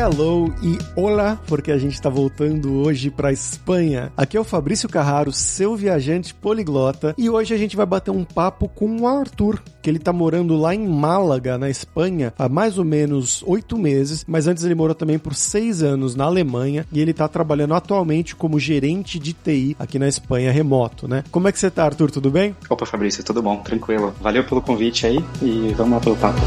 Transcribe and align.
hello 0.00 0.54
e 0.62 0.78
olá, 0.96 1.38
porque 1.46 1.70
a 1.70 1.76
gente 1.76 1.92
está 1.92 2.08
voltando 2.08 2.72
hoje 2.72 3.10
para 3.10 3.32
Espanha. 3.32 4.10
Aqui 4.16 4.34
é 4.34 4.40
o 4.40 4.44
Fabrício 4.44 4.88
Carraro, 4.88 5.30
seu 5.30 5.76
viajante 5.76 6.32
poliglota, 6.32 7.14
e 7.18 7.28
hoje 7.28 7.52
a 7.52 7.58
gente 7.58 7.76
vai 7.76 7.84
bater 7.84 8.10
um 8.10 8.24
papo 8.24 8.66
com 8.66 9.02
o 9.02 9.06
Arthur, 9.06 9.62
que 9.82 9.90
ele 9.90 9.98
tá 9.98 10.10
morando 10.10 10.56
lá 10.56 10.74
em 10.74 10.88
Málaga, 10.88 11.58
na 11.58 11.68
Espanha, 11.68 12.32
há 12.38 12.48
mais 12.48 12.78
ou 12.78 12.84
menos 12.84 13.44
oito 13.46 13.76
meses, 13.76 14.24
mas 14.26 14.46
antes 14.46 14.64
ele 14.64 14.74
morou 14.74 14.94
também 14.94 15.18
por 15.18 15.34
seis 15.34 15.82
anos 15.82 16.16
na 16.16 16.24
Alemanha 16.24 16.86
e 16.90 16.98
ele 16.98 17.12
tá 17.12 17.28
trabalhando 17.28 17.74
atualmente 17.74 18.34
como 18.34 18.58
gerente 18.58 19.18
de 19.18 19.34
TI 19.34 19.76
aqui 19.78 19.98
na 19.98 20.08
Espanha, 20.08 20.50
remoto, 20.50 21.06
né? 21.06 21.24
Como 21.30 21.46
é 21.46 21.52
que 21.52 21.58
você 21.58 21.70
tá, 21.70 21.84
Arthur? 21.84 22.10
Tudo 22.10 22.30
bem? 22.30 22.56
Opa, 22.70 22.86
Fabrício, 22.86 23.22
tudo 23.22 23.42
bom? 23.42 23.58
Tranquilo. 23.58 24.14
Valeu 24.18 24.44
pelo 24.44 24.62
convite 24.62 25.06
aí 25.06 25.22
e 25.42 25.74
vamos 25.74 25.92
lá 25.92 26.00
pelo 26.00 26.16
papo. 26.16 26.40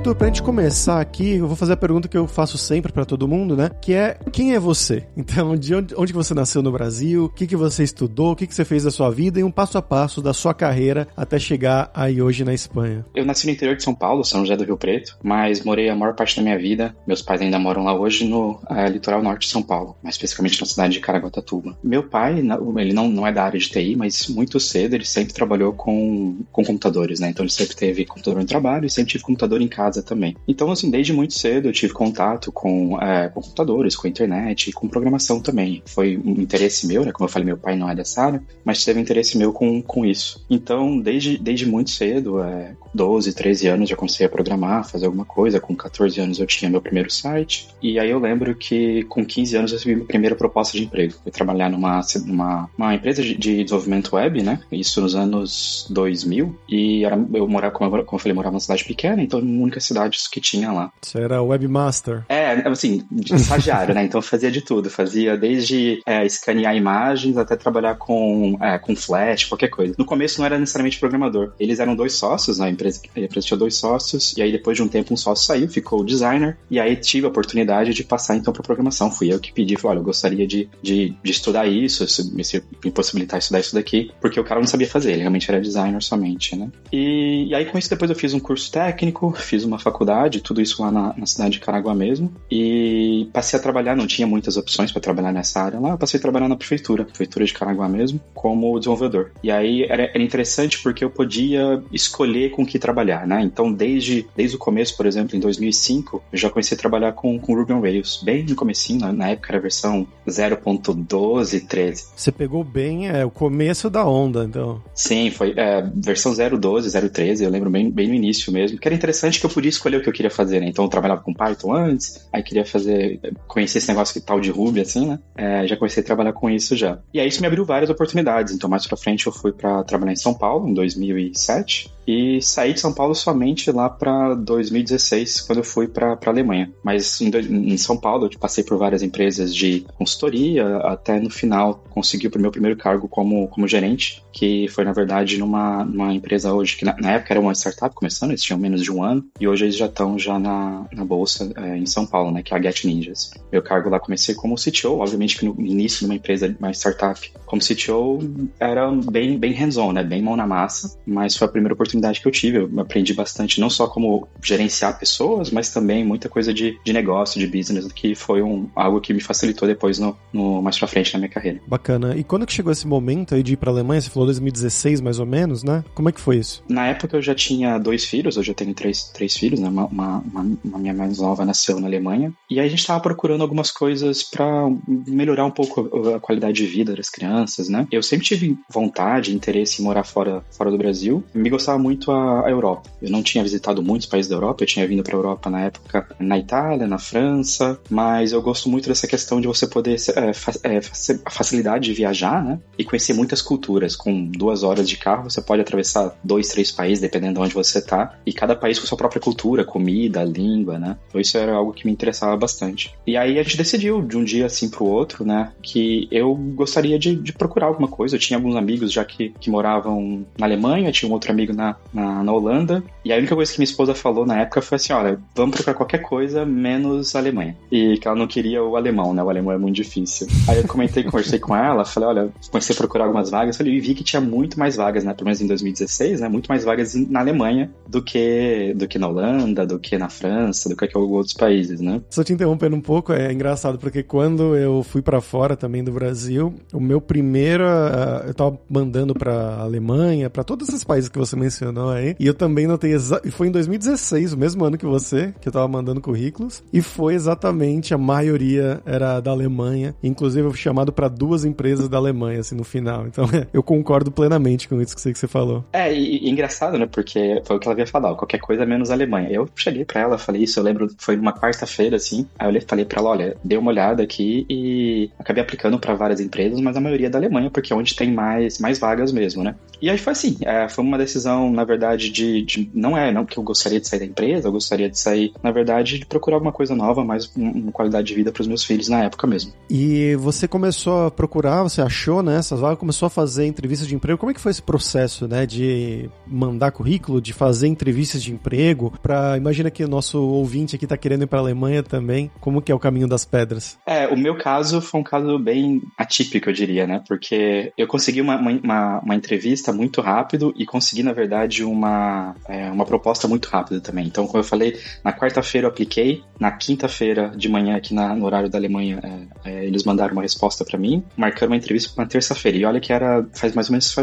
Arthur, 0.00 0.14
pra 0.14 0.26
gente 0.28 0.42
começar 0.42 0.98
aqui, 0.98 1.32
eu 1.32 1.46
vou 1.46 1.54
fazer 1.54 1.74
a 1.74 1.76
pergunta 1.76 2.08
que 2.08 2.16
eu 2.16 2.26
faço 2.26 2.56
sempre 2.56 2.90
para 2.90 3.04
todo 3.04 3.28
mundo, 3.28 3.54
né? 3.54 3.70
Que 3.82 3.92
é, 3.92 4.18
quem 4.32 4.54
é 4.54 4.58
você? 4.58 5.06
Então, 5.20 5.54
de 5.54 5.74
onde, 5.74 5.94
onde 5.94 6.12
você 6.14 6.32
nasceu 6.32 6.62
no 6.62 6.72
Brasil? 6.72 7.26
O 7.26 7.28
que, 7.28 7.46
que 7.46 7.54
você 7.54 7.84
estudou? 7.84 8.32
O 8.32 8.36
que, 8.36 8.46
que 8.46 8.54
você 8.54 8.64
fez 8.64 8.84
da 8.84 8.90
sua 8.90 9.10
vida? 9.10 9.38
E 9.38 9.44
um 9.44 9.50
passo 9.50 9.76
a 9.76 9.82
passo 9.82 10.22
da 10.22 10.32
sua 10.32 10.54
carreira 10.54 11.06
até 11.14 11.38
chegar 11.38 11.90
aí 11.94 12.22
hoje 12.22 12.42
na 12.42 12.54
Espanha. 12.54 13.04
Eu 13.14 13.26
nasci 13.26 13.46
no 13.46 13.52
interior 13.52 13.76
de 13.76 13.82
São 13.82 13.94
Paulo, 13.94 14.24
São 14.24 14.40
José 14.40 14.56
do 14.56 14.64
Rio 14.64 14.78
Preto, 14.78 15.18
mas 15.22 15.62
morei 15.62 15.90
a 15.90 15.94
maior 15.94 16.14
parte 16.14 16.34
da 16.36 16.42
minha 16.42 16.58
vida, 16.58 16.96
meus 17.06 17.20
pais 17.20 17.42
ainda 17.42 17.58
moram 17.58 17.84
lá 17.84 17.94
hoje, 17.94 18.24
no 18.24 18.58
é, 18.70 18.88
litoral 18.88 19.22
norte 19.22 19.42
de 19.42 19.52
São 19.52 19.62
Paulo, 19.62 19.94
mais 20.02 20.14
especificamente 20.14 20.58
na 20.58 20.66
cidade 20.66 20.94
de 20.94 21.00
Caraguatatuba. 21.00 21.76
Meu 21.84 22.02
pai, 22.02 22.38
ele 22.78 22.92
não, 22.94 23.08
não 23.08 23.26
é 23.26 23.32
da 23.32 23.44
área 23.44 23.60
de 23.60 23.68
TI, 23.68 23.94
mas 23.94 24.26
muito 24.28 24.58
cedo 24.58 24.94
ele 24.94 25.04
sempre 25.04 25.34
trabalhou 25.34 25.74
com, 25.74 26.38
com 26.50 26.64
computadores, 26.64 27.20
né? 27.20 27.28
Então 27.28 27.44
ele 27.44 27.52
sempre 27.52 27.76
teve 27.76 28.06
computador 28.06 28.40
no 28.40 28.46
trabalho 28.46 28.86
e 28.86 28.90
sempre 28.90 29.12
tive 29.12 29.24
computador 29.24 29.60
em 29.60 29.68
casa 29.68 29.89
também. 30.02 30.36
Então, 30.46 30.70
assim, 30.70 30.90
desde 30.90 31.12
muito 31.12 31.34
cedo 31.34 31.68
eu 31.68 31.72
tive 31.72 31.92
contato 31.92 32.52
com, 32.52 33.00
é, 33.00 33.28
com 33.28 33.40
computadores, 33.40 33.96
com 33.96 34.08
internet 34.08 34.70
com 34.72 34.88
programação 34.88 35.40
também. 35.40 35.82
Foi 35.86 36.16
um 36.16 36.32
interesse 36.40 36.86
meu, 36.86 37.04
né? 37.04 37.12
Como 37.12 37.28
eu 37.28 37.32
falei, 37.32 37.46
meu 37.46 37.56
pai 37.56 37.76
não 37.76 37.88
é 37.88 37.94
dessa 37.94 38.22
área, 38.22 38.42
mas 38.64 38.84
teve 38.84 39.00
interesse 39.00 39.36
meu 39.36 39.52
com, 39.52 39.82
com 39.82 40.04
isso. 40.04 40.44
Então, 40.48 40.98
desde, 40.98 41.38
desde 41.38 41.66
muito 41.66 41.90
cedo, 41.90 42.42
é, 42.42 42.74
12, 42.94 43.34
13 43.34 43.68
anos, 43.68 43.88
já 43.88 43.96
comecei 43.96 44.26
a 44.26 44.28
programar, 44.28 44.88
fazer 44.88 45.06
alguma 45.06 45.24
coisa. 45.24 45.60
Com 45.60 45.74
14 45.74 46.20
anos 46.20 46.38
eu 46.38 46.46
tinha 46.46 46.70
meu 46.70 46.80
primeiro 46.80 47.10
site. 47.10 47.68
E 47.82 47.98
aí 47.98 48.10
eu 48.10 48.18
lembro 48.18 48.54
que 48.54 49.04
com 49.04 49.24
15 49.24 49.56
anos 49.56 49.70
eu 49.72 49.78
recebi 49.78 49.94
minha 49.94 50.06
primeira 50.06 50.34
proposta 50.34 50.76
de 50.76 50.84
emprego. 50.84 51.14
Fui 51.22 51.32
trabalhar 51.32 51.70
numa, 51.70 52.00
numa 52.26 52.70
uma 52.76 52.94
empresa 52.94 53.22
de, 53.22 53.36
de 53.36 53.64
desenvolvimento 53.64 54.14
web, 54.16 54.42
né? 54.42 54.60
Isso 54.70 55.00
nos 55.00 55.14
anos 55.14 55.86
2000. 55.90 56.56
E 56.68 57.04
era, 57.04 57.16
eu 57.34 57.48
morava, 57.48 57.72
como 57.72 57.96
eu, 57.96 58.04
como 58.04 58.18
eu 58.18 58.22
falei, 58.22 58.34
morava 58.34 58.52
numa 58.52 58.60
cidade 58.60 58.84
pequena, 58.84 59.22
então 59.22 59.40
a 59.40 59.42
única 59.42 59.79
cidade 59.80 60.18
que 60.30 60.40
tinha 60.40 60.72
lá. 60.72 60.92
Você 61.00 61.20
era 61.20 61.42
webmaster? 61.42 62.24
É, 62.28 62.39
assim, 62.66 63.06
estagiário, 63.32 63.94
né? 63.94 64.04
Então 64.04 64.18
eu 64.18 64.22
fazia 64.22 64.50
de 64.50 64.60
tudo. 64.60 64.90
Fazia 64.90 65.36
desde 65.36 66.00
é, 66.06 66.24
escanear 66.24 66.74
imagens 66.76 67.36
até 67.36 67.56
trabalhar 67.56 67.96
com, 67.96 68.56
é, 68.60 68.78
com 68.78 68.96
flash, 68.96 69.44
qualquer 69.44 69.68
coisa. 69.68 69.94
No 69.98 70.04
começo 70.04 70.38
não 70.38 70.46
era 70.46 70.58
necessariamente 70.58 70.98
programador. 70.98 71.52
Eles 71.58 71.78
eram 71.78 71.94
dois 71.94 72.14
sócios, 72.14 72.58
né? 72.58 72.70
empresa, 72.70 73.00
a 73.14 73.20
empresa 73.20 73.46
tinha 73.46 73.58
dois 73.58 73.74
sócios, 73.74 74.36
e 74.36 74.42
aí 74.42 74.50
depois 74.50 74.76
de 74.76 74.82
um 74.82 74.88
tempo 74.88 75.12
um 75.12 75.16
sócio 75.16 75.46
saiu, 75.46 75.68
ficou 75.68 76.00
o 76.00 76.04
designer, 76.04 76.56
e 76.70 76.80
aí 76.80 76.96
tive 76.96 77.26
a 77.26 77.28
oportunidade 77.28 77.92
de 77.92 78.04
passar 78.04 78.36
então 78.36 78.52
para 78.52 78.62
programação. 78.62 79.10
Fui 79.10 79.32
eu 79.32 79.38
que 79.38 79.52
pedi, 79.52 79.76
falei, 79.76 79.96
olha, 79.96 80.00
eu 80.00 80.04
gostaria 80.04 80.46
de, 80.46 80.68
de, 80.82 81.14
de 81.22 81.30
estudar 81.30 81.66
isso, 81.66 82.06
se 82.08 82.32
me 82.32 82.90
possibilitar 82.90 83.38
estudar 83.38 83.60
isso 83.60 83.74
daqui, 83.74 84.10
porque 84.20 84.40
o 84.40 84.44
cara 84.44 84.60
não 84.60 84.66
sabia 84.66 84.88
fazer, 84.88 85.12
ele 85.12 85.20
realmente 85.20 85.50
era 85.50 85.60
designer 85.60 86.02
somente, 86.02 86.56
né? 86.56 86.70
E, 86.92 87.48
e 87.48 87.54
aí 87.54 87.64
com 87.66 87.78
isso 87.78 87.90
depois 87.90 88.10
eu 88.10 88.16
fiz 88.16 88.32
um 88.34 88.40
curso 88.40 88.70
técnico, 88.70 89.32
fiz 89.36 89.64
uma 89.64 89.78
faculdade, 89.78 90.40
tudo 90.40 90.60
isso 90.60 90.82
lá 90.82 90.90
na, 90.90 91.14
na 91.16 91.26
cidade 91.26 91.52
de 91.52 91.60
Caraguá 91.60 91.94
mesmo, 91.94 92.32
e 92.50 93.28
passei 93.32 93.58
a 93.58 93.62
trabalhar, 93.62 93.96
não 93.96 94.06
tinha 94.06 94.26
muitas 94.26 94.56
opções 94.56 94.90
para 94.92 95.00
trabalhar 95.00 95.32
nessa 95.32 95.60
área 95.60 95.80
lá, 95.80 95.90
eu 95.90 95.98
passei 95.98 96.18
a 96.18 96.20
trabalhar 96.20 96.48
na 96.48 96.56
prefeitura, 96.56 97.04
prefeitura 97.04 97.44
de 97.44 97.52
Caraguá 97.52 97.88
mesmo, 97.88 98.20
como 98.34 98.78
desenvolvedor. 98.78 99.30
E 99.42 99.50
aí 99.50 99.84
era, 99.84 100.04
era 100.04 100.22
interessante 100.22 100.82
porque 100.82 101.04
eu 101.04 101.10
podia 101.10 101.82
escolher 101.92 102.50
com 102.50 102.66
que 102.66 102.78
trabalhar, 102.78 103.26
né? 103.26 103.42
Então, 103.42 103.72
desde, 103.72 104.26
desde 104.36 104.56
o 104.56 104.58
começo, 104.58 104.96
por 104.96 105.06
exemplo, 105.06 105.36
em 105.36 105.40
2005, 105.40 106.22
eu 106.32 106.38
já 106.38 106.50
comecei 106.50 106.76
a 106.76 106.78
trabalhar 106.78 107.12
com, 107.12 107.38
com 107.38 107.54
Ruby 107.54 107.72
on 107.72 107.80
Rails, 107.80 108.20
bem 108.22 108.44
no 108.44 108.54
comecinho, 108.54 109.00
na, 109.00 109.12
na 109.12 109.28
época 109.30 109.50
era 109.50 109.58
a 109.58 109.62
versão 109.62 110.06
0.12, 110.26 111.66
13. 111.66 112.06
Você 112.16 112.32
pegou 112.32 112.64
bem 112.64 113.08
é, 113.08 113.24
o 113.24 113.30
começo 113.30 113.88
da 113.88 114.04
onda, 114.04 114.44
então. 114.44 114.82
Sim, 114.94 115.30
foi 115.30 115.54
é, 115.56 115.82
versão 115.94 116.32
0.12, 116.32 116.86
0.13, 116.86 117.42
eu 117.42 117.50
lembro 117.50 117.70
bem, 117.70 117.90
bem 117.90 118.08
no 118.08 118.14
início 118.14 118.52
mesmo, 118.52 118.78
que 118.78 118.86
era 118.86 118.94
interessante 118.94 119.40
que 119.40 119.46
eu 119.46 119.50
podia 119.50 119.68
escolher 119.68 119.98
o 119.98 120.02
que 120.02 120.08
eu 120.08 120.12
queria 120.12 120.30
fazer, 120.30 120.60
né? 120.60 120.68
Então, 120.68 120.84
eu 120.84 120.88
trabalhava 120.88 121.20
com 121.20 121.32
Python 121.32 121.74
antes, 121.74 122.28
aí 122.32 122.42
queria 122.42 122.64
fazer, 122.64 123.20
conhecer 123.46 123.78
esse 123.78 123.88
negócio 123.88 124.12
que 124.12 124.20
tal 124.20 124.40
de 124.40 124.50
Ruby, 124.50 124.80
assim, 124.80 125.06
né? 125.06 125.18
É, 125.36 125.66
já 125.66 125.76
comecei 125.76 126.02
a 126.02 126.06
trabalhar 126.06 126.32
com 126.32 126.48
isso 126.48 126.76
já. 126.76 126.98
E 127.12 127.20
aí 127.20 127.28
isso 127.28 127.40
me 127.40 127.46
abriu 127.46 127.64
várias 127.64 127.90
oportunidades, 127.90 128.54
então 128.54 128.70
mais 128.70 128.86
pra 128.86 128.96
frente 128.96 129.26
eu 129.26 129.32
fui 129.32 129.52
para 129.52 129.82
trabalhar 129.84 130.12
em 130.12 130.16
São 130.16 130.34
Paulo, 130.34 130.68
em 130.68 130.74
2007, 130.74 131.92
e 132.10 132.42
saí 132.42 132.72
de 132.72 132.80
São 132.80 132.92
Paulo 132.92 133.14
somente 133.14 133.70
lá 133.70 133.88
para 133.88 134.34
2016, 134.34 135.42
quando 135.42 135.58
eu 135.58 135.64
fui 135.64 135.86
para 135.86 136.18
Alemanha. 136.26 136.72
Mas 136.82 137.20
em, 137.20 137.28
em, 137.28 137.76
São 137.76 137.96
Paulo 137.96 138.26
eu 138.26 138.38
passei 138.38 138.64
por 138.64 138.76
várias 138.76 139.00
empresas 139.00 139.54
de 139.54 139.86
consultoria, 139.96 140.78
até 140.78 141.20
no 141.20 141.30
final 141.30 141.84
consegui 141.88 142.26
o 142.26 142.38
meu 142.40 142.50
primeiro 142.50 142.76
cargo 142.76 143.06
como, 143.08 143.46
como 143.48 143.68
gerente, 143.68 144.24
que 144.32 144.66
foi 144.68 144.84
na 144.84 144.92
verdade 144.92 145.38
numa, 145.38 145.84
numa 145.84 146.12
empresa 146.12 146.52
hoje 146.52 146.76
que 146.76 146.84
na, 146.84 146.96
na 146.96 147.12
época 147.12 147.32
era 147.32 147.40
uma 147.40 147.54
startup 147.54 147.94
começando, 147.94 148.30
eles 148.30 148.42
tinham 148.42 148.58
menos 148.58 148.82
de 148.82 148.90
um 148.90 149.04
ano, 149.04 149.24
e 149.38 149.46
hoje 149.46 149.66
eles 149.66 149.76
já 149.76 149.86
estão 149.86 150.18
já 150.18 150.38
na, 150.38 150.86
na 150.92 151.04
bolsa 151.04 151.52
é, 151.56 151.76
em 151.76 151.86
São 151.86 152.04
Paulo, 152.04 152.32
né, 152.32 152.42
que 152.42 152.52
é 152.52 152.56
a 152.56 152.62
Get 152.62 152.84
Ninjas. 152.84 153.30
Meu 153.52 153.62
cargo 153.62 153.88
lá 153.88 154.00
comecei 154.00 154.34
como 154.34 154.56
CTO, 154.56 154.98
obviamente 154.98 155.38
que 155.38 155.44
no 155.44 155.54
início 155.60 156.00
de 156.00 156.06
uma 156.06 156.14
empresa, 156.16 156.56
uma 156.58 156.72
startup, 156.72 157.32
como 157.46 157.62
CTO 157.62 158.18
era 158.58 158.90
bem, 158.90 159.38
bem 159.38 159.52
hands-on, 159.52 159.92
né, 159.92 160.02
bem 160.02 160.22
mão 160.22 160.36
na 160.36 160.46
massa, 160.46 160.98
mas 161.06 161.36
foi 161.36 161.46
a 161.46 161.50
primeira 161.50 161.74
oportunidade 161.74 161.99
oportunidade 162.00 162.20
que 162.20 162.26
eu 162.26 162.32
tive. 162.32 162.58
Eu 162.58 162.80
aprendi 162.80 163.12
bastante, 163.12 163.60
não 163.60 163.68
só 163.68 163.86
como 163.86 164.26
gerenciar 164.42 164.98
pessoas, 164.98 165.50
mas 165.50 165.72
também 165.72 166.04
muita 166.04 166.28
coisa 166.28 166.52
de, 166.52 166.78
de 166.84 166.92
negócio, 166.92 167.38
de 167.38 167.46
business, 167.46 167.86
que 167.92 168.14
foi 168.14 168.42
um, 168.42 168.68
algo 168.74 169.00
que 169.00 169.12
me 169.12 169.20
facilitou 169.20 169.68
depois 169.68 169.98
no, 169.98 170.16
no, 170.32 170.62
mais 170.62 170.78
pra 170.78 170.88
frente 170.88 171.12
na 171.12 171.20
minha 171.20 171.30
carreira. 171.30 171.60
Bacana. 171.66 172.16
E 172.16 172.24
quando 172.24 172.46
que 172.46 172.52
chegou 172.52 172.72
esse 172.72 172.86
momento 172.86 173.34
aí 173.34 173.42
de 173.42 173.52
ir 173.52 173.56
pra 173.56 173.70
Alemanha? 173.70 174.00
Você 174.00 174.10
falou 174.10 174.26
2016 174.26 175.00
mais 175.00 175.18
ou 175.18 175.26
menos, 175.26 175.62
né? 175.62 175.84
Como 175.94 176.08
é 176.08 176.12
que 176.12 176.20
foi 176.20 176.38
isso? 176.38 176.62
Na 176.68 176.86
época 176.86 177.16
eu 177.16 177.22
já 177.22 177.34
tinha 177.34 177.78
dois 177.78 178.04
filhos, 178.04 178.36
hoje 178.36 178.50
eu 178.50 178.54
tenho 178.54 178.74
três, 178.74 179.04
três 179.10 179.36
filhos, 179.36 179.60
né? 179.60 179.68
Uma, 179.68 179.86
uma, 179.86 180.24
uma, 180.64 180.78
minha 180.78 180.94
mais 180.94 181.18
nova 181.18 181.44
nasceu 181.44 181.78
na 181.78 181.86
Alemanha. 181.86 182.32
E 182.50 182.58
aí 182.58 182.66
a 182.66 182.70
gente 182.70 182.86
tava 182.86 183.00
procurando 183.00 183.42
algumas 183.42 183.70
coisas 183.70 184.22
para 184.22 184.68
melhorar 185.06 185.44
um 185.44 185.50
pouco 185.50 186.14
a 186.14 186.20
qualidade 186.20 186.54
de 186.54 186.66
vida 186.66 186.94
das 186.94 187.10
crianças, 187.10 187.68
né? 187.68 187.86
Eu 187.90 188.02
sempre 188.02 188.26
tive 188.26 188.58
vontade, 188.68 189.34
interesse 189.34 189.80
em 189.80 189.84
morar 189.84 190.04
fora, 190.04 190.42
fora 190.50 190.70
do 190.70 190.78
Brasil. 190.78 191.22
Me 191.34 191.50
gostava 191.50 191.78
muito 191.78 191.89
a, 192.10 192.46
a, 192.46 192.50
Europa. 192.50 192.90
Eu 193.00 193.10
não 193.10 193.22
tinha 193.22 193.42
visitado 193.42 193.82
muitos 193.82 194.06
países 194.06 194.28
da 194.28 194.36
Europa, 194.36 194.62
eu 194.62 194.66
tinha 194.66 194.86
vindo 194.86 195.02
para 195.02 195.14
a 195.14 195.18
Europa 195.18 195.50
na 195.50 195.60
época 195.62 196.06
na 196.18 196.38
Itália, 196.38 196.86
na 196.86 196.98
França, 196.98 197.78
mas 197.88 198.32
eu 198.32 198.42
gosto 198.42 198.68
muito 198.68 198.88
dessa 198.88 199.06
questão 199.06 199.40
de 199.40 199.46
você 199.46 199.66
poder 199.66 199.96
é, 200.16 200.32
fa 200.32 200.52
é, 200.64 200.78
a 201.24 201.30
facilidade 201.30 201.84
de 201.84 201.92
viajar, 201.92 202.42
né? 202.44 202.58
E 202.78 202.84
conhecer 202.84 203.14
muitas 203.14 203.42
culturas. 203.42 203.96
Com 203.96 204.24
duas 204.26 204.62
horas 204.62 204.88
de 204.88 204.96
carro, 204.96 205.30
você 205.30 205.40
pode 205.40 205.62
atravessar 205.62 206.18
dois, 206.22 206.48
três 206.48 206.70
países, 206.70 207.00
dependendo 207.00 207.34
de 207.34 207.40
onde 207.40 207.54
você 207.54 207.78
está, 207.78 208.18
e 208.26 208.32
cada 208.32 208.54
país 208.54 208.78
com 208.78 208.86
sua 208.86 208.98
própria 208.98 209.20
cultura, 209.20 209.64
comida, 209.64 210.22
língua, 210.24 210.78
né? 210.78 210.96
Então 211.08 211.20
isso 211.20 211.36
era 211.36 211.52
algo 211.54 211.72
que 211.72 211.86
me 211.86 211.92
interessava 211.92 212.36
bastante. 212.36 212.94
E 213.06 213.16
aí 213.16 213.38
a 213.38 213.42
gente 213.42 213.56
decidiu 213.56 214.02
de 214.02 214.16
um 214.16 214.24
dia 214.24 214.46
assim 214.46 214.68
para 214.68 214.82
o 214.82 214.86
outro, 214.88 215.24
né? 215.24 215.52
Que 215.62 216.08
eu 216.10 216.34
gostaria 216.34 216.98
de, 216.98 217.16
de, 217.16 217.32
procurar 217.32 217.66
alguma 217.66 217.88
coisa. 217.88 218.16
Eu 218.16 218.20
tinha 218.20 218.36
alguns 218.38 218.56
amigos 218.56 218.92
já 218.92 219.04
que, 219.04 219.30
que 219.40 219.50
moravam 219.50 220.26
na 220.38 220.46
Alemanha, 220.46 220.92
tinha 220.92 221.08
um 221.08 221.12
outro 221.12 221.30
amigo 221.30 221.52
na, 221.52 221.69
na, 221.92 222.22
na, 222.22 222.32
Holanda. 222.32 222.82
E 223.04 223.12
a 223.12 223.16
única 223.16 223.34
coisa 223.34 223.52
que 223.52 223.58
minha 223.58 223.64
esposa 223.64 223.94
falou 223.94 224.26
na 224.26 224.40
época 224.40 224.62
foi 224.62 224.76
assim: 224.76 224.92
olha, 224.92 225.18
vamos 225.34 225.54
procurar 225.54 225.74
qualquer 225.74 225.98
coisa 225.98 226.44
menos 226.44 227.14
Alemanha. 227.14 227.56
E 227.70 227.98
que 227.98 228.06
ela 228.06 228.16
não 228.16 228.26
queria 228.26 228.62
o 228.62 228.76
alemão, 228.76 229.14
né? 229.14 229.22
O 229.22 229.30
alemão 229.30 229.52
é 229.52 229.58
muito 229.58 229.76
difícil. 229.76 230.26
Aí 230.48 230.58
eu 230.58 230.66
comentei, 230.66 231.02
conversei 231.04 231.38
com 231.38 231.54
ela, 231.54 231.84
falei: 231.84 232.08
olha, 232.08 232.30
comecei 232.50 232.74
a 232.74 232.78
procurar 232.78 233.04
algumas 233.04 233.30
vagas. 233.30 233.56
Falei, 233.56 233.74
e 233.74 233.80
vi 233.80 233.94
que 233.94 234.04
tinha 234.04 234.20
muito 234.20 234.58
mais 234.58 234.76
vagas, 234.76 235.04
né? 235.04 235.14
Pelo 235.14 235.26
menos 235.26 235.40
em 235.40 235.46
2016, 235.46 236.20
né? 236.20 236.28
Muito 236.28 236.48
mais 236.48 236.64
vagas 236.64 236.94
na 236.94 237.20
Alemanha 237.20 237.70
do 237.86 238.02
que, 238.02 238.72
do 238.76 238.86
que 238.86 238.98
na 238.98 239.08
Holanda, 239.08 239.66
do 239.66 239.78
que 239.78 239.96
na 239.98 240.08
França, 240.08 240.68
do 240.68 240.76
que 240.76 240.84
em 240.84 240.98
outros 240.98 241.34
países, 241.34 241.80
né? 241.80 242.00
Só 242.10 242.22
te 242.22 242.32
interrompendo 242.32 242.76
um 242.76 242.80
pouco, 242.80 243.12
é 243.12 243.32
engraçado, 243.32 243.78
porque 243.78 244.02
quando 244.02 244.56
eu 244.56 244.82
fui 244.82 245.02
para 245.02 245.20
fora 245.20 245.56
também 245.56 245.82
do 245.82 245.92
Brasil, 245.92 246.54
o 246.72 246.80
meu 246.80 247.00
primeiro. 247.00 247.64
Uh, 247.64 248.26
eu 248.26 248.34
tava 248.34 248.58
mandando 248.68 249.14
pra 249.14 249.58
Alemanha, 249.58 250.30
para 250.30 250.44
todos 250.44 250.68
esses 250.68 250.84
países 250.84 251.08
que 251.08 251.18
você 251.18 251.36
mencionou 251.36 251.59
mencionou 251.60 251.90
aí. 251.90 252.16
E 252.18 252.26
eu 252.26 252.34
também 252.34 252.66
notei, 252.66 252.94
e 253.24 253.30
foi 253.30 253.48
em 253.48 253.50
2016, 253.50 254.32
o 254.32 254.38
mesmo 254.38 254.64
ano 254.64 254.78
que 254.78 254.86
você, 254.86 255.34
que 255.40 255.48
eu 255.48 255.52
tava 255.52 255.68
mandando 255.68 256.00
currículos, 256.00 256.62
e 256.72 256.80
foi 256.80 257.14
exatamente 257.14 257.92
a 257.92 257.98
maioria 257.98 258.80
era 258.86 259.20
da 259.20 259.30
Alemanha. 259.30 259.94
Inclusive, 260.02 260.46
eu 260.46 260.50
fui 260.50 260.60
chamado 260.60 260.92
para 260.92 261.08
duas 261.08 261.44
empresas 261.44 261.88
da 261.88 261.98
Alemanha, 261.98 262.40
assim, 262.40 262.54
no 262.54 262.64
final. 262.64 263.06
Então, 263.06 263.26
eu 263.52 263.62
concordo 263.62 264.10
plenamente 264.10 264.68
com 264.68 264.80
isso 264.80 264.96
que 264.96 265.14
você 265.14 265.28
falou. 265.28 265.64
É, 265.72 265.92
e, 265.92 266.26
e 266.26 266.30
engraçado, 266.30 266.78
né? 266.78 266.86
Porque 266.86 267.42
foi 267.44 267.56
o 267.56 267.58
que 267.58 267.68
ela 267.68 267.74
havia 267.74 267.86
falado, 267.86 268.16
qualquer 268.16 268.38
coisa 268.38 268.64
menos 268.64 268.90
Alemanha. 268.90 269.28
Eu 269.30 269.48
cheguei 269.54 269.84
para 269.84 270.00
ela, 270.00 270.18
falei 270.18 270.42
isso, 270.42 270.58
eu 270.58 270.64
lembro, 270.64 270.88
foi 270.98 271.16
numa 271.16 271.32
quarta-feira, 271.32 271.96
assim. 271.96 272.26
Aí 272.38 272.54
eu 272.54 272.62
falei 272.66 272.84
para 272.84 273.00
ela, 273.00 273.10
olha, 273.10 273.36
dei 273.44 273.58
uma 273.58 273.70
olhada 273.70 274.02
aqui 274.02 274.46
e 274.48 275.10
acabei 275.18 275.42
aplicando 275.42 275.78
para 275.78 275.94
várias 275.94 276.20
empresas, 276.20 276.60
mas 276.60 276.76
a 276.76 276.80
maioria 276.80 277.06
é 277.08 277.10
da 277.10 277.18
Alemanha, 277.18 277.50
porque 277.50 277.72
é 277.72 277.76
onde 277.76 277.94
tem 277.94 278.12
mais, 278.12 278.58
mais 278.58 278.78
vagas 278.78 279.12
mesmo, 279.12 279.42
né? 279.42 279.54
E 279.80 279.88
aí 279.88 279.96
foi 279.96 280.12
assim, 280.12 280.36
é, 280.42 280.68
foi 280.68 280.84
uma 280.84 280.98
decisão, 280.98 281.49
na 281.50 281.64
verdade, 281.64 282.10
de, 282.10 282.42
de, 282.42 282.70
Não 282.74 282.96
é 282.96 283.12
não 283.12 283.24
que 283.24 283.38
eu 283.38 283.42
gostaria 283.42 283.80
de 283.80 283.88
sair 283.88 284.00
da 284.00 284.06
empresa, 284.06 284.48
eu 284.48 284.52
gostaria 284.52 284.88
de 284.88 284.98
sair, 284.98 285.32
na 285.42 285.50
verdade, 285.50 285.98
de 285.98 286.06
procurar 286.06 286.36
alguma 286.36 286.52
coisa 286.52 286.74
nova, 286.74 287.04
mais 287.04 287.30
uma 287.36 287.72
qualidade 287.72 288.08
de 288.08 288.14
vida 288.14 288.32
para 288.32 288.40
os 288.40 288.48
meus 288.48 288.64
filhos 288.64 288.88
na 288.88 289.04
época 289.04 289.26
mesmo. 289.26 289.52
E 289.68 290.14
você 290.16 290.46
começou 290.48 291.06
a 291.06 291.10
procurar, 291.10 291.62
você 291.62 291.80
achou, 291.80 292.22
né, 292.22 292.36
essas 292.36 292.60
vagas, 292.60 292.78
começou 292.78 293.06
a 293.06 293.10
fazer 293.10 293.46
entrevistas 293.46 293.88
de 293.88 293.94
emprego. 293.94 294.18
Como 294.18 294.30
é 294.30 294.34
que 294.34 294.40
foi 294.40 294.50
esse 294.50 294.62
processo, 294.62 295.26
né, 295.28 295.46
de 295.46 296.08
mandar 296.26 296.70
currículo, 296.72 297.20
de 297.20 297.32
fazer 297.32 297.66
entrevistas 297.66 298.22
de 298.22 298.32
emprego? 298.32 298.92
Para 299.02 299.36
imagina 299.36 299.70
que 299.70 299.84
o 299.84 299.88
nosso 299.88 300.20
ouvinte 300.20 300.76
aqui 300.76 300.84
está 300.84 300.96
querendo 300.96 301.24
ir 301.24 301.26
para 301.26 301.38
a 301.38 301.42
Alemanha 301.42 301.82
também. 301.82 302.30
Como 302.40 302.62
que 302.62 302.70
é 302.70 302.74
o 302.74 302.78
caminho 302.78 303.08
das 303.08 303.24
pedras? 303.24 303.78
É, 303.86 304.06
o 304.08 304.16
meu 304.16 304.36
caso 304.36 304.80
foi 304.80 305.00
um 305.00 305.04
caso 305.04 305.38
bem 305.38 305.82
atípico, 305.96 306.48
eu 306.48 306.52
diria, 306.52 306.86
né? 306.86 307.02
Porque 307.06 307.72
eu 307.76 307.86
consegui 307.86 308.20
uma, 308.20 308.36
uma, 308.36 309.00
uma 309.00 309.14
entrevista 309.14 309.72
muito 309.72 310.00
rápido 310.00 310.54
e 310.56 310.64
consegui, 310.64 311.02
na 311.02 311.12
verdade, 311.12 311.39
uma, 311.64 312.34
é, 312.48 312.70
uma 312.70 312.84
proposta 312.84 313.28
muito 313.28 313.46
rápida 313.48 313.80
também. 313.80 314.06
Então, 314.06 314.26
como 314.26 314.38
eu 314.38 314.44
falei, 314.44 314.78
na 315.04 315.12
quarta-feira 315.12 315.66
eu 315.66 315.70
apliquei, 315.70 316.22
na 316.38 316.50
quinta-feira 316.50 317.32
de 317.36 317.48
manhã, 317.48 317.76
aqui 317.76 317.94
na, 317.94 318.14
no 318.14 318.24
horário 318.24 318.48
da 318.48 318.58
Alemanha, 318.58 319.00
é, 319.44 319.50
é, 319.50 319.64
eles 319.66 319.84
mandaram 319.84 320.12
uma 320.12 320.22
resposta 320.22 320.64
para 320.64 320.78
mim, 320.78 321.04
marcando 321.16 321.50
uma 321.50 321.56
entrevista 321.56 321.90
para 321.94 322.02
uma 322.02 322.08
terça-feira. 322.08 322.58
E 322.58 322.64
olha 322.64 322.80
que 322.80 322.92
era, 322.92 323.26
faz 323.34 323.54
mais 323.54 323.68
ou 323.68 323.72
menos 323.72 323.94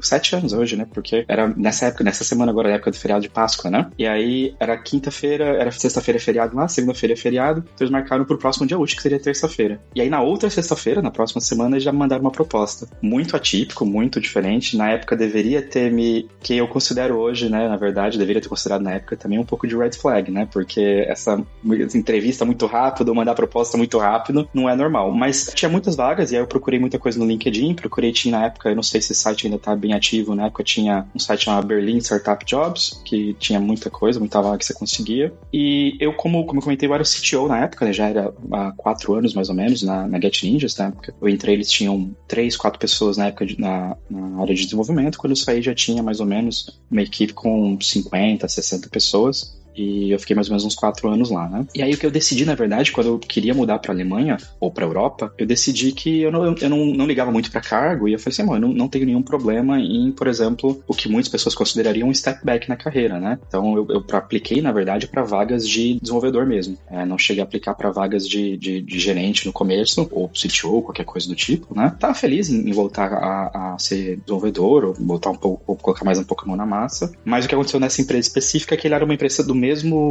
sete 0.00 0.36
anos 0.36 0.52
hoje, 0.52 0.76
né? 0.76 0.86
Porque 0.92 1.24
era 1.28 1.48
nessa 1.56 1.86
época, 1.86 2.04
nessa 2.04 2.24
semana 2.24 2.50
agora, 2.50 2.70
época 2.70 2.90
do 2.90 2.96
feriado 2.96 3.22
de 3.22 3.28
Páscoa, 3.28 3.70
né? 3.70 3.90
E 3.98 4.06
aí 4.06 4.54
era 4.60 4.76
quinta-feira, 4.76 5.44
era 5.44 5.70
sexta-feira 5.70 6.20
feriado 6.20 6.56
lá, 6.56 6.68
segunda-feira 6.68 7.14
é 7.14 7.16
feriado, 7.16 7.60
então 7.60 7.86
eles 7.86 7.90
marcaram 7.90 8.24
pro 8.24 8.38
próximo 8.38 8.66
dia 8.66 8.78
útil, 8.78 8.96
que 8.96 9.02
seria 9.02 9.18
terça-feira. 9.18 9.80
E 9.94 10.00
aí 10.00 10.10
na 10.10 10.20
outra 10.20 10.50
sexta-feira, 10.50 11.00
na 11.02 11.10
próxima 11.10 11.40
semana, 11.40 11.76
eles 11.76 11.84
já 11.84 11.92
mandaram 11.92 12.22
uma 12.22 12.30
proposta. 12.30 12.88
Muito 13.00 13.36
atípico, 13.36 13.84
muito 13.84 14.20
diferente. 14.20 14.76
Na 14.76 14.90
época 14.90 15.16
deveria 15.16 15.62
ter 15.62 15.90
me. 15.90 16.28
que 16.40 16.56
eu 16.56 16.68
considero 16.86 17.16
hoje, 17.16 17.48
né? 17.48 17.68
Na 17.68 17.76
verdade, 17.76 18.16
deveria 18.16 18.40
ter 18.40 18.48
considerado 18.48 18.82
na 18.82 18.92
época 18.92 19.16
também 19.16 19.38
um 19.38 19.44
pouco 19.44 19.66
de 19.66 19.76
red 19.76 19.92
flag, 19.92 20.30
né? 20.30 20.48
Porque 20.50 21.04
essa 21.08 21.42
entrevista 21.94 22.44
muito 22.44 22.66
rápido, 22.66 23.14
mandar 23.14 23.34
proposta 23.34 23.76
muito 23.76 23.98
rápido, 23.98 24.48
não 24.54 24.70
é 24.70 24.76
normal. 24.76 25.12
Mas 25.12 25.50
tinha 25.54 25.68
muitas 25.68 25.96
vagas, 25.96 26.30
e 26.30 26.36
aí 26.36 26.42
eu 26.42 26.46
procurei 26.46 26.78
muita 26.78 26.98
coisa 26.98 27.18
no 27.18 27.26
LinkedIn, 27.26 27.74
procurei, 27.74 28.12
tinha 28.12 28.38
na 28.38 28.46
época, 28.46 28.68
eu 28.68 28.76
não 28.76 28.82
sei 28.82 29.00
se 29.00 29.12
esse 29.12 29.22
site 29.22 29.46
ainda 29.46 29.58
tá 29.58 29.74
bem 29.74 29.92
ativo, 29.94 30.34
na 30.34 30.46
época 30.46 30.62
tinha 30.62 31.06
um 31.14 31.18
site 31.18 31.44
chamado 31.44 31.66
Berlin 31.66 31.98
Startup 31.98 32.44
Jobs, 32.44 33.02
que 33.04 33.34
tinha 33.34 33.58
muita 33.58 33.90
coisa, 33.90 34.20
muita 34.20 34.40
vaga 34.40 34.58
que 34.58 34.64
você 34.64 34.74
conseguia. 34.74 35.32
E 35.52 35.96
eu, 35.98 36.12
como, 36.12 36.46
como 36.46 36.60
eu 36.60 36.64
comentei, 36.64 36.88
eu 36.88 36.94
era 36.94 37.02
o 37.02 37.06
CTO 37.06 37.48
na 37.48 37.64
época, 37.64 37.84
né? 37.84 37.92
Já 37.92 38.08
era 38.08 38.32
há 38.52 38.72
quatro 38.76 39.14
anos 39.14 39.34
mais 39.34 39.48
ou 39.48 39.54
menos 39.54 39.82
na, 39.82 40.06
na 40.06 40.20
Get 40.20 40.42
Ninjas, 40.44 40.76
na 40.76 40.86
época. 40.86 41.14
Eu 41.20 41.28
entrei, 41.28 41.54
eles 41.54 41.70
tinham 41.70 42.14
três, 42.28 42.56
quatro 42.56 42.78
pessoas 42.78 43.16
na 43.16 43.26
época 43.26 43.46
de, 43.46 43.60
na, 43.60 43.96
na 44.08 44.42
área 44.42 44.54
de 44.54 44.64
desenvolvimento. 44.64 45.18
Quando 45.18 45.32
eu 45.32 45.36
saí, 45.36 45.62
já 45.62 45.74
tinha 45.74 46.02
mais 46.02 46.20
ou 46.20 46.26
menos 46.26 46.75
uma 46.90 47.02
equipe 47.02 47.32
com 47.32 47.78
50, 47.80 48.46
60 48.48 48.88
pessoas. 48.88 49.56
E 49.76 50.10
eu 50.10 50.18
fiquei 50.18 50.34
mais 50.34 50.48
ou 50.48 50.52
menos 50.52 50.64
uns 50.64 50.74
quatro 50.74 51.08
anos 51.08 51.30
lá, 51.30 51.48
né? 51.48 51.66
E 51.74 51.82
aí 51.82 51.92
o 51.92 51.98
que 51.98 52.06
eu 52.06 52.10
decidi, 52.10 52.44
na 52.44 52.54
verdade, 52.54 52.92
quando 52.92 53.08
eu 53.08 53.18
queria 53.18 53.54
mudar 53.54 53.78
pra 53.78 53.92
Alemanha 53.92 54.36
ou 54.58 54.70
pra 54.70 54.84
Europa, 54.84 55.32
eu 55.38 55.46
decidi 55.46 55.92
que 55.92 56.22
eu 56.22 56.32
não, 56.32 56.56
eu 56.56 56.70
não, 56.70 56.86
não 56.86 57.06
ligava 57.06 57.30
muito 57.30 57.50
para 57.50 57.60
cargo 57.60 58.08
e 58.08 58.12
eu 58.12 58.18
falei 58.18 58.32
assim, 58.32 58.42
mano, 58.42 58.66
eu 58.66 58.68
não, 58.68 58.76
não 58.76 58.88
tenho 58.88 59.06
nenhum 59.06 59.22
problema 59.22 59.78
em, 59.78 60.10
por 60.12 60.26
exemplo, 60.26 60.82
o 60.86 60.94
que 60.94 61.08
muitas 61.08 61.30
pessoas 61.30 61.54
considerariam 61.54 62.08
um 62.08 62.14
step 62.14 62.44
back 62.44 62.68
na 62.68 62.76
carreira, 62.76 63.20
né? 63.20 63.38
Então 63.46 63.76
eu, 63.76 63.86
eu 63.90 64.04
apliquei, 64.16 64.62
na 64.62 64.72
verdade, 64.72 65.06
para 65.06 65.22
vagas 65.22 65.68
de 65.68 65.98
desenvolvedor 66.00 66.46
mesmo. 66.46 66.76
É, 66.90 67.04
não 67.04 67.18
cheguei 67.18 67.42
a 67.42 67.44
aplicar 67.44 67.74
para 67.74 67.90
vagas 67.90 68.28
de, 68.28 68.56
de, 68.56 68.80
de, 68.80 68.98
gerente 68.98 69.46
no 69.46 69.52
começo, 69.52 70.08
ou 70.10 70.28
CTO, 70.28 70.82
qualquer 70.82 71.04
coisa 71.04 71.28
do 71.28 71.34
tipo, 71.34 71.74
né? 71.74 71.94
Tava 71.98 72.14
feliz 72.14 72.48
em, 72.48 72.68
em 72.68 72.72
voltar 72.72 73.12
a, 73.12 73.74
a, 73.74 73.78
ser 73.78 74.16
desenvolvedor, 74.18 74.84
ou 74.84 74.94
voltar 74.94 75.30
um 75.30 75.36
pouco, 75.36 75.62
ou 75.66 75.76
colocar 75.76 76.04
mais 76.04 76.18
um 76.18 76.24
pouco 76.24 76.44
a 76.44 76.48
mão 76.48 76.56
na 76.56 76.66
massa. 76.66 77.12
Mas 77.24 77.44
o 77.44 77.48
que 77.48 77.54
aconteceu 77.54 77.80
nessa 77.80 78.00
empresa 78.00 78.26
específica 78.26 78.74
é 78.74 78.78
que 78.78 78.86
ele 78.86 78.94
era 78.94 79.04
uma 79.04 79.14
empresa 79.14 79.42
do 79.42 79.54
mesmo 79.54 79.65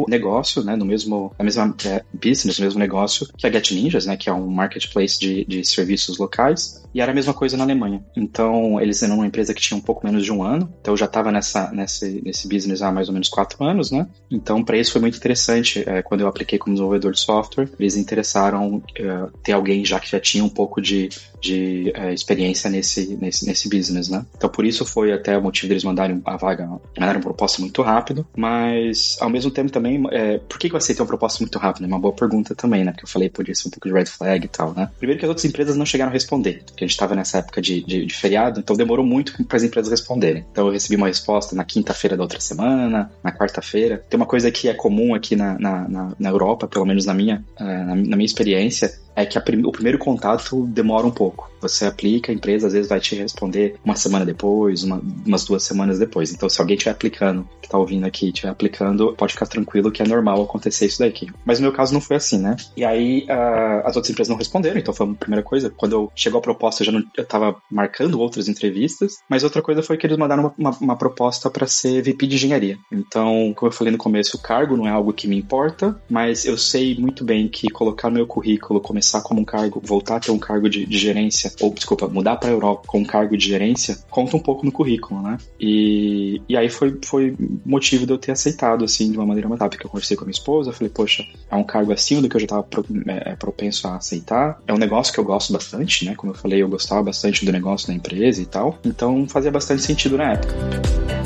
negócio, 0.08 0.64
né, 0.64 0.76
no 0.76 0.86
mesmo, 0.86 1.34
na 1.38 1.46
mesma 1.46 1.76
é, 1.86 2.04
business, 2.14 2.58
no 2.60 2.66
mesmo 2.66 2.80
negócio 2.80 3.28
que 3.38 3.46
a 3.46 3.52
Get 3.52 3.72
Ninjas, 3.72 4.06
né, 4.06 4.18
que 4.18 4.30
é 4.30 4.34
um 4.34 4.48
marketplace 4.48 5.20
de, 5.20 5.46
de 5.46 5.64
serviços 5.66 6.18
locais, 6.18 6.84
e 6.94 7.02
era 7.02 7.12
a 7.12 7.16
mesma 7.16 7.34
coisa 7.34 7.58
na 7.58 7.64
Alemanha. 7.64 8.04
Então, 8.16 8.80
eles 8.80 9.04
eram 9.04 9.16
uma 9.16 9.28
empresa 9.28 9.54
que 9.54 9.62
tinha 9.62 9.78
um 9.78 9.82
pouco 9.82 10.06
menos 10.06 10.24
de 10.24 10.32
um 10.32 10.44
ano, 10.44 10.74
então 10.80 10.94
eu 10.94 10.98
já 10.98 11.06
estava 11.06 11.32
nessa, 11.32 11.72
nesse, 11.72 12.22
nesse 12.24 12.48
business 12.48 12.82
há 12.82 12.92
mais 12.92 13.08
ou 13.08 13.14
menos 13.14 13.30
quatro 13.30 13.64
anos, 13.64 13.92
né, 13.92 14.08
então 14.32 14.64
para 14.64 14.78
isso 14.78 14.92
foi 14.92 15.02
muito 15.02 15.18
interessante, 15.18 15.84
é, 15.86 16.02
quando 16.02 16.22
eu 16.22 16.28
apliquei 16.28 16.58
como 16.58 16.74
desenvolvedor 16.74 17.12
de 17.12 17.20
software, 17.20 17.70
eles 17.80 17.96
interessaram 17.96 18.82
é, 18.98 19.28
ter 19.44 19.52
alguém 19.52 19.84
já 19.84 20.00
que 20.00 20.10
já 20.10 20.20
tinha 20.20 20.44
um 20.44 20.50
pouco 20.50 20.82
de, 20.82 21.10
de 21.42 21.92
é, 21.96 22.14
experiência 22.14 22.70
nesse, 22.70 23.16
nesse, 23.16 23.46
nesse 23.46 23.70
business, 23.70 24.10
né. 24.10 24.26
Então, 24.36 24.50
por 24.50 24.66
isso 24.66 24.86
foi 24.86 25.12
até 25.12 25.38
o 25.38 25.42
motivo 25.42 25.68
deles 25.68 25.84
mandarem 25.84 26.22
a 26.26 26.38
vaga, 26.38 26.68
mandaram 26.98 27.22
proposta 27.22 27.62
muito 27.62 27.82
rápido, 27.82 28.26
mas 28.36 29.18
ao 29.20 29.30
mesmo 29.30 29.45
tempo 29.52 29.72
também 29.72 30.04
é, 30.12 30.38
por 30.38 30.60
que, 30.60 30.70
que 30.70 30.76
eu 30.76 30.78
aceitei 30.78 31.02
uma 31.02 31.08
proposta 31.08 31.44
muito 31.44 31.58
rápida? 31.58 31.86
É 31.86 31.88
uma 31.88 32.00
boa 32.00 32.14
pergunta 32.14 32.56
também, 32.56 32.84
né? 32.84 32.92
Porque 32.92 33.06
eu 33.06 33.10
falei, 33.10 33.30
podia 33.30 33.56
ser 33.56 33.68
um 33.68 33.72
pouco 33.72 33.88
de 33.88 33.94
red 33.94 34.06
flag 34.06 34.46
e 34.46 34.48
tal, 34.48 34.74
né? 34.74 34.90
Primeiro 34.98 35.20
que 35.20 35.26
as 35.26 35.30
outras 35.30 35.46
empresas 35.46 35.76
não 35.76 35.86
chegaram 35.86 36.10
a 36.10 36.14
responder, 36.14 36.64
porque 36.66 36.84
a 36.84 36.88
gente 36.88 36.94
estava 36.94 37.16
nessa 37.16 37.40
época 37.40 37.62
de, 37.62 37.84
de, 37.84 38.06
de, 38.06 38.14
feriado, 38.14 38.60
então 38.60 38.76
demorou 38.76 39.06
muito 39.06 39.44
para 39.46 39.58
as 39.58 39.64
empresas 39.64 39.90
responderem. 39.92 40.46
Então 40.52 40.68
eu 40.68 40.74
recebi 40.74 40.96
uma 40.96 41.08
resposta 41.08 41.56
na 41.56 41.64
quinta-feira 41.64 42.16
da 42.16 42.24
outra 42.24 42.40
semana, 42.40 43.12
na 43.24 43.32
quarta-feira. 43.32 44.04
Tem 44.10 44.18
uma 44.18 44.26
coisa 44.26 44.52
que 44.52 44.68
é 44.68 44.74
comum 44.74 45.14
aqui 45.14 45.36
na, 45.36 45.58
na, 45.60 45.88
na, 45.88 46.14
na 46.18 46.30
Europa, 46.30 46.68
pelo 46.68 46.86
menos 46.86 47.06
na 47.06 47.14
minha, 47.14 47.44
na, 47.60 47.96
na 47.96 48.16
minha 48.16 48.26
experiência, 48.26 48.94
é 49.16 49.26
que 49.26 49.40
prim 49.40 49.64
o 49.64 49.72
primeiro 49.72 49.98
contato 49.98 50.66
demora 50.68 51.06
um 51.06 51.12
pouco. 51.12 51.50
Você 51.62 51.86
aplica, 51.86 52.32
a 52.32 52.36
empresa 52.36 52.68
às 52.68 52.74
vezes 52.74 52.90
vai 52.90 53.00
te 53.00 53.16
responder 53.16 53.76
uma 53.84 53.96
semana 53.96 54.26
depois, 54.26 54.84
uma, 54.84 55.02
umas 55.26 55.46
duas 55.46 55.64
semanas 55.64 55.98
depois. 55.98 56.32
Então, 56.32 56.50
se 56.50 56.60
alguém 56.60 56.76
estiver 56.76 56.92
aplicando, 56.92 57.48
que 57.62 57.68
está 57.68 57.78
ouvindo 57.78 58.06
aqui, 58.06 58.28
estiver 58.28 58.50
aplicando, 58.50 59.14
pode 59.14 59.34
ficar 59.34 59.48
tranquilo 59.48 59.92
que 59.92 60.02
é 60.02 60.08
normal 60.08 60.44
acontecer 60.44 60.86
isso 60.86 61.00
daqui. 61.00 61.28
Mas 61.44 61.60
no 61.60 61.64
meu 61.64 61.72
caso 61.72 61.94
não 61.94 62.02
foi 62.02 62.18
assim, 62.18 62.38
né? 62.38 62.56
E 62.76 62.84
aí 62.84 63.26
uh, 63.30 63.88
as 63.88 63.96
outras 63.96 64.12
empresas 64.12 64.30
não 64.30 64.38
responderam, 64.38 64.78
então 64.78 64.94
foi 64.94 65.10
a 65.10 65.14
primeira 65.14 65.44
coisa. 65.44 65.70
Quando 65.70 65.94
eu 65.94 66.12
chegou 66.16 66.40
a 66.40 66.42
proposta, 66.42 66.84
eu 66.84 66.86
já 66.86 66.92
não, 66.92 67.04
eu 67.18 67.26
tava 67.26 67.56
marcando 67.72 68.20
outras 68.20 68.48
entrevistas, 68.48 69.18
mas 69.28 69.44
outra 69.44 69.62
coisa 69.62 69.82
foi 69.82 69.98
que 69.98 70.06
eles 70.06 70.18
mandaram 70.18 70.44
uma, 70.44 70.54
uma, 70.58 70.78
uma 70.80 70.96
proposta 70.98 71.50
para 71.50 71.66
ser 71.66 72.02
VP 72.04 72.28
de 72.28 72.36
engenharia. 72.36 72.78
Então, 72.92 73.54
como 73.56 73.72
eu 73.72 73.76
falei 73.76 73.92
no 73.92 73.98
começo, 73.98 74.38
o 74.38 74.42
cargo 74.42 74.78
não 74.78 74.88
é 74.88 74.92
algo 74.92 75.14
que 75.14 75.28
me 75.28 75.38
importa, 75.38 76.00
mas 76.10 76.46
eu 76.46 76.58
sei 76.58 76.96
muito 76.96 77.24
bem 77.24 77.48
que 77.48 77.70
colocar 77.70 78.10
no 78.10 78.16
meu 78.16 78.28
currículo, 78.28 78.80
começar 78.80 79.05
começar 79.06 79.22
como 79.22 79.42
um 79.42 79.46
cargo, 79.46 79.82
voltar 79.84 80.18
a 80.18 80.20
ter 80.20 80.32
um 80.32 80.40
cargo 80.40 80.68
de, 80.68 80.86
de 80.86 80.98
gerência, 80.98 81.52
ou 81.62 81.72
desculpa, 81.72 82.08
mudar 82.08 82.38
para 82.38 82.50
a 82.50 82.52
Europa 82.52 82.84
com 82.88 83.00
um 83.00 83.06
cargo 83.06 83.38
de 83.38 83.48
gerência, 83.48 83.98
conta 84.10 84.36
um 84.36 84.40
pouco 84.40 84.66
no 84.66 84.72
currículo, 84.72 85.22
né? 85.22 85.38
E, 85.60 86.42
e 86.50 86.58
aí 86.58 86.70
foi, 86.70 86.98
foi 87.06 87.36
motivo 87.66 88.06
de 88.06 88.14
eu 88.14 88.18
ter 88.18 88.32
aceitado, 88.32 88.84
assim, 88.84 89.12
de 89.12 89.18
uma 89.18 89.26
maneira 89.26 89.48
mais 89.48 89.62
rápida. 89.62 89.84
Eu 89.84 89.90
conversei 89.90 90.18
com 90.18 90.24
a 90.24 90.26
minha 90.26 90.34
esposa, 90.34 90.74
falei, 90.74 90.90
poxa, 90.90 91.24
é 91.50 91.56
um 91.56 91.64
cargo 91.64 91.94
acima 91.94 92.22
do 92.22 92.30
que 92.30 92.36
eu 92.36 92.40
já 92.40 92.46
estava 92.46 92.64
pro, 92.64 92.86
é, 93.08 93.32
é, 93.32 93.36
propenso 93.36 93.88
a 93.88 93.98
aceitar. 93.98 94.60
É 94.68 94.74
um 94.74 94.78
negócio 94.78 95.14
que 95.14 95.20
eu 95.20 95.26
gosto 95.26 95.54
bastante, 95.54 96.06
né? 96.06 96.16
Como 96.16 96.32
eu 96.32 96.38
falei, 96.38 96.62
eu 96.62 96.70
gostava 96.70 97.04
bastante 97.04 97.46
do 97.46 97.52
negócio 97.52 97.88
da 97.88 97.94
empresa 97.94 98.42
e 98.42 98.46
tal. 98.46 98.80
Então 98.84 99.28
fazia 99.28 99.52
bastante 99.52 99.84
sentido 99.84 100.18
na 100.18 100.34
época. 100.34 101.25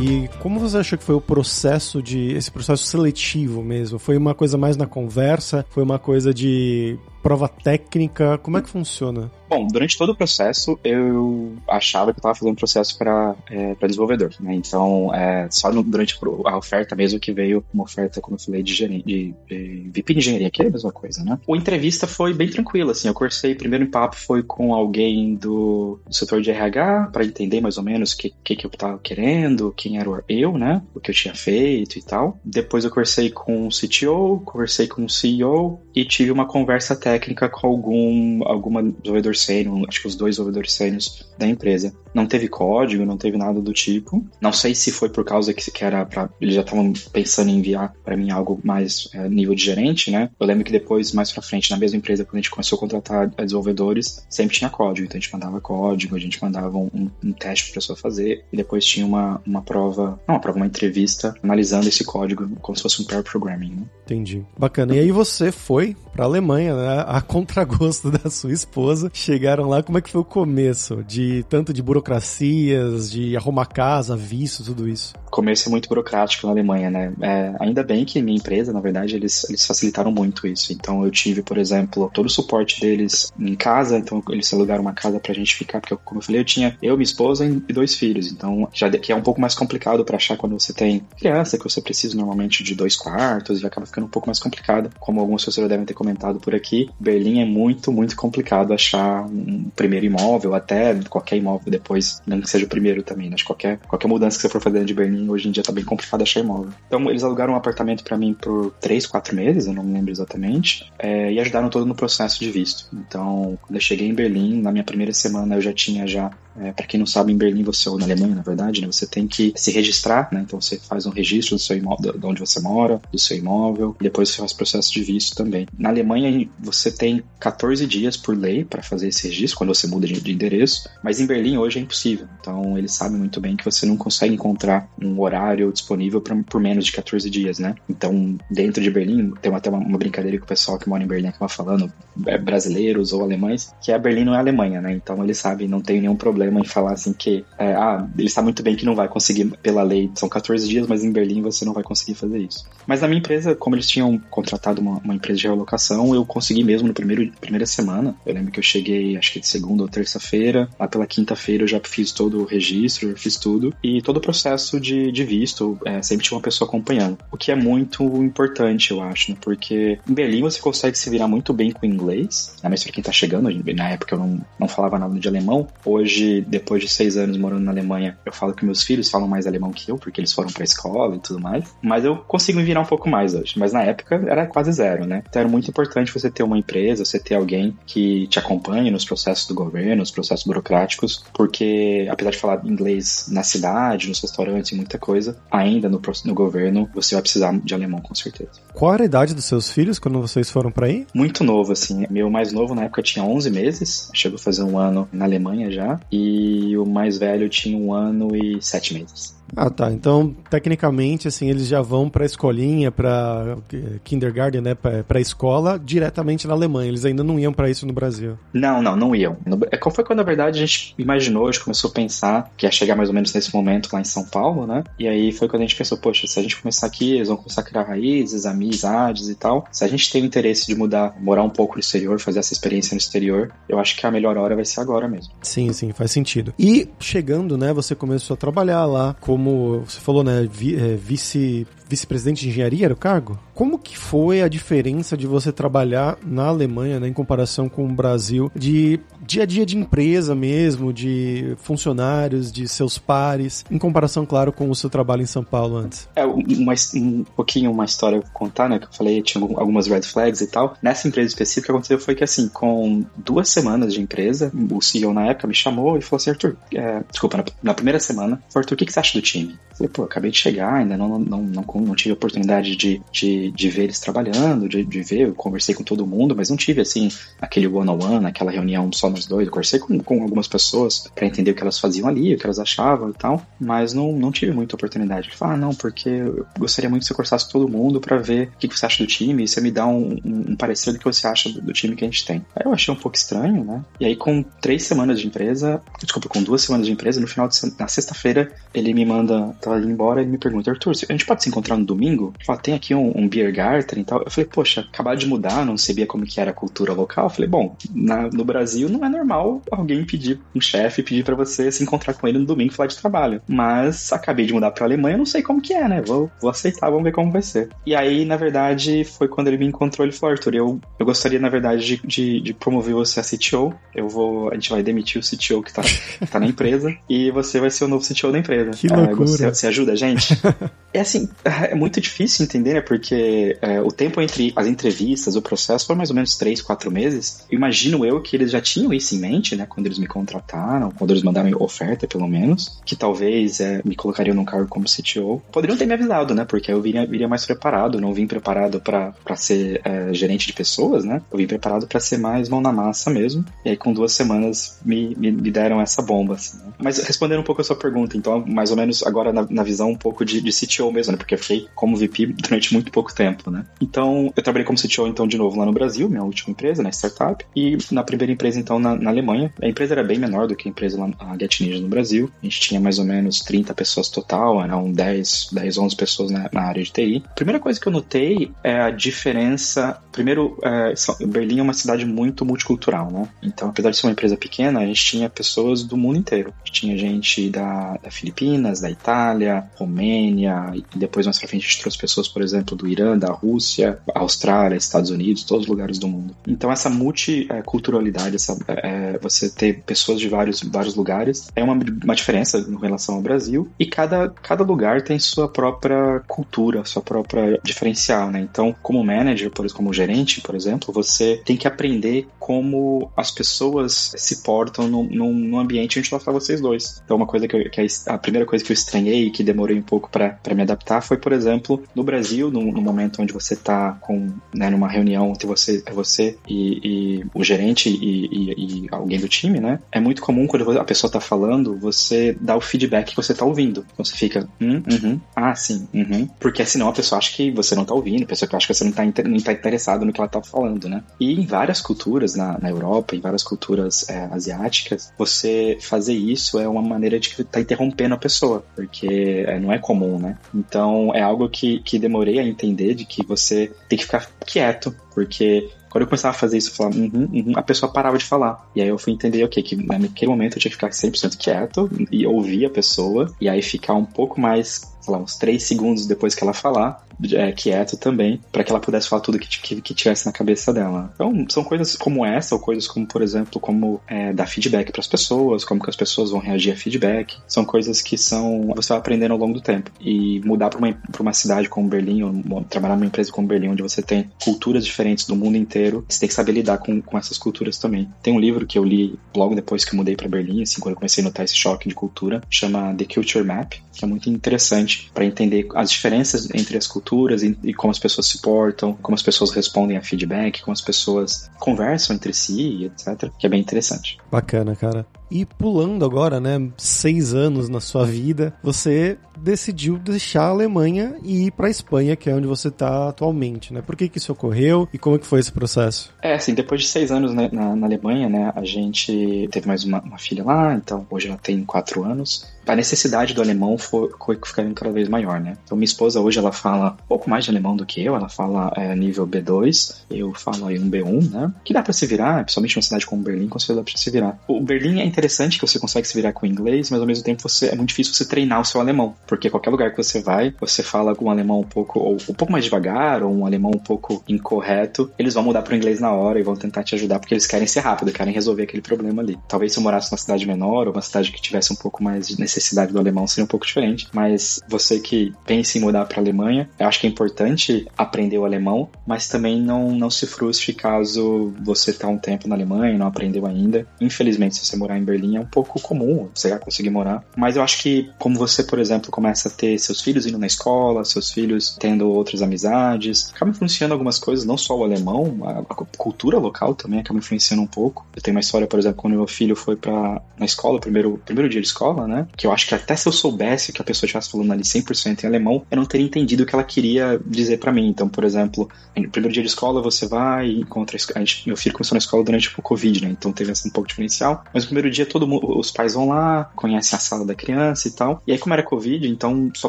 E 0.00 0.28
como 0.38 0.60
você 0.60 0.78
achou 0.78 0.96
que 0.96 1.04
foi 1.04 1.16
o 1.16 1.20
processo 1.20 2.00
de 2.00 2.32
esse 2.32 2.52
processo 2.52 2.84
seletivo 2.84 3.62
mesmo? 3.62 3.98
Foi 3.98 4.16
uma 4.16 4.32
coisa 4.32 4.56
mais 4.56 4.76
na 4.76 4.86
conversa? 4.86 5.66
Foi 5.70 5.82
uma 5.82 5.98
coisa 5.98 6.32
de 6.32 6.96
prova 7.20 7.48
técnica? 7.48 8.38
Como 8.38 8.56
é 8.56 8.62
que 8.62 8.68
funciona? 8.68 9.28
Bom, 9.48 9.66
durante 9.66 9.96
todo 9.96 10.10
o 10.10 10.16
processo 10.16 10.78
eu 10.84 11.56
achava 11.66 12.12
que 12.12 12.18
eu 12.18 12.20
estava 12.20 12.34
fazendo 12.34 12.52
um 12.52 12.56
processo 12.56 12.96
para 12.98 13.34
é, 13.50 13.74
desenvolvedor, 13.86 14.34
né? 14.40 14.54
Então, 14.54 15.12
é, 15.14 15.48
só 15.50 15.72
no, 15.72 15.82
durante 15.82 16.18
a 16.44 16.56
oferta 16.56 16.94
mesmo 16.94 17.18
que 17.18 17.32
veio 17.32 17.64
uma 17.72 17.84
oferta, 17.84 18.20
como 18.20 18.36
eu 18.36 18.40
falei, 18.40 18.62
de, 18.62 18.74
gerente, 18.74 19.06
de, 19.06 19.34
de 19.48 20.02
de 20.02 20.18
engenharia, 20.18 20.50
que 20.50 20.62
é 20.62 20.66
a 20.66 20.70
mesma 20.70 20.92
coisa, 20.92 21.24
né? 21.24 21.38
O 21.46 21.56
entrevista 21.56 22.06
foi 22.06 22.34
bem 22.34 22.48
tranquila, 22.48 22.92
assim. 22.92 23.08
Eu 23.08 23.14
cursei, 23.14 23.54
primeiro 23.54 23.84
em 23.84 23.90
papo 23.90 24.16
foi 24.16 24.42
com 24.42 24.74
alguém 24.74 25.34
do, 25.34 26.00
do 26.06 26.14
setor 26.14 26.40
de 26.40 26.50
RH 26.50 27.10
para 27.12 27.24
entender 27.24 27.60
mais 27.60 27.78
ou 27.78 27.84
menos 27.84 28.12
o 28.12 28.18
que, 28.18 28.32
que, 28.42 28.56
que 28.56 28.66
eu 28.66 28.70
estava 28.70 28.98
querendo, 28.98 29.72
quem 29.76 29.98
era 29.98 30.08
eu, 30.28 30.56
né? 30.56 30.82
O 30.94 31.00
que 31.00 31.10
eu 31.10 31.14
tinha 31.14 31.34
feito 31.34 31.98
e 31.98 32.02
tal. 32.02 32.38
Depois 32.44 32.84
eu 32.84 32.90
conversei 32.90 33.30
com 33.30 33.66
o 33.66 33.70
CTO, 33.70 34.42
conversei 34.44 34.86
com 34.86 35.04
o 35.04 35.08
CEO 35.08 35.80
e 35.94 36.04
tive 36.04 36.30
uma 36.30 36.46
conversa 36.46 36.96
técnica 36.96 37.48
com 37.48 37.66
algum 37.66 38.42
alguma 38.44 38.82
desenvolvedor 38.82 39.36
sênior, 39.40 39.84
acho 39.88 40.00
que 40.00 40.06
os 40.06 40.16
dois 40.16 40.38
desenvolvedores 40.38 40.72
sênios 40.72 41.26
da 41.38 41.46
empresa. 41.46 41.92
Não 42.14 42.26
teve 42.26 42.48
código, 42.48 43.04
não 43.04 43.16
teve 43.16 43.36
nada 43.36 43.60
do 43.60 43.72
tipo. 43.72 44.26
Não 44.40 44.52
sei 44.52 44.74
se 44.74 44.90
foi 44.90 45.08
por 45.08 45.24
causa 45.24 45.52
que, 45.52 45.70
que 45.70 45.84
era 45.84 46.04
para 46.04 46.28
eles 46.40 46.54
já 46.54 46.62
estavam 46.62 46.92
pensando 47.12 47.50
em 47.50 47.58
enviar 47.58 47.92
para 48.04 48.16
mim 48.16 48.30
algo 48.30 48.58
mais 48.64 49.08
é, 49.12 49.28
nível 49.28 49.54
de 49.54 49.64
gerente, 49.64 50.10
né? 50.10 50.30
Eu 50.38 50.46
lembro 50.46 50.64
que 50.64 50.72
depois, 50.72 51.12
mais 51.12 51.30
pra 51.30 51.42
frente, 51.42 51.70
na 51.70 51.76
mesma 51.76 51.98
empresa, 51.98 52.24
quando 52.24 52.34
a 52.34 52.38
gente 52.38 52.50
começou 52.50 52.76
a 52.76 52.80
contratar 52.80 53.28
desenvolvedores, 53.28 54.24
sempre 54.28 54.56
tinha 54.56 54.70
código. 54.70 55.06
Então 55.06 55.18
a 55.18 55.20
gente 55.20 55.32
mandava 55.32 55.60
código, 55.60 56.16
a 56.16 56.18
gente 56.18 56.42
mandava 56.42 56.76
um, 56.76 57.10
um 57.22 57.32
teste 57.32 57.66
para 57.66 57.74
pessoa 57.74 57.96
fazer 57.96 58.44
e 58.52 58.56
depois 58.56 58.84
tinha 58.84 59.06
uma, 59.06 59.40
uma 59.46 59.62
prova, 59.62 60.18
não 60.26 60.36
uma 60.36 60.40
prova, 60.40 60.58
uma 60.58 60.66
entrevista 60.66 61.34
analisando 61.42 61.88
esse 61.88 62.04
código 62.04 62.48
como 62.60 62.76
se 62.76 62.82
fosse 62.82 63.02
um 63.02 63.04
pair 63.04 63.22
programming, 63.22 63.70
né? 63.70 63.82
Entendi. 64.04 64.44
Bacana. 64.56 64.94
E 64.94 64.98
aí 64.98 65.12
você 65.12 65.52
foi 65.52 65.94
para 66.12 66.24
Alemanha, 66.24 66.74
né? 66.74 67.04
A 67.06 67.20
contragosto 67.20 68.10
da 68.12 68.30
sua 68.30 68.52
esposa. 68.52 69.10
Chegaram 69.28 69.68
lá, 69.68 69.82
como 69.82 69.98
é 69.98 70.00
que 70.00 70.08
foi 70.08 70.22
o 70.22 70.24
começo? 70.24 71.04
De 71.06 71.44
tanto 71.50 71.70
de 71.70 71.82
burocracias, 71.82 73.10
de 73.10 73.36
arrumar 73.36 73.66
casa, 73.66 74.16
visto, 74.16 74.64
tudo 74.64 74.88
isso? 74.88 75.12
Começo 75.30 75.68
é 75.68 75.70
muito 75.70 75.86
burocrático 75.86 76.46
na 76.46 76.52
Alemanha, 76.54 76.90
né? 76.90 77.12
É, 77.20 77.54
ainda 77.60 77.82
bem 77.82 78.06
que 78.06 78.22
minha 78.22 78.38
empresa, 78.38 78.72
na 78.72 78.80
verdade, 78.80 79.14
eles, 79.14 79.44
eles 79.50 79.66
facilitaram 79.66 80.10
muito 80.10 80.46
isso. 80.46 80.72
Então 80.72 81.04
eu 81.04 81.10
tive, 81.10 81.42
por 81.42 81.58
exemplo, 81.58 82.10
todo 82.14 82.24
o 82.24 82.30
suporte 82.30 82.80
deles 82.80 83.30
em 83.38 83.54
casa, 83.54 83.98
então 83.98 84.22
eles 84.30 84.50
alugaram 84.54 84.80
uma 84.80 84.94
casa 84.94 85.20
pra 85.20 85.34
gente 85.34 85.54
ficar, 85.54 85.82
porque 85.82 85.94
como 86.02 86.20
eu 86.20 86.24
falei, 86.24 86.40
eu 86.40 86.44
tinha 86.46 86.78
eu, 86.82 86.96
minha 86.96 87.04
esposa 87.04 87.44
e 87.44 87.70
dois 87.70 87.94
filhos. 87.94 88.32
Então 88.32 88.66
já 88.72 88.88
que 88.88 89.12
é 89.12 89.14
um 89.14 89.20
pouco 89.20 89.42
mais 89.42 89.54
complicado 89.54 90.06
para 90.06 90.16
achar 90.16 90.38
quando 90.38 90.58
você 90.58 90.72
tem 90.72 91.02
criança, 91.18 91.58
que 91.58 91.64
você 91.64 91.82
precisa 91.82 92.16
normalmente 92.16 92.64
de 92.64 92.74
dois 92.74 92.96
quartos, 92.96 93.60
e 93.60 93.66
acaba 93.66 93.84
ficando 93.84 94.06
um 94.06 94.10
pouco 94.10 94.26
mais 94.26 94.38
complicado. 94.38 94.90
Como 94.98 95.20
alguns 95.20 95.44
pessoas 95.44 95.68
devem 95.68 95.84
ter 95.84 95.92
comentado 95.92 96.40
por 96.40 96.54
aqui, 96.54 96.88
Berlim 96.98 97.42
é 97.42 97.44
muito, 97.44 97.92
muito 97.92 98.16
complicado 98.16 98.72
achar 98.72 99.17
um 99.22 99.70
primeiro 99.74 100.06
imóvel, 100.06 100.54
até 100.54 100.94
qualquer 101.08 101.36
imóvel 101.36 101.70
depois, 101.70 102.20
não 102.26 102.40
que 102.40 102.50
seja 102.50 102.64
o 102.64 102.68
primeiro 102.68 103.02
também, 103.02 103.30
né? 103.30 103.36
Qualquer, 103.44 103.78
qualquer 103.78 104.08
mudança 104.08 104.36
que 104.36 104.42
você 104.42 104.48
for 104.48 104.60
fazer 104.60 104.84
de 104.84 104.94
Berlim, 104.94 105.28
hoje 105.28 105.48
em 105.48 105.50
dia 105.50 105.62
tá 105.62 105.72
bem 105.72 105.84
complicado 105.84 106.22
achar 106.22 106.40
imóvel. 106.40 106.72
Então 106.86 107.08
eles 107.10 107.22
alugaram 107.22 107.54
um 107.54 107.56
apartamento 107.56 108.04
para 108.04 108.16
mim 108.16 108.34
por 108.34 108.72
três, 108.80 109.06
quatro 109.06 109.34
meses, 109.34 109.66
eu 109.66 109.72
não 109.72 109.82
me 109.82 109.92
lembro 109.92 110.10
exatamente, 110.10 110.90
é, 110.98 111.32
e 111.32 111.40
ajudaram 111.40 111.68
todo 111.68 111.86
no 111.86 111.94
processo 111.94 112.40
de 112.40 112.50
visto. 112.50 112.88
Então, 112.92 113.58
quando 113.62 113.76
eu 113.76 113.80
cheguei 113.80 114.08
em 114.08 114.14
Berlim, 114.14 114.60
na 114.60 114.72
minha 114.72 114.84
primeira 114.84 115.12
semana 115.12 115.56
eu 115.56 115.60
já 115.60 115.72
tinha 115.72 116.06
já 116.06 116.30
é, 116.60 116.72
para 116.72 116.86
quem 116.86 116.98
não 116.98 117.06
sabe, 117.06 117.32
em 117.32 117.36
Berlim 117.36 117.62
você 117.62 117.88
ou 117.88 117.98
na 117.98 118.04
Alemanha, 118.04 118.34
na 118.34 118.42
verdade, 118.42 118.80
né, 118.80 118.86
você 118.86 119.06
tem 119.06 119.26
que 119.26 119.52
se 119.56 119.70
registrar, 119.70 120.28
né? 120.32 120.42
Então 120.44 120.60
você 120.60 120.78
faz 120.78 121.06
um 121.06 121.10
registro 121.10 121.56
do 121.56 121.60
seu 121.60 121.76
imóvel, 121.76 122.18
de 122.18 122.26
onde 122.26 122.40
você 122.40 122.60
mora, 122.60 123.00
do 123.12 123.18
seu 123.18 123.36
imóvel, 123.36 123.96
e 124.00 124.04
depois 124.04 124.28
você 124.28 124.38
faz 124.38 124.52
processo 124.52 124.92
de 124.92 125.02
visto 125.02 125.36
também. 125.36 125.66
Na 125.78 125.88
Alemanha 125.88 126.48
você 126.58 126.90
tem 126.90 127.22
14 127.38 127.86
dias 127.86 128.16
por 128.16 128.36
lei 128.36 128.64
para 128.64 128.82
fazer 128.82 129.08
esse 129.08 129.28
registro 129.28 129.58
quando 129.58 129.74
você 129.74 129.86
muda 129.86 130.06
de, 130.06 130.20
de, 130.20 130.32
endereço, 130.32 130.88
mas 131.02 131.20
em 131.20 131.26
Berlim 131.26 131.56
hoje 131.56 131.78
é 131.78 131.82
impossível. 131.82 132.26
Então 132.40 132.76
eles 132.76 132.92
sabem 132.92 133.18
muito 133.18 133.40
bem 133.40 133.56
que 133.56 133.64
você 133.64 133.86
não 133.86 133.96
consegue 133.96 134.34
encontrar 134.34 134.88
um 135.00 135.20
horário 135.20 135.72
disponível 135.72 136.20
pra, 136.20 136.36
por 136.48 136.60
menos 136.60 136.86
de 136.86 136.92
14 136.92 137.28
dias, 137.30 137.58
né? 137.58 137.74
Então 137.88 138.38
dentro 138.50 138.82
de 138.82 138.90
Berlim 138.90 139.32
tem 139.40 139.54
até 139.54 139.70
uma, 139.70 139.78
uma 139.78 139.98
brincadeira 139.98 140.36
que 140.36 140.44
o 140.44 140.46
pessoal 140.46 140.78
que 140.78 140.88
mora 140.88 141.02
em 141.02 141.06
Berlim 141.06 141.28
acaba 141.28 141.48
falando, 141.48 141.92
é, 142.26 142.36
brasileiros 142.38 143.12
ou 143.12 143.22
alemães, 143.22 143.72
que 143.80 143.92
a 143.92 143.98
Berlim 143.98 144.24
não 144.24 144.34
é 144.34 144.38
Alemanha, 144.38 144.80
né? 144.80 144.92
Então 144.92 145.22
eles 145.22 145.38
sabem, 145.38 145.68
não 145.68 145.80
tem 145.80 146.00
nenhum 146.00 146.16
problema 146.16 146.47
problema 146.48 146.60
em 146.60 146.64
falar 146.64 146.92
assim 146.92 147.12
que, 147.12 147.44
é, 147.58 147.74
ah, 147.74 148.06
ele 148.16 148.26
está 148.26 148.42
muito 148.42 148.62
bem 148.62 148.74
que 148.74 148.84
não 148.84 148.94
vai 148.94 149.08
conseguir 149.08 149.44
pela 149.62 149.82
lei, 149.82 150.10
são 150.14 150.28
14 150.28 150.66
dias, 150.68 150.86
mas 150.86 151.04
em 151.04 151.12
Berlim 151.12 151.42
você 151.42 151.64
não 151.64 151.72
vai 151.72 151.82
conseguir 151.82 152.14
fazer 152.14 152.38
isso. 152.38 152.64
Mas 152.86 153.02
na 153.02 153.08
minha 153.08 153.18
empresa, 153.18 153.54
como 153.54 153.76
eles 153.76 153.88
tinham 153.88 154.18
contratado 154.30 154.80
uma, 154.80 154.98
uma 154.98 155.14
empresa 155.14 155.38
de 155.38 155.46
realocação, 155.46 156.14
eu 156.14 156.24
consegui 156.24 156.64
mesmo 156.64 156.92
primeiro 156.92 157.30
primeira 157.40 157.66
semana. 157.66 158.14
Eu 158.24 158.34
lembro 158.34 158.50
que 158.50 158.58
eu 158.58 158.62
cheguei, 158.62 159.16
acho 159.16 159.32
que 159.32 159.40
de 159.40 159.46
segunda 159.46 159.82
ou 159.82 159.88
terça-feira, 159.88 160.68
lá 160.78 160.88
pela 160.88 161.06
quinta-feira 161.06 161.64
eu 161.64 161.68
já 161.68 161.80
fiz 161.84 162.12
todo 162.12 162.40
o 162.40 162.44
registro, 162.44 163.16
fiz 163.16 163.36
tudo, 163.36 163.74
e 163.82 164.00
todo 164.02 164.16
o 164.16 164.20
processo 164.20 164.80
de, 164.80 165.12
de 165.12 165.24
visto, 165.24 165.78
é, 165.84 166.02
sempre 166.02 166.24
tinha 166.24 166.36
uma 166.36 166.42
pessoa 166.42 166.68
acompanhando. 166.68 167.18
O 167.30 167.36
que 167.36 167.52
é 167.52 167.54
muito 167.54 168.04
importante, 168.22 168.90
eu 168.90 169.02
acho, 169.02 169.32
né? 169.32 169.36
Porque 169.40 169.98
em 170.08 170.14
Berlim 170.14 170.42
você 170.42 170.60
consegue 170.60 170.96
se 170.96 171.10
virar 171.10 171.28
muito 171.28 171.52
bem 171.52 171.70
com 171.70 171.86
o 171.86 171.88
inglês, 171.88 172.54
né? 172.62 172.68
mas 172.68 172.82
pra 172.82 172.92
quem 172.92 173.02
tá 173.02 173.12
chegando, 173.12 173.48
na 173.74 173.90
época 173.90 174.14
eu 174.14 174.18
não, 174.18 174.40
não 174.58 174.68
falava 174.68 174.98
nada 174.98 175.18
de 175.18 175.28
alemão, 175.28 175.66
hoje 175.84 176.37
depois 176.40 176.82
de 176.82 176.88
seis 176.88 177.16
anos 177.16 177.36
morando 177.36 177.64
na 177.64 177.70
Alemanha, 177.70 178.18
eu 178.24 178.32
falo 178.32 178.52
que 178.52 178.64
meus 178.64 178.82
filhos 178.82 179.10
falam 179.10 179.28
mais 179.28 179.46
alemão 179.46 179.72
que 179.72 179.90
eu, 179.90 179.96
porque 179.96 180.20
eles 180.20 180.32
foram 180.32 180.50
pra 180.50 180.64
escola 180.64 181.16
e 181.16 181.18
tudo 181.18 181.40
mais. 181.40 181.74
Mas 181.82 182.04
eu 182.04 182.16
consigo 182.16 182.58
me 182.58 182.64
virar 182.64 182.80
um 182.80 182.86
pouco 182.86 183.08
mais 183.08 183.34
hoje. 183.34 183.54
Mas 183.58 183.72
na 183.72 183.82
época 183.82 184.22
era 184.26 184.46
quase 184.46 184.72
zero, 184.72 185.06
né? 185.06 185.22
Então 185.28 185.40
era 185.40 185.48
muito 185.48 185.70
importante 185.70 186.12
você 186.12 186.30
ter 186.30 186.42
uma 186.42 186.58
empresa, 186.58 187.04
você 187.04 187.18
ter 187.18 187.34
alguém 187.34 187.76
que 187.86 188.26
te 188.28 188.38
acompanhe 188.38 188.90
nos 188.90 189.04
processos 189.04 189.46
do 189.46 189.54
governo, 189.54 189.96
nos 189.96 190.10
processos 190.10 190.44
burocráticos, 190.44 191.24
porque 191.32 192.06
apesar 192.10 192.30
de 192.30 192.38
falar 192.38 192.64
inglês 192.64 193.26
na 193.30 193.42
cidade, 193.42 194.08
nos 194.08 194.20
restaurantes 194.20 194.72
e 194.72 194.74
muita 194.74 194.98
coisa, 194.98 195.36
ainda 195.50 195.88
no, 195.88 196.00
no 196.24 196.34
governo 196.34 196.88
você 196.94 197.14
vai 197.14 197.22
precisar 197.22 197.58
de 197.58 197.74
alemão 197.74 198.00
com 198.00 198.14
certeza. 198.14 198.50
Qual 198.74 198.92
era 198.92 199.02
a 199.02 199.06
idade 199.06 199.34
dos 199.34 199.44
seus 199.44 199.70
filhos 199.70 199.98
quando 199.98 200.20
vocês 200.20 200.50
foram 200.50 200.70
para 200.70 200.86
aí? 200.86 201.06
Muito 201.14 201.42
novo, 201.44 201.72
assim. 201.72 202.06
Meu 202.10 202.30
mais 202.30 202.52
novo 202.52 202.74
na 202.74 202.84
época 202.84 203.02
tinha 203.02 203.24
11 203.24 203.50
meses, 203.50 204.10
chegou 204.14 204.36
a 204.36 204.42
fazer 204.42 204.62
um 204.62 204.78
ano 204.78 205.08
na 205.12 205.24
Alemanha 205.24 205.70
já, 205.70 205.98
e 206.10 206.27
e 206.28 206.76
o 206.76 206.84
mais 206.86 207.18
velho 207.18 207.48
tinha 207.48 207.76
um 207.76 207.92
ano 207.92 208.36
e 208.36 208.60
sete 208.62 208.94
meses. 208.94 209.37
Ah, 209.56 209.70
tá. 209.70 209.90
Então, 209.90 210.34
tecnicamente, 210.50 211.28
assim, 211.28 211.48
eles 211.48 211.66
já 211.66 211.80
vão 211.80 212.08
para 212.08 212.24
a 212.24 212.26
escolinha, 212.26 212.90
para 212.90 213.56
kindergarten, 214.04 214.60
né, 214.60 214.74
para 214.74 215.18
a 215.18 215.20
escola, 215.20 215.80
diretamente 215.82 216.46
na 216.46 216.54
Alemanha. 216.54 216.88
Eles 216.88 217.04
ainda 217.04 217.24
não 217.24 217.38
iam 217.38 217.52
para 217.52 217.70
isso 217.70 217.86
no 217.86 217.92
Brasil. 217.92 218.38
Não, 218.52 218.82
não, 218.82 218.96
não 218.96 219.14
iam. 219.14 219.36
É 219.70 219.78
foi 219.90 220.04
quando, 220.04 220.18
na 220.18 220.22
verdade, 220.22 220.58
a 220.58 220.66
gente 220.66 220.94
imaginou, 220.98 221.48
a 221.48 221.50
gente 221.50 221.64
começou 221.64 221.90
a 221.90 221.92
pensar 221.92 222.52
que 222.56 222.66
ia 222.66 222.70
chegar 222.70 222.94
mais 222.94 223.08
ou 223.08 223.14
menos 223.14 223.32
nesse 223.32 223.54
momento 223.54 223.88
lá 223.92 224.00
em 224.00 224.04
São 224.04 224.24
Paulo, 224.24 224.66
né? 224.66 224.84
E 224.98 225.08
aí 225.08 225.32
foi 225.32 225.48
quando 225.48 225.62
a 225.62 225.66
gente 225.66 225.76
pensou, 225.76 225.96
poxa, 225.96 226.26
se 226.26 226.38
a 226.38 226.42
gente 226.42 226.60
começar 226.60 226.86
aqui, 226.86 227.14
eles 227.14 227.28
vão 227.28 227.36
começar 227.36 227.62
a 227.62 227.64
criar 227.64 227.84
raízes, 227.84 228.44
amizades 228.44 229.28
e 229.28 229.34
tal. 229.34 229.66
Se 229.72 229.84
a 229.84 229.88
gente 229.88 230.10
tem 230.10 230.22
o 230.22 230.26
interesse 230.26 230.66
de 230.66 230.74
mudar, 230.74 231.16
morar 231.20 231.42
um 231.42 231.50
pouco 231.50 231.74
no 231.74 231.80
exterior, 231.80 232.20
fazer 232.20 232.40
essa 232.40 232.52
experiência 232.52 232.94
no 232.94 232.98
exterior, 232.98 233.50
eu 233.68 233.78
acho 233.78 233.96
que 233.96 234.06
a 234.06 234.10
melhor 234.10 234.36
hora 234.36 234.54
vai 234.54 234.64
ser 234.64 234.80
agora 234.80 235.08
mesmo. 235.08 235.32
Sim, 235.42 235.72
sim, 235.72 235.92
faz 235.92 236.10
sentido. 236.10 236.52
E 236.58 236.88
chegando, 237.00 237.56
né, 237.56 237.72
você 237.72 237.94
começou 237.94 238.34
a 238.34 238.36
trabalhar 238.36 238.84
lá 238.84 239.16
como 239.20 239.37
você 239.84 240.00
falou, 240.00 240.24
né, 240.24 240.48
vi, 240.50 240.76
é, 240.76 240.96
vice 240.96 241.66
vice-presidente 241.88 242.42
de 242.42 242.50
engenharia 242.50 242.84
era 242.84 242.94
o 242.94 242.96
cargo? 242.96 243.38
Como 243.54 243.78
que 243.78 243.96
foi 243.96 244.42
a 244.42 244.48
diferença 244.48 245.16
de 245.16 245.26
você 245.26 245.50
trabalhar 245.50 246.18
na 246.22 246.46
Alemanha, 246.46 247.00
né, 247.00 247.08
em 247.08 247.12
comparação 247.12 247.68
com 247.68 247.86
o 247.86 247.92
Brasil, 247.92 248.52
de 248.54 249.00
dia 249.28 249.42
a 249.42 249.46
dia 249.46 249.66
de 249.66 249.76
empresa 249.76 250.34
mesmo, 250.34 250.90
de 250.90 251.54
funcionários, 251.58 252.50
de 252.50 252.66
seus 252.66 252.96
pares, 252.96 253.62
em 253.70 253.76
comparação, 253.76 254.24
claro, 254.24 254.50
com 254.50 254.70
o 254.70 254.74
seu 254.74 254.88
trabalho 254.88 255.22
em 255.22 255.26
São 255.26 255.44
Paulo 255.44 255.76
antes? 255.76 256.08
É, 256.16 256.24
uma, 256.24 256.74
um 256.94 257.24
pouquinho 257.36 257.70
uma 257.70 257.84
história 257.84 258.20
pra 258.20 258.30
contar, 258.30 258.70
né, 258.70 258.78
que 258.78 258.86
eu 258.86 258.92
falei, 258.92 259.20
tinha 259.20 259.44
algumas 259.44 259.86
red 259.86 260.00
flags 260.00 260.40
e 260.40 260.46
tal. 260.46 260.74
Nessa 260.82 261.06
empresa 261.06 261.28
específica, 261.28 261.64
o 261.64 261.66
que 261.66 261.72
aconteceu 261.72 261.98
foi 261.98 262.14
que, 262.14 262.24
assim, 262.24 262.48
com 262.48 263.04
duas 263.16 263.50
semanas 263.50 263.92
de 263.92 264.00
empresa, 264.00 264.50
o 264.70 264.80
CEO 264.80 265.12
na 265.12 265.26
época 265.26 265.46
me 265.46 265.54
chamou 265.54 265.98
e 265.98 266.00
falou 266.00 266.16
assim, 266.16 266.30
Arthur, 266.30 266.56
é, 266.74 267.02
desculpa, 267.10 267.36
na, 267.36 267.44
na, 267.62 267.74
primeira 267.74 268.00
semana, 268.00 268.42
Arthur, 268.54 268.74
o 268.74 268.76
que, 268.78 268.86
que 268.86 268.92
você 268.92 269.00
acha 269.00 269.18
do 269.18 269.22
time? 269.22 269.58
Falei, 269.78 269.92
pô, 269.92 270.02
acabei 270.02 270.30
de 270.30 270.38
chegar, 270.38 270.74
ainda 270.74 270.96
não, 270.96 271.18
não, 271.18 271.42
não, 271.42 271.64
não 271.64 271.94
tive 271.94 272.12
oportunidade 272.12 272.74
de, 272.74 273.00
de, 273.12 273.50
de 273.52 273.70
ver 273.70 273.84
eles 273.84 274.00
trabalhando, 274.00 274.68
de, 274.68 274.84
de 274.84 275.02
ver, 275.02 275.28
eu 275.28 275.34
conversei 275.34 275.74
com 275.74 275.84
todo 275.84 276.06
mundo, 276.06 276.34
mas 276.34 276.50
não 276.50 276.56
tive, 276.56 276.80
assim, 276.80 277.08
aquele 277.40 277.68
one-on-one, 277.68 278.26
aquela 278.26 278.50
reunião 278.50 278.90
só 278.92 279.08
nós 279.08 279.26
dois. 279.26 279.46
Eu 279.46 279.52
conversei 279.52 279.78
com, 279.78 279.98
com 280.00 280.22
algumas 280.22 280.48
pessoas 280.48 281.08
para 281.14 281.26
entender 281.26 281.52
o 281.52 281.54
que 281.54 281.62
elas 281.62 281.78
faziam 281.78 282.08
ali, 282.08 282.34
o 282.34 282.38
que 282.38 282.44
elas 282.44 282.58
achavam 282.58 283.10
e 283.10 283.12
tal, 283.12 283.46
mas 283.60 283.92
não, 283.92 284.12
não 284.12 284.32
tive 284.32 284.52
muita 284.52 284.74
oportunidade. 284.74 285.28
Ele 285.28 285.36
falou, 285.36 285.54
ah, 285.54 285.56
não, 285.56 285.74
porque 285.74 286.08
eu 286.08 286.46
gostaria 286.58 286.90
muito 286.90 287.02
que 287.02 287.08
você 287.08 287.14
conversasse 287.14 287.48
todo 287.48 287.68
mundo 287.68 288.00
para 288.00 288.16
ver 288.18 288.48
o 288.48 288.58
que, 288.58 288.68
você 288.68 288.84
acha 288.84 289.02
do 289.02 289.06
time 289.06 289.44
e 289.44 289.48
você 289.48 289.60
me 289.60 289.70
dá 289.70 289.86
um, 289.86 290.18
um, 290.24 290.44
um 290.50 290.56
parecer 290.56 290.92
do 290.92 290.98
que 290.98 291.04
você 291.04 291.26
acha 291.26 291.48
do, 291.48 291.60
do, 291.60 291.72
time 291.72 291.94
que 291.94 292.04
a 292.04 292.08
gente 292.08 292.24
tem. 292.24 292.44
Aí 292.54 292.64
eu 292.64 292.72
achei 292.72 292.92
um 292.92 292.96
pouco 292.96 293.16
estranho, 293.16 293.64
né? 293.64 293.84
E 294.00 294.06
aí, 294.06 294.16
com 294.16 294.42
três 294.42 294.82
semanas 294.82 295.20
de 295.20 295.26
empresa, 295.26 295.80
desculpa, 296.00 296.28
com 296.28 296.42
duas 296.42 296.62
semanas 296.62 296.86
de 296.86 296.92
empresa, 296.92 297.20
no 297.20 297.26
final 297.26 297.48
de 297.48 297.58
na 297.78 297.88
sexta-feira, 297.88 298.52
ele 298.74 298.92
me 298.94 299.04
manda, 299.04 299.54
tava 299.68 299.80
indo 299.80 299.90
embora 299.90 300.22
e 300.22 300.26
me 300.26 300.38
pergunta, 300.38 300.70
Arthur, 300.70 300.92
a 301.08 301.12
gente 301.12 301.26
pode 301.26 301.42
se 301.42 301.48
encontrar 301.48 301.76
no 301.76 301.84
domingo? 301.84 302.32
fala, 302.44 302.58
tem 302.58 302.74
aqui 302.74 302.94
um, 302.94 303.12
um 303.16 303.28
beer 303.28 303.52
garden 303.52 304.00
e 304.00 304.04
tal. 304.04 304.22
Eu 304.22 304.30
falei, 304.30 304.48
poxa, 304.50 304.80
acabar 304.80 305.16
de 305.16 305.26
mudar, 305.26 305.64
não 305.64 305.76
sabia 305.76 306.06
como 306.06 306.24
que 306.24 306.40
era 306.40 306.50
a 306.50 306.54
cultura 306.54 306.92
local. 306.92 307.26
Eu 307.26 307.30
falei, 307.30 307.48
bom, 307.48 307.76
na, 307.94 308.28
no 308.28 308.44
Brasil 308.44 308.88
não 308.88 309.04
é 309.04 309.08
normal 309.08 309.62
alguém 309.70 310.04
pedir, 310.04 310.40
um 310.54 310.60
chefe 310.60 311.02
pedir 311.02 311.24
para 311.24 311.34
você 311.34 311.70
se 311.70 311.82
encontrar 311.82 312.14
com 312.14 312.26
ele 312.26 312.38
no 312.38 312.46
domingo 312.46 312.72
e 312.72 312.74
falar 312.74 312.86
de 312.86 312.96
trabalho. 312.96 313.42
Mas 313.46 314.12
acabei 314.12 314.46
de 314.46 314.52
mudar 314.52 314.70
pra 314.70 314.84
Alemanha, 314.84 315.16
não 315.16 315.26
sei 315.26 315.42
como 315.42 315.60
que 315.60 315.74
é, 315.74 315.88
né? 315.88 316.02
Vou, 316.02 316.30
vou 316.40 316.50
aceitar, 316.50 316.90
vamos 316.90 317.04
ver 317.04 317.12
como 317.12 317.30
vai 317.30 317.42
ser. 317.42 317.68
E 317.84 317.94
aí, 317.94 318.24
na 318.24 318.36
verdade, 318.36 319.04
foi 319.04 319.28
quando 319.28 319.48
ele 319.48 319.58
me 319.58 319.66
encontrou, 319.66 320.06
ele 320.06 320.14
falou, 320.14 320.34
Arthur, 320.34 320.54
eu, 320.54 320.80
eu 320.98 321.06
gostaria, 321.06 321.38
na 321.38 321.48
verdade, 321.48 321.84
de, 321.84 322.06
de, 322.06 322.40
de 322.40 322.54
promover 322.54 322.94
você 322.94 323.20
a 323.20 323.22
CTO. 323.22 323.74
Eu 323.94 324.08
vou, 324.08 324.50
a 324.50 324.54
gente 324.54 324.70
vai 324.70 324.82
demitir 324.82 325.20
o 325.20 325.24
CTO 325.24 325.62
que 325.62 325.72
tá, 325.72 325.82
que 325.82 326.26
tá 326.26 326.40
na 326.40 326.46
empresa 326.46 326.94
e 327.08 327.30
você 327.30 327.60
vai 327.60 327.70
ser 327.70 327.84
o 327.84 327.88
novo 327.88 328.04
CTO 328.06 328.32
da 328.32 328.38
empresa. 328.38 328.70
Que 328.70 328.88
loucura. 328.88 329.26
você, 329.26 329.57
você 329.58 329.66
ajuda 329.66 329.92
a 329.92 329.96
gente? 329.96 330.38
É 330.92 331.00
assim, 331.00 331.28
é 331.44 331.74
muito 331.74 332.00
difícil 332.00 332.44
entender, 332.44 332.74
né? 332.74 332.80
Porque 332.80 333.58
é, 333.60 333.80
o 333.80 333.92
tempo 333.92 334.20
entre 334.22 334.52
as 334.56 334.66
entrevistas, 334.66 335.36
o 335.36 335.42
processo 335.42 335.86
foi 335.86 335.94
mais 335.94 336.08
ou 336.08 336.16
menos 336.16 336.36
três, 336.36 336.62
quatro 336.62 336.90
meses. 336.90 337.44
Imagino 337.50 338.06
eu 338.06 338.22
que 338.22 338.34
eles 338.34 338.50
já 338.50 338.60
tinham 338.60 338.92
isso 338.92 339.14
em 339.14 339.18
mente, 339.18 339.54
né? 339.54 339.66
Quando 339.68 339.86
eles 339.86 339.98
me 339.98 340.06
contrataram, 340.06 340.90
quando 340.90 341.10
eles 341.10 341.22
mandaram 341.22 341.50
oferta, 341.60 342.06
pelo 342.06 342.26
menos, 342.26 342.80
que 342.86 342.96
talvez 342.96 343.60
é, 343.60 343.82
me 343.84 343.94
colocariam 343.94 344.34
num 344.34 344.44
cargo 344.44 344.68
como 344.68 344.86
CTO. 344.86 345.42
Poderiam 345.52 345.76
ter 345.76 345.86
me 345.86 345.92
avisado, 345.92 346.34
né? 346.34 346.46
Porque 346.46 346.72
eu 346.72 346.80
viria, 346.80 347.06
viria 347.06 347.28
mais 347.28 347.44
preparado, 347.44 348.00
não 348.00 348.14
vim 348.14 348.26
preparado 348.26 348.80
para 348.80 349.36
ser 349.36 349.82
é, 349.84 350.12
gerente 350.14 350.46
de 350.46 350.54
pessoas, 350.54 351.04
né? 351.04 351.20
Eu 351.30 351.36
vim 351.36 351.46
preparado 351.46 351.86
para 351.86 352.00
ser 352.00 352.16
mais 352.16 352.48
mão 352.48 352.62
na 352.62 352.72
massa 352.72 353.10
mesmo. 353.10 353.44
E 353.62 353.70
aí, 353.70 353.76
com 353.76 353.92
duas 353.92 354.12
semanas, 354.12 354.78
me, 354.82 355.14
me, 355.16 355.30
me 355.30 355.50
deram 355.50 355.80
essa 355.80 356.00
bomba, 356.00 356.34
assim, 356.34 356.56
né? 356.58 356.72
Mas 356.78 356.98
respondendo 356.98 357.40
um 357.40 357.44
pouco 357.44 357.60
a 357.60 357.64
sua 357.64 357.76
pergunta, 357.76 358.16
então, 358.16 358.42
mais 358.46 358.70
ou 358.70 358.76
menos 358.76 359.02
agora 359.02 359.32
na, 359.32 359.46
na 359.50 359.62
visão 359.62 359.90
um 359.90 359.96
pouco 359.96 360.24
de, 360.24 360.40
de 360.40 360.50
CTO 360.50 360.92
mesmo, 360.92 361.12
né? 361.12 361.18
Porque 361.18 361.34
eu 361.34 361.38
fiquei 361.38 361.68
como 361.74 361.96
VP 361.96 362.26
durante 362.26 362.72
muito 362.72 362.90
pouco 362.90 363.14
tempo, 363.14 363.50
né? 363.50 363.64
Então, 363.80 364.32
eu 364.36 364.42
trabalhei 364.42 364.66
como 364.66 364.78
CTO, 364.78 365.06
então, 365.06 365.26
de 365.26 365.36
novo 365.36 365.58
lá 365.58 365.66
no 365.66 365.72
Brasil, 365.72 366.08
minha 366.08 366.22
última 366.22 366.52
empresa, 366.52 366.82
né? 366.82 366.90
Startup. 366.90 367.44
E 367.54 367.78
na 367.90 368.02
primeira 368.02 368.32
empresa, 368.32 368.58
então, 368.58 368.78
na, 368.78 368.94
na 368.94 369.10
Alemanha. 369.10 369.52
A 369.62 369.66
empresa 369.68 369.94
era 369.94 370.04
bem 370.04 370.18
menor 370.18 370.46
do 370.46 370.56
que 370.56 370.68
a 370.68 370.70
empresa 370.70 370.98
lá, 370.98 371.10
a 371.18 371.36
Get 371.38 371.60
Ninja 371.60 371.80
no 371.80 371.88
Brasil. 371.88 372.30
A 372.42 372.46
gente 372.46 372.60
tinha 372.60 372.80
mais 372.80 372.98
ou 372.98 373.04
menos 373.04 373.40
30 373.40 373.74
pessoas 373.74 374.08
total, 374.08 374.62
eram 374.62 374.92
10, 374.92 375.50
10 375.52 375.78
11 375.78 375.96
pessoas 375.96 376.30
na, 376.30 376.48
na 376.52 376.62
área 376.62 376.82
de 376.82 376.92
TI. 376.92 377.22
A 377.26 377.34
primeira 377.34 377.60
coisa 377.60 377.80
que 377.80 377.86
eu 377.86 377.92
notei 377.92 378.50
é 378.62 378.80
a 378.80 378.90
diferença. 378.90 380.00
Primeiro, 380.12 380.58
é, 380.62 380.94
Berlim 381.26 381.60
é 381.60 381.62
uma 381.62 381.72
cidade 381.72 382.04
muito 382.04 382.44
multicultural, 382.44 383.10
né? 383.10 383.28
Então, 383.42 383.68
apesar 383.68 383.90
de 383.90 383.96
ser 383.96 384.06
uma 384.06 384.12
empresa 384.12 384.36
pequena, 384.36 384.80
a 384.80 384.86
gente 384.86 385.04
tinha 385.04 385.30
pessoas 385.30 385.82
do 385.82 385.96
mundo 385.96 386.18
inteiro. 386.18 386.52
A 386.62 386.66
gente 386.66 386.80
tinha 386.80 386.98
gente 386.98 387.48
da, 387.48 387.96
da 388.02 388.10
Filipinas, 388.10 388.80
da 388.80 388.90
Itália, 388.90 389.37
Romênia, 389.76 390.72
e 390.74 390.98
depois 390.98 391.26
mais 391.26 391.38
pra 391.38 391.48
frente 391.48 391.64
a 391.64 391.68
gente 391.68 391.80
trouxe 391.80 391.98
pessoas, 391.98 392.28
por 392.28 392.42
exemplo, 392.42 392.76
do 392.76 392.86
Irã, 392.86 393.16
da 393.16 393.30
Rússia, 393.30 393.98
Austrália, 394.14 394.76
Estados 394.76 395.10
Unidos, 395.10 395.44
todos 395.44 395.64
os 395.64 395.68
lugares 395.68 395.98
do 395.98 396.08
mundo. 396.08 396.34
Então, 396.46 396.70
essa 396.70 396.88
multiculturalidade, 396.88 398.36
essa, 398.36 398.56
é, 398.68 399.18
você 399.18 399.50
ter 399.50 399.82
pessoas 399.82 400.20
de 400.20 400.28
vários, 400.28 400.62
vários 400.62 400.94
lugares, 400.94 401.48
é 401.54 401.62
uma, 401.62 401.78
uma 402.04 402.14
diferença 402.14 402.58
em 402.58 402.76
relação 402.76 403.16
ao 403.16 403.20
Brasil, 403.20 403.68
e 403.78 403.86
cada, 403.86 404.28
cada 404.28 404.64
lugar 404.64 405.02
tem 405.02 405.18
sua 405.18 405.48
própria 405.48 406.20
cultura, 406.26 406.84
sua 406.84 407.02
própria 407.02 407.58
diferencial, 407.62 408.30
né? 408.30 408.40
Então, 408.40 408.74
como 408.82 409.02
manager, 409.04 409.50
por, 409.50 409.70
como 409.72 409.92
gerente, 409.92 410.40
por 410.40 410.54
exemplo, 410.54 410.92
você 410.92 411.40
tem 411.44 411.56
que 411.56 411.66
aprender 411.66 412.28
como 412.38 413.10
as 413.16 413.30
pessoas 413.30 414.12
se 414.16 414.42
portam 414.42 414.88
num, 414.88 415.04
num 415.04 415.58
ambiente 415.58 415.98
onde 415.98 416.08
só 416.08 416.18
vocês 416.32 416.60
dois. 416.60 417.00
Então, 417.04 417.16
uma 417.16 417.26
coisa 417.26 417.46
que, 417.46 417.56
eu, 417.56 417.70
que 417.70 417.80
a, 417.80 418.14
a, 418.14 418.18
primeira 418.18 418.46
coisa 418.46 418.64
que 418.64 418.72
eu 418.72 418.74
estranhei 418.74 419.17
e 419.26 419.30
que 419.30 419.42
demorei 419.42 419.76
um 419.76 419.82
pouco 419.82 420.10
para 420.10 420.38
me 420.54 420.62
adaptar 420.62 421.00
foi, 421.00 421.16
por 421.16 421.32
exemplo, 421.32 421.82
no 421.94 422.02
Brasil, 422.02 422.50
no, 422.50 422.72
no 422.72 422.80
momento 422.80 423.20
onde 423.22 423.32
você 423.32 423.54
está 423.54 423.92
com, 424.00 424.28
né, 424.54 424.70
numa 424.70 424.88
reunião 424.88 425.30
entre 425.30 425.46
você, 425.46 425.82
você 425.92 426.36
e, 426.48 426.80
e 426.84 427.26
o 427.34 427.42
gerente 427.42 427.88
e, 427.88 428.26
e, 428.26 428.84
e, 428.84 428.88
alguém 428.90 429.18
do 429.18 429.28
time, 429.28 429.60
né? 429.60 429.80
É 429.90 430.00
muito 430.00 430.22
comum 430.22 430.46
quando 430.46 430.78
a 430.78 430.84
pessoa 430.84 431.08
está 431.08 431.20
falando, 431.20 431.76
você 431.78 432.36
dá 432.40 432.56
o 432.56 432.60
feedback 432.60 433.10
que 433.10 433.16
você 433.16 433.32
está 433.32 433.44
ouvindo. 433.44 433.84
Então 433.92 434.04
você 434.04 434.16
fica, 434.16 434.48
hum, 434.60 434.82
uhum, 434.90 435.20
ah, 435.34 435.54
sim, 435.54 435.88
uhum. 435.92 436.28
Porque 436.38 436.64
senão 436.64 436.88
a 436.88 436.92
pessoa 436.92 437.18
acha 437.18 437.34
que 437.34 437.50
você 437.50 437.74
não 437.74 437.82
está 437.82 437.94
ouvindo, 437.94 438.24
a 438.24 438.26
pessoa 438.26 438.48
acha 438.52 438.66
que 438.66 438.74
você 438.74 438.84
não 438.84 438.90
está 438.90 439.04
não 439.24 439.40
tá 439.40 439.52
interessado 439.52 440.04
no 440.04 440.12
que 440.12 440.20
ela 440.20 440.26
está 440.26 440.42
falando, 440.42 440.88
né? 440.88 441.02
E 441.18 441.40
em 441.40 441.46
várias 441.46 441.80
culturas 441.80 442.34
na, 442.34 442.58
na 442.58 442.70
Europa, 442.70 443.16
em 443.16 443.20
várias 443.20 443.42
culturas 443.42 444.08
é, 444.08 444.28
asiáticas, 444.30 445.12
você 445.18 445.78
fazer 445.80 446.14
isso 446.14 446.58
é 446.58 446.68
uma 446.68 446.82
maneira 446.82 447.18
de 447.18 447.28
estar 447.28 447.44
tá 447.44 447.60
interrompendo 447.60 448.14
a 448.14 448.18
pessoa, 448.18 448.64
porque 448.74 449.07
é, 449.08 449.58
não 449.58 449.72
é 449.72 449.78
comum, 449.78 450.18
né? 450.18 450.36
Então 450.54 451.14
é 451.14 451.20
algo 451.20 451.48
que, 451.48 451.80
que 451.80 451.98
demorei 451.98 452.38
a 452.38 452.44
entender 452.44 452.94
de 452.94 453.04
que 453.04 453.24
você 453.24 453.72
tem 453.88 453.98
que 453.98 454.04
ficar 454.04 454.28
quieto, 454.46 454.94
porque 455.14 455.70
quando 455.90 456.02
eu 456.02 456.08
começava 456.08 456.34
a 456.34 456.38
fazer 456.38 456.58
isso, 456.58 456.70
eu 456.70 456.74
falava, 456.74 456.96
uhum, 456.96 457.28
uhum, 457.32 457.52
a 457.56 457.62
pessoa 457.62 457.92
parava 457.92 458.18
de 458.18 458.24
falar. 458.24 458.68
E 458.76 458.82
aí 458.82 458.88
eu 458.88 458.98
fui 458.98 459.12
entender, 459.12 459.42
ok, 459.44 459.62
que 459.62 459.76
naquele 459.76 460.30
momento 460.30 460.56
eu 460.56 460.60
tinha 460.60 460.70
que 460.70 460.76
ficar 460.76 460.90
100% 460.90 461.36
quieto 461.36 461.90
e 462.12 462.26
ouvir 462.26 462.66
a 462.66 462.70
pessoa, 462.70 463.32
e 463.40 463.48
aí 463.48 463.62
ficar 463.62 463.94
um 463.94 464.04
pouco 464.04 464.40
mais 464.40 464.82
sei 465.00 465.12
lá, 465.12 465.18
uns 465.18 465.36
três 465.36 465.62
segundos 465.62 466.06
depois 466.06 466.34
que 466.34 466.44
ela 466.44 466.52
falar, 466.52 467.06
é, 467.32 467.52
quieto 467.52 467.96
também, 467.96 468.40
para 468.52 468.62
que 468.62 468.70
ela 468.70 468.80
pudesse 468.80 469.08
falar 469.08 469.22
tudo 469.22 469.38
que, 469.38 469.48
que, 469.48 469.80
que, 469.80 469.94
tivesse 469.94 470.26
na 470.26 470.32
cabeça 470.32 470.72
dela. 470.72 471.10
Então, 471.14 471.46
são 471.48 471.64
coisas 471.64 471.96
como 471.96 472.24
essa, 472.24 472.54
ou 472.54 472.60
coisas 472.60 472.86
como, 472.86 473.06
por 473.06 473.22
exemplo, 473.22 473.60
como 473.60 474.00
é, 474.06 474.32
dar 474.32 474.46
feedback 474.46 474.92
para 474.92 475.00
as 475.00 475.06
pessoas, 475.06 475.64
como 475.64 475.82
que 475.82 475.90
as 475.90 475.96
pessoas 475.96 476.30
vão 476.30 476.40
reagir 476.40 476.72
a 476.72 476.76
feedback. 476.76 477.36
São 477.46 477.64
coisas 477.64 478.00
que 478.00 478.16
são 478.16 478.72
você 478.74 478.90
vai 478.90 478.98
aprendendo 478.98 479.32
ao 479.32 479.38
longo 479.38 479.54
do 479.54 479.60
tempo. 479.60 479.90
E 480.00 480.40
mudar 480.44 480.70
para 480.70 480.78
uma, 480.78 480.96
uma 481.18 481.32
cidade 481.32 481.68
como 481.68 481.88
Berlim, 481.88 482.22
ou 482.22 482.64
trabalhar 482.64 482.94
numa 482.94 483.06
empresa 483.06 483.32
como 483.32 483.48
Berlim, 483.48 483.68
onde 483.68 483.82
você 483.82 484.02
tem 484.02 484.30
culturas 484.42 484.84
diferentes 484.84 485.26
do 485.26 485.34
mundo 485.34 485.56
inteiro, 485.56 486.04
você 486.08 486.20
tem 486.20 486.28
que 486.28 486.34
saber 486.34 486.52
lidar 486.52 486.78
com, 486.78 487.00
com 487.00 487.18
essas 487.18 487.38
culturas 487.38 487.78
também. 487.78 488.08
Tem 488.22 488.32
um 488.32 488.40
livro 488.40 488.66
que 488.66 488.78
eu 488.78 488.84
li 488.84 489.18
logo 489.34 489.54
depois 489.54 489.84
que 489.84 489.92
eu 489.92 489.96
mudei 489.96 490.16
para 490.16 490.28
Berlim, 490.28 490.62
assim, 490.62 490.80
quando 490.80 490.92
eu 490.92 490.96
comecei 490.96 491.22
a 491.22 491.26
notar 491.26 491.44
esse 491.44 491.56
choque 491.56 491.88
de 491.88 491.94
cultura, 491.94 492.42
chama 492.48 492.94
The 492.94 493.04
Culture 493.04 493.44
Map, 493.44 493.72
que 493.92 494.04
é 494.04 494.06
muito 494.06 494.30
interessante 494.30 495.10
para 495.12 495.24
entender 495.24 495.66
as 495.74 495.90
diferenças 495.90 496.48
entre 496.54 496.76
as 496.76 496.86
culturas 496.86 497.07
e, 497.42 497.58
e, 497.62 497.74
como 497.74 497.90
as 497.90 497.98
pessoas 497.98 498.26
se 498.26 498.40
portam, 498.40 498.94
como 498.94 499.14
as 499.14 499.22
pessoas 499.22 499.50
respondem 499.50 499.96
a 499.96 500.02
feedback, 500.02 500.62
como 500.62 500.72
as 500.72 500.80
pessoas 500.80 501.50
conversam 501.58 502.16
entre 502.16 502.32
si, 502.32 502.84
etc. 502.84 503.30
Que 503.38 503.46
é 503.46 503.48
bem 503.48 503.60
interessante. 503.60 504.18
Bacana, 504.30 504.76
cara. 504.76 505.06
E 505.30 505.44
pulando 505.44 506.04
agora, 506.04 506.40
né, 506.40 506.70
seis 506.76 507.34
anos 507.34 507.68
na 507.68 507.80
sua 507.80 508.04
vida, 508.04 508.54
você 508.62 509.18
decidiu 509.36 509.98
deixar 509.98 510.44
a 510.44 510.48
Alemanha 510.48 511.16
e 511.22 511.46
ir 511.46 511.50
para 511.52 511.68
a 511.68 511.70
Espanha, 511.70 512.16
que 512.16 512.28
é 512.28 512.34
onde 512.34 512.46
você 512.46 512.68
está 512.68 513.08
atualmente, 513.08 513.72
né? 513.72 513.82
Por 513.82 513.96
que 513.96 514.08
que 514.08 514.18
isso 514.18 514.32
ocorreu 514.32 514.88
e 514.92 514.98
como 514.98 515.16
é 515.16 515.18
que 515.18 515.26
foi 515.26 515.40
esse 515.40 515.52
processo? 515.52 516.12
É, 516.22 516.34
assim, 516.34 516.54
depois 516.54 516.82
de 516.82 516.88
seis 516.88 517.10
anos 517.10 517.32
né, 517.32 517.48
na, 517.52 517.76
na, 517.76 517.86
Alemanha, 517.86 518.28
né, 518.28 518.52
a 518.54 518.64
gente 518.64 519.48
teve 519.50 519.66
mais 519.66 519.84
uma, 519.84 520.00
uma 520.00 520.18
filha 520.18 520.44
lá, 520.44 520.74
então 520.74 521.06
hoje 521.10 521.28
ela 521.28 521.38
tem 521.38 521.62
quatro 521.64 522.04
anos 522.04 522.46
a 522.68 522.76
necessidade 522.76 523.34
do 523.34 523.40
alemão 523.40 523.78
foi, 523.78 524.10
foi 524.18 524.38
ficando 524.44 524.74
cada 524.74 524.92
vez 524.92 525.08
maior, 525.08 525.40
né? 525.40 525.56
Então 525.64 525.76
minha 525.76 525.86
esposa 525.86 526.20
hoje 526.20 526.38
ela 526.38 526.52
fala 526.52 526.90
um 526.90 527.06
pouco 527.08 527.28
mais 527.28 527.44
de 527.44 527.50
alemão 527.50 527.76
do 527.76 527.86
que 527.86 528.04
eu, 528.04 528.14
ela 528.14 528.28
fala 528.28 528.72
é, 528.76 528.94
nível 528.94 529.26
B2, 529.26 530.02
eu 530.10 530.34
falo 530.34 530.66
aí 530.66 530.78
um 530.78 530.90
B1, 530.90 531.30
né? 531.30 531.52
Que 531.64 531.72
dá 531.72 531.82
para 531.82 531.92
se 531.92 532.06
virar, 532.06 532.44
principalmente 532.44 532.76
numa 532.76 532.82
cidade 532.82 533.06
como 533.06 533.22
Berlim, 533.22 533.48
com 533.48 533.58
certeza 533.58 533.80
dá 533.80 533.84
pra 533.84 533.96
se 533.96 534.10
virar. 534.10 534.38
O 534.46 534.60
Berlim 534.60 535.00
é 535.00 535.06
interessante 535.18 535.58
que 535.58 535.66
você 535.66 535.78
consegue 535.78 536.06
se 536.06 536.14
virar 536.14 536.32
com 536.32 536.46
o 536.46 536.48
inglês, 536.48 536.90
mas 536.90 537.00
ao 537.00 537.06
mesmo 537.06 537.24
tempo 537.24 537.42
você, 537.42 537.66
é 537.66 537.74
muito 537.74 537.88
difícil 537.88 538.14
você 538.14 538.24
treinar 538.24 538.60
o 538.60 538.64
seu 538.64 538.80
alemão, 538.80 539.14
porque 539.26 539.50
qualquer 539.50 539.70
lugar 539.70 539.90
que 539.90 539.96
você 539.96 540.22
vai, 540.22 540.54
você 540.60 540.82
fala 540.82 541.14
com 541.14 541.24
um 541.24 541.30
alemão 541.30 541.60
um 541.60 541.64
pouco, 541.64 541.98
ou 541.98 542.14
um 542.14 542.34
pouco 542.34 542.52
mais 542.52 542.64
devagar, 542.64 543.22
ou 543.22 543.34
um 543.34 543.44
alemão 543.44 543.72
um 543.74 543.78
pouco 543.78 544.22
incorreto, 544.28 545.10
eles 545.18 545.34
vão 545.34 545.42
mudar 545.42 545.62
para 545.62 545.74
o 545.74 545.76
inglês 545.76 546.00
na 546.00 546.12
hora 546.12 546.38
e 546.38 546.42
vão 546.42 546.54
tentar 546.54 546.84
te 546.84 546.94
ajudar, 546.94 547.18
porque 547.18 547.34
eles 547.34 547.46
querem 547.46 547.66
ser 547.66 547.80
rápido, 547.80 548.12
querem 548.12 548.32
resolver 548.32 548.62
aquele 548.62 548.82
problema 548.82 549.22
ali. 549.22 549.36
Talvez 549.48 549.72
se 549.72 549.78
eu 549.78 549.82
morasse 549.82 550.10
numa 550.10 550.18
cidade 550.18 550.46
menor, 550.46 550.86
ou 550.86 550.92
uma 550.92 551.02
cidade 551.02 551.32
que 551.32 551.42
tivesse 551.42 551.72
um 551.72 551.76
pouco 551.76 552.02
mais 552.02 552.28
de 552.28 552.38
necessidade 552.38 552.92
do 552.92 552.98
alemão, 552.98 553.26
seria 553.26 553.44
um 553.44 553.48
pouco 553.48 553.66
diferente, 553.66 554.06
mas 554.12 554.60
você 554.68 555.00
que 555.00 555.32
pensa 555.44 555.78
em 555.78 555.80
mudar 555.80 556.04
para 556.06 556.18
a 556.18 556.22
Alemanha, 556.22 556.68
eu 556.78 556.86
acho 556.86 557.00
que 557.00 557.06
é 557.06 557.10
importante 557.10 557.86
aprender 557.96 558.38
o 558.38 558.44
alemão, 558.44 558.88
mas 559.06 559.28
também 559.28 559.60
não, 559.60 559.90
não 559.90 560.10
se 560.10 560.26
frustre 560.26 560.72
caso 560.72 561.52
você 561.60 561.92
tá 561.92 562.06
um 562.06 562.18
tempo 562.18 562.46
na 562.46 562.54
Alemanha 562.54 562.94
e 562.94 562.98
não 562.98 563.06
aprendeu 563.06 563.46
ainda. 563.46 563.86
Infelizmente, 564.00 564.56
se 564.56 564.66
você 564.66 564.76
morar 564.76 564.98
em 564.98 565.04
Berlim, 565.08 565.36
é 565.36 565.40
um 565.40 565.46
pouco 565.46 565.80
comum 565.80 566.28
você 566.34 566.56
conseguir 566.58 566.90
morar, 566.90 567.24
mas 567.36 567.56
eu 567.56 567.62
acho 567.62 567.80
que 567.82 568.10
como 568.18 568.36
você, 568.36 568.64
por 568.64 568.78
exemplo, 568.78 569.10
começa 569.10 569.48
a 569.48 569.52
ter 569.52 569.78
seus 569.78 570.00
filhos 570.00 570.26
indo 570.26 570.38
na 570.38 570.46
escola, 570.46 571.04
seus 571.04 571.30
filhos 571.30 571.76
tendo 571.78 572.08
outras 572.10 572.42
amizades, 572.42 573.30
acaba 573.34 573.50
influenciando 573.50 573.94
algumas 573.94 574.18
coisas, 574.18 574.44
não 574.44 574.58
só 574.58 574.76
o 574.76 574.84
alemão, 574.84 575.38
a, 575.44 575.60
a 575.60 575.86
cultura 575.96 576.38
local 576.38 576.74
também 576.74 577.00
acaba 577.00 577.18
influenciando 577.18 577.62
um 577.62 577.66
pouco. 577.66 578.06
Eu 578.14 578.22
tenho 578.22 578.36
uma 578.36 578.40
história, 578.40 578.66
por 578.66 578.78
exemplo, 578.78 578.98
quando 579.00 579.14
meu 579.14 579.26
filho 579.26 579.54
foi 579.54 579.76
para 579.76 580.20
na 580.38 580.44
escola, 580.44 580.80
primeiro 580.80 581.20
primeiro 581.24 581.48
dia 581.48 581.60
de 581.60 581.66
escola, 581.66 582.06
né, 582.06 582.26
que 582.36 582.46
eu 582.46 582.52
acho 582.52 582.66
que 582.66 582.74
até 582.74 582.96
se 582.96 583.06
eu 583.06 583.12
sou 583.12 583.28
soubesse 583.28 583.72
que 583.72 583.80
a 583.80 583.84
pessoa 583.84 584.06
estivesse 584.06 584.30
falando 584.30 584.52
ali 584.52 584.62
100% 584.62 585.22
em 585.22 585.26
alemão, 585.26 585.64
eu 585.70 585.76
não 585.76 585.84
teria 585.84 586.06
entendido 586.06 586.42
o 586.42 586.46
que 586.46 586.54
ela 586.54 586.64
queria 586.64 587.20
dizer 587.24 587.58
para 587.58 587.72
mim. 587.72 587.88
Então, 587.88 588.08
por 588.08 588.24
exemplo, 588.24 588.68
no 588.96 589.10
primeiro 589.10 589.32
dia 589.32 589.42
de 589.42 589.48
escola 589.48 589.82
você 589.82 590.06
vai 590.06 590.48
e 590.48 590.60
encontra. 590.60 590.96
A 591.14 591.18
gente, 591.18 591.46
meu 591.46 591.56
filho 591.56 591.74
começou 591.74 591.94
na 591.94 591.98
escola 591.98 592.24
durante 592.24 592.48
o 592.58 592.62
Covid, 592.62 593.04
né? 593.04 593.10
Então 593.10 593.32
teve 593.32 593.52
essa 593.52 593.68
um 593.68 593.70
pouco 593.70 593.88
diferencial. 593.88 594.44
Mas 594.52 594.64
no 594.64 594.68
primeiro 594.68 594.90
dia 594.90 594.97
todo 595.06 595.26
mundo, 595.26 595.58
os 595.58 595.70
pais 595.70 595.94
vão 595.94 596.08
lá, 596.08 596.50
conhecem 596.54 596.96
a 596.96 597.00
sala 597.00 597.24
da 597.24 597.34
criança 597.34 597.88
e 597.88 597.90
tal. 597.90 598.22
E 598.26 598.32
aí, 598.32 598.38
como 598.38 598.54
era 598.54 598.62
Covid, 598.62 599.08
então 599.08 599.50
só 599.54 599.68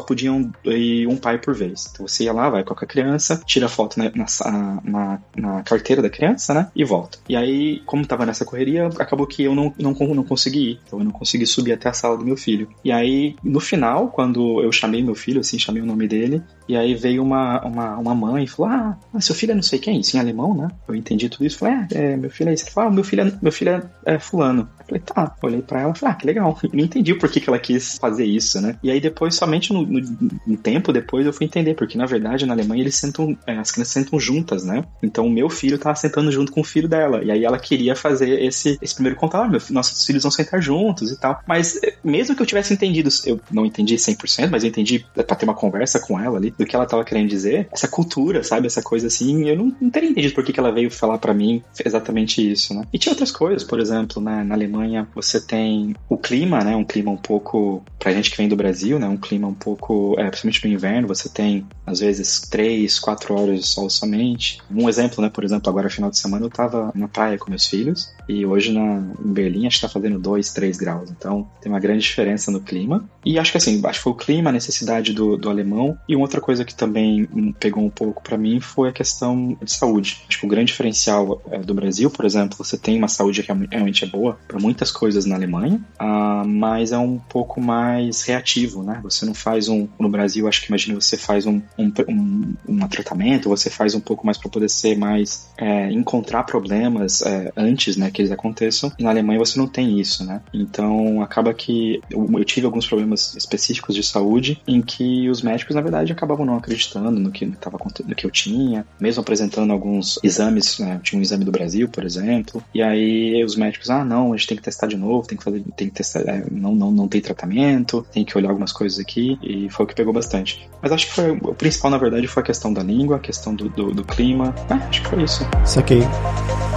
podiam 0.00 0.50
ir 0.64 1.06
um 1.06 1.16
pai 1.16 1.38
por 1.38 1.54
vez. 1.54 1.88
Então 1.92 2.06
você 2.06 2.24
ia 2.24 2.32
lá, 2.32 2.48
vai 2.48 2.64
com 2.64 2.72
a 2.72 2.76
criança, 2.76 3.40
tira 3.44 3.68
foto 3.68 3.98
na, 3.98 4.10
na, 4.14 4.80
na, 4.84 5.20
na 5.36 5.62
carteira 5.62 6.02
da 6.02 6.10
criança, 6.10 6.54
né? 6.54 6.70
E 6.74 6.84
volta. 6.84 7.18
E 7.28 7.36
aí, 7.36 7.80
como 7.86 8.06
tava 8.06 8.26
nessa 8.26 8.44
correria, 8.44 8.86
acabou 8.98 9.26
que 9.26 9.42
eu 9.42 9.54
não, 9.54 9.72
não, 9.78 9.92
não 9.92 10.24
consegui 10.24 10.72
ir. 10.72 10.80
Então 10.86 10.98
eu 10.98 11.04
não 11.04 11.12
consegui 11.12 11.46
subir 11.46 11.72
até 11.72 11.88
a 11.88 11.92
sala 11.92 12.16
do 12.16 12.24
meu 12.24 12.36
filho. 12.36 12.68
E 12.84 12.92
aí, 12.92 13.36
no 13.42 13.60
final, 13.60 14.08
quando 14.08 14.62
eu 14.62 14.72
chamei 14.72 15.02
meu 15.02 15.14
filho, 15.14 15.40
assim, 15.40 15.58
chamei 15.58 15.82
o 15.82 15.86
nome 15.86 16.06
dele, 16.06 16.42
e 16.68 16.76
aí 16.76 16.94
veio 16.94 17.22
uma, 17.22 17.60
uma, 17.64 17.96
uma 17.98 18.14
mãe 18.14 18.44
e 18.44 18.46
falou: 18.46 18.70
Ah, 18.72 18.96
seu 19.20 19.34
filho 19.34 19.52
é 19.52 19.54
não 19.54 19.62
sei 19.62 19.78
quem, 19.78 20.00
isso 20.00 20.16
em 20.16 20.20
alemão, 20.20 20.54
né? 20.54 20.68
Eu 20.86 20.94
entendi 20.94 21.28
tudo 21.28 21.44
isso. 21.44 21.58
Falei: 21.58 21.86
É, 21.92 22.12
é 22.12 22.16
meu 22.16 22.30
filho 22.30 22.50
é 22.50 22.54
isso. 22.54 22.70
Falou: 22.70 22.90
ah, 22.90 22.94
meu 22.94 23.04
filho 23.04 23.22
é, 23.22 23.32
meu 23.42 23.52
filho 23.52 23.70
é, 23.70 24.14
é 24.14 24.18
fulano. 24.18 24.68
Falei: 24.90 25.02
Tá. 25.04 25.36
Olhei 25.42 25.62
pra 25.62 25.80
ela 25.80 25.94
falei: 25.94 26.14
Ah, 26.14 26.16
que 26.16 26.26
legal. 26.26 26.58
Eu 26.62 26.70
não 26.74 26.84
entendi 26.84 27.14
por 27.14 27.30
que, 27.30 27.40
que 27.40 27.48
ela 27.48 27.58
quis 27.58 27.98
fazer 27.98 28.24
isso, 28.24 28.60
né? 28.60 28.76
E 28.82 28.90
aí 28.90 29.00
depois, 29.00 29.34
somente 29.34 29.72
no, 29.72 29.86
no, 29.86 30.00
no 30.46 30.56
tempo 30.56 30.92
depois, 30.92 31.24
eu 31.24 31.32
fui 31.32 31.46
entender, 31.46 31.74
porque 31.74 31.96
na 31.96 32.06
verdade 32.06 32.44
na 32.46 32.54
Alemanha 32.54 32.82
eles 32.82 32.96
sentam, 32.96 33.36
é, 33.46 33.56
as 33.58 33.70
crianças 33.70 33.92
sentam 33.92 34.18
juntas, 34.18 34.64
né? 34.64 34.84
Então 35.02 35.26
o 35.26 35.30
meu 35.30 35.48
filho 35.48 35.78
tava 35.78 35.94
sentando 35.96 36.32
junto 36.32 36.52
com 36.52 36.60
o 36.60 36.64
filho 36.64 36.88
dela. 36.88 37.22
E 37.22 37.30
aí 37.30 37.44
ela 37.44 37.58
queria 37.58 37.94
fazer 37.94 38.42
esse, 38.42 38.78
esse 38.82 38.94
primeiro 38.94 39.18
contato: 39.18 39.44
ah, 39.44 39.48
meu, 39.48 39.60
nossos 39.70 40.04
filhos 40.04 40.22
vão 40.22 40.32
sentar 40.32 40.60
juntos 40.60 41.12
e 41.12 41.18
tal. 41.18 41.40
Mas 41.46 41.80
eh, 41.82 41.94
mesmo 42.02 42.34
que 42.34 42.42
eu 42.42 42.46
tivesse 42.46 42.72
entendido, 42.72 43.08
eu 43.24 43.40
não 43.50 43.64
entendi 43.64 43.96
100%, 43.96 44.48
mas 44.50 44.64
eu 44.64 44.68
entendi 44.68 45.04
pra 45.14 45.36
ter 45.36 45.44
uma 45.44 45.54
conversa 45.54 46.00
com 46.00 46.18
ela 46.18 46.38
ali, 46.38 46.52
do 46.56 46.66
que 46.66 46.74
ela 46.74 46.86
tava 46.86 47.04
querendo 47.04 47.28
dizer, 47.28 47.68
essa 47.72 47.88
cultura, 47.88 48.42
sabe? 48.42 48.66
Essa 48.66 48.82
coisa 48.82 49.06
assim, 49.06 49.48
eu 49.48 49.56
não, 49.56 49.76
não 49.80 49.90
teria 49.90 50.10
entendido 50.10 50.34
por 50.34 50.44
que, 50.44 50.52
que 50.52 50.60
ela 50.60 50.72
veio 50.72 50.90
falar 50.90 51.18
para 51.18 51.34
mim 51.34 51.62
exatamente 51.84 52.50
isso, 52.50 52.74
né? 52.74 52.84
E 52.92 52.98
tinha 52.98 53.12
outras 53.12 53.30
coisas, 53.30 53.64
por 53.64 53.78
exemplo, 53.80 54.20
na 54.20 54.54
Alemanha 54.54 54.79
você 55.14 55.40
tem 55.40 55.94
o 56.08 56.16
clima, 56.16 56.62
né? 56.64 56.74
Um 56.76 56.84
clima 56.84 57.10
um 57.10 57.16
pouco, 57.16 57.82
pra 57.98 58.12
gente 58.12 58.30
que 58.30 58.36
vem 58.36 58.48
do 58.48 58.56
Brasil, 58.56 58.98
né? 58.98 59.08
Um 59.08 59.16
clima 59.16 59.48
um 59.48 59.54
pouco, 59.54 60.14
é, 60.18 60.28
principalmente 60.28 60.66
no 60.66 60.72
inverno, 60.72 61.08
você 61.08 61.28
tem 61.28 61.66
às 61.86 62.00
vezes 62.00 62.40
três, 62.40 62.98
quatro 62.98 63.34
horas 63.34 63.60
de 63.60 63.66
sol 63.66 63.90
somente. 63.90 64.60
Um 64.70 64.88
exemplo, 64.88 65.22
né? 65.22 65.28
Por 65.28 65.44
exemplo, 65.44 65.68
agora 65.68 65.90
final 65.90 66.10
de 66.10 66.18
semana 66.18 66.44
eu 66.44 66.50
tava 66.50 66.92
na 66.94 67.08
praia 67.08 67.38
com 67.38 67.50
meus 67.50 67.66
filhos 67.66 68.12
e 68.28 68.46
hoje 68.46 68.72
na, 68.72 69.02
em 69.24 69.32
Berlim 69.32 69.66
acho 69.66 69.80
que 69.80 69.86
tá 69.86 69.88
fazendo 69.88 70.18
dois, 70.18 70.52
três 70.52 70.76
graus. 70.76 71.10
Então 71.10 71.48
tem 71.60 71.70
uma 71.70 71.80
grande 71.80 72.00
diferença 72.00 72.50
no 72.50 72.60
clima. 72.60 73.08
E 73.24 73.38
acho 73.38 73.50
que 73.50 73.58
assim, 73.58 73.80
acho 73.84 73.98
que 73.98 74.04
foi 74.04 74.12
o 74.12 74.16
clima, 74.16 74.50
a 74.50 74.52
necessidade 74.52 75.12
do, 75.12 75.36
do 75.36 75.50
alemão. 75.50 75.98
E 76.08 76.16
outra 76.16 76.40
coisa 76.40 76.64
que 76.64 76.74
também 76.74 77.28
pegou 77.58 77.84
um 77.84 77.90
pouco 77.90 78.22
para 78.22 78.38
mim 78.38 78.60
foi 78.60 78.88
a 78.88 78.92
questão 78.92 79.56
de 79.62 79.72
saúde. 79.72 80.22
Acho 80.28 80.40
que 80.40 80.46
o 80.46 80.48
grande 80.48 80.66
diferencial 80.66 81.42
é, 81.50 81.58
do 81.58 81.74
Brasil, 81.74 82.10
por 82.10 82.24
exemplo, 82.24 82.56
você 82.56 82.76
tem 82.76 82.96
uma 82.96 83.08
saúde 83.08 83.42
que 83.42 83.52
realmente 83.70 84.04
é 84.04 84.06
boa 84.06 84.38
para 84.46 84.58
muitas 84.70 84.92
coisas 84.92 85.26
na 85.26 85.34
Alemanha, 85.34 85.80
uh, 86.00 86.46
mas 86.46 86.92
é 86.92 86.98
um 86.98 87.18
pouco 87.18 87.60
mais 87.60 88.22
reativo, 88.22 88.82
né? 88.82 89.00
Você 89.02 89.26
não 89.26 89.34
faz 89.34 89.68
um. 89.68 89.88
No 89.98 90.08
Brasil, 90.08 90.46
acho 90.46 90.62
que 90.62 90.68
imagina 90.68 90.98
você 90.98 91.16
faz 91.16 91.44
um, 91.44 91.60
um, 91.76 91.92
um, 92.08 92.54
um 92.68 92.88
tratamento, 92.88 93.48
você 93.48 93.68
faz 93.68 93.94
um 93.94 94.00
pouco 94.00 94.24
mais 94.24 94.38
para 94.38 94.48
poder 94.48 94.70
ser 94.70 94.96
mais. 94.96 95.50
É, 95.58 95.90
encontrar 95.92 96.44
problemas 96.44 97.22
é, 97.22 97.52
antes 97.56 97.96
né, 97.96 98.10
que 98.10 98.22
eles 98.22 98.30
aconteçam. 98.30 98.92
E 98.98 99.02
na 99.02 99.10
Alemanha 99.10 99.38
você 99.38 99.58
não 99.58 99.66
tem 99.66 100.00
isso, 100.00 100.24
né? 100.24 100.40
Então 100.54 101.20
acaba 101.22 101.52
que 101.52 102.00
eu, 102.10 102.28
eu 102.32 102.44
tive 102.44 102.66
alguns 102.66 102.86
problemas 102.86 103.34
específicos 103.34 103.94
de 103.94 104.02
saúde 104.02 104.62
em 104.66 104.80
que 104.80 105.28
os 105.28 105.42
médicos, 105.42 105.74
na 105.74 105.82
verdade, 105.82 106.12
acabavam 106.12 106.46
não 106.46 106.56
acreditando 106.56 107.18
no 107.18 107.30
que, 107.30 107.46
tava, 107.56 107.78
no 108.06 108.14
que 108.14 108.24
eu 108.24 108.30
tinha, 108.30 108.86
mesmo 109.00 109.20
apresentando 109.20 109.72
alguns 109.72 110.18
exames, 110.22 110.78
né? 110.78 111.00
tinha 111.02 111.18
um 111.18 111.22
exame 111.22 111.44
do 111.44 111.52
Brasil, 111.52 111.88
por 111.88 112.04
exemplo, 112.04 112.62
e 112.74 112.82
aí 112.82 113.44
os 113.44 113.56
médicos, 113.56 113.90
ah, 113.90 114.04
não, 114.04 114.32
a 114.32 114.36
gente 114.36 114.48
tem 114.48 114.56
testar 114.60 114.86
de 114.86 114.96
novo, 114.96 115.26
tem 115.26 115.36
que 115.36 115.44
fazer, 115.44 115.62
tem 115.76 115.88
que 115.88 115.94
testar, 115.94 116.20
é, 116.20 116.44
não, 116.50 116.74
não, 116.74 116.90
não 116.90 117.08
tem 117.08 117.20
tratamento, 117.20 118.06
tem 118.12 118.24
que 118.24 118.36
olhar 118.36 118.50
algumas 118.50 118.72
coisas 118.72 118.98
aqui, 118.98 119.38
e 119.42 119.68
foi 119.70 119.84
o 119.84 119.88
que 119.88 119.94
pegou 119.94 120.12
bastante. 120.12 120.68
Mas 120.82 120.92
acho 120.92 121.06
que 121.06 121.12
foi, 121.12 121.30
o 121.30 121.54
principal, 121.54 121.90
na 121.90 121.98
verdade, 121.98 122.26
foi 122.26 122.42
a 122.42 122.46
questão 122.46 122.72
da 122.72 122.82
língua, 122.82 123.16
a 123.16 123.20
questão 123.20 123.54
do, 123.54 123.68
do, 123.68 123.92
do 123.92 124.04
clima, 124.04 124.54
ah, 124.68 124.74
acho 124.88 125.02
que 125.02 125.08
foi 125.08 125.22
isso. 125.22 125.44
Saquei. 125.64 126.00
E 126.00 126.69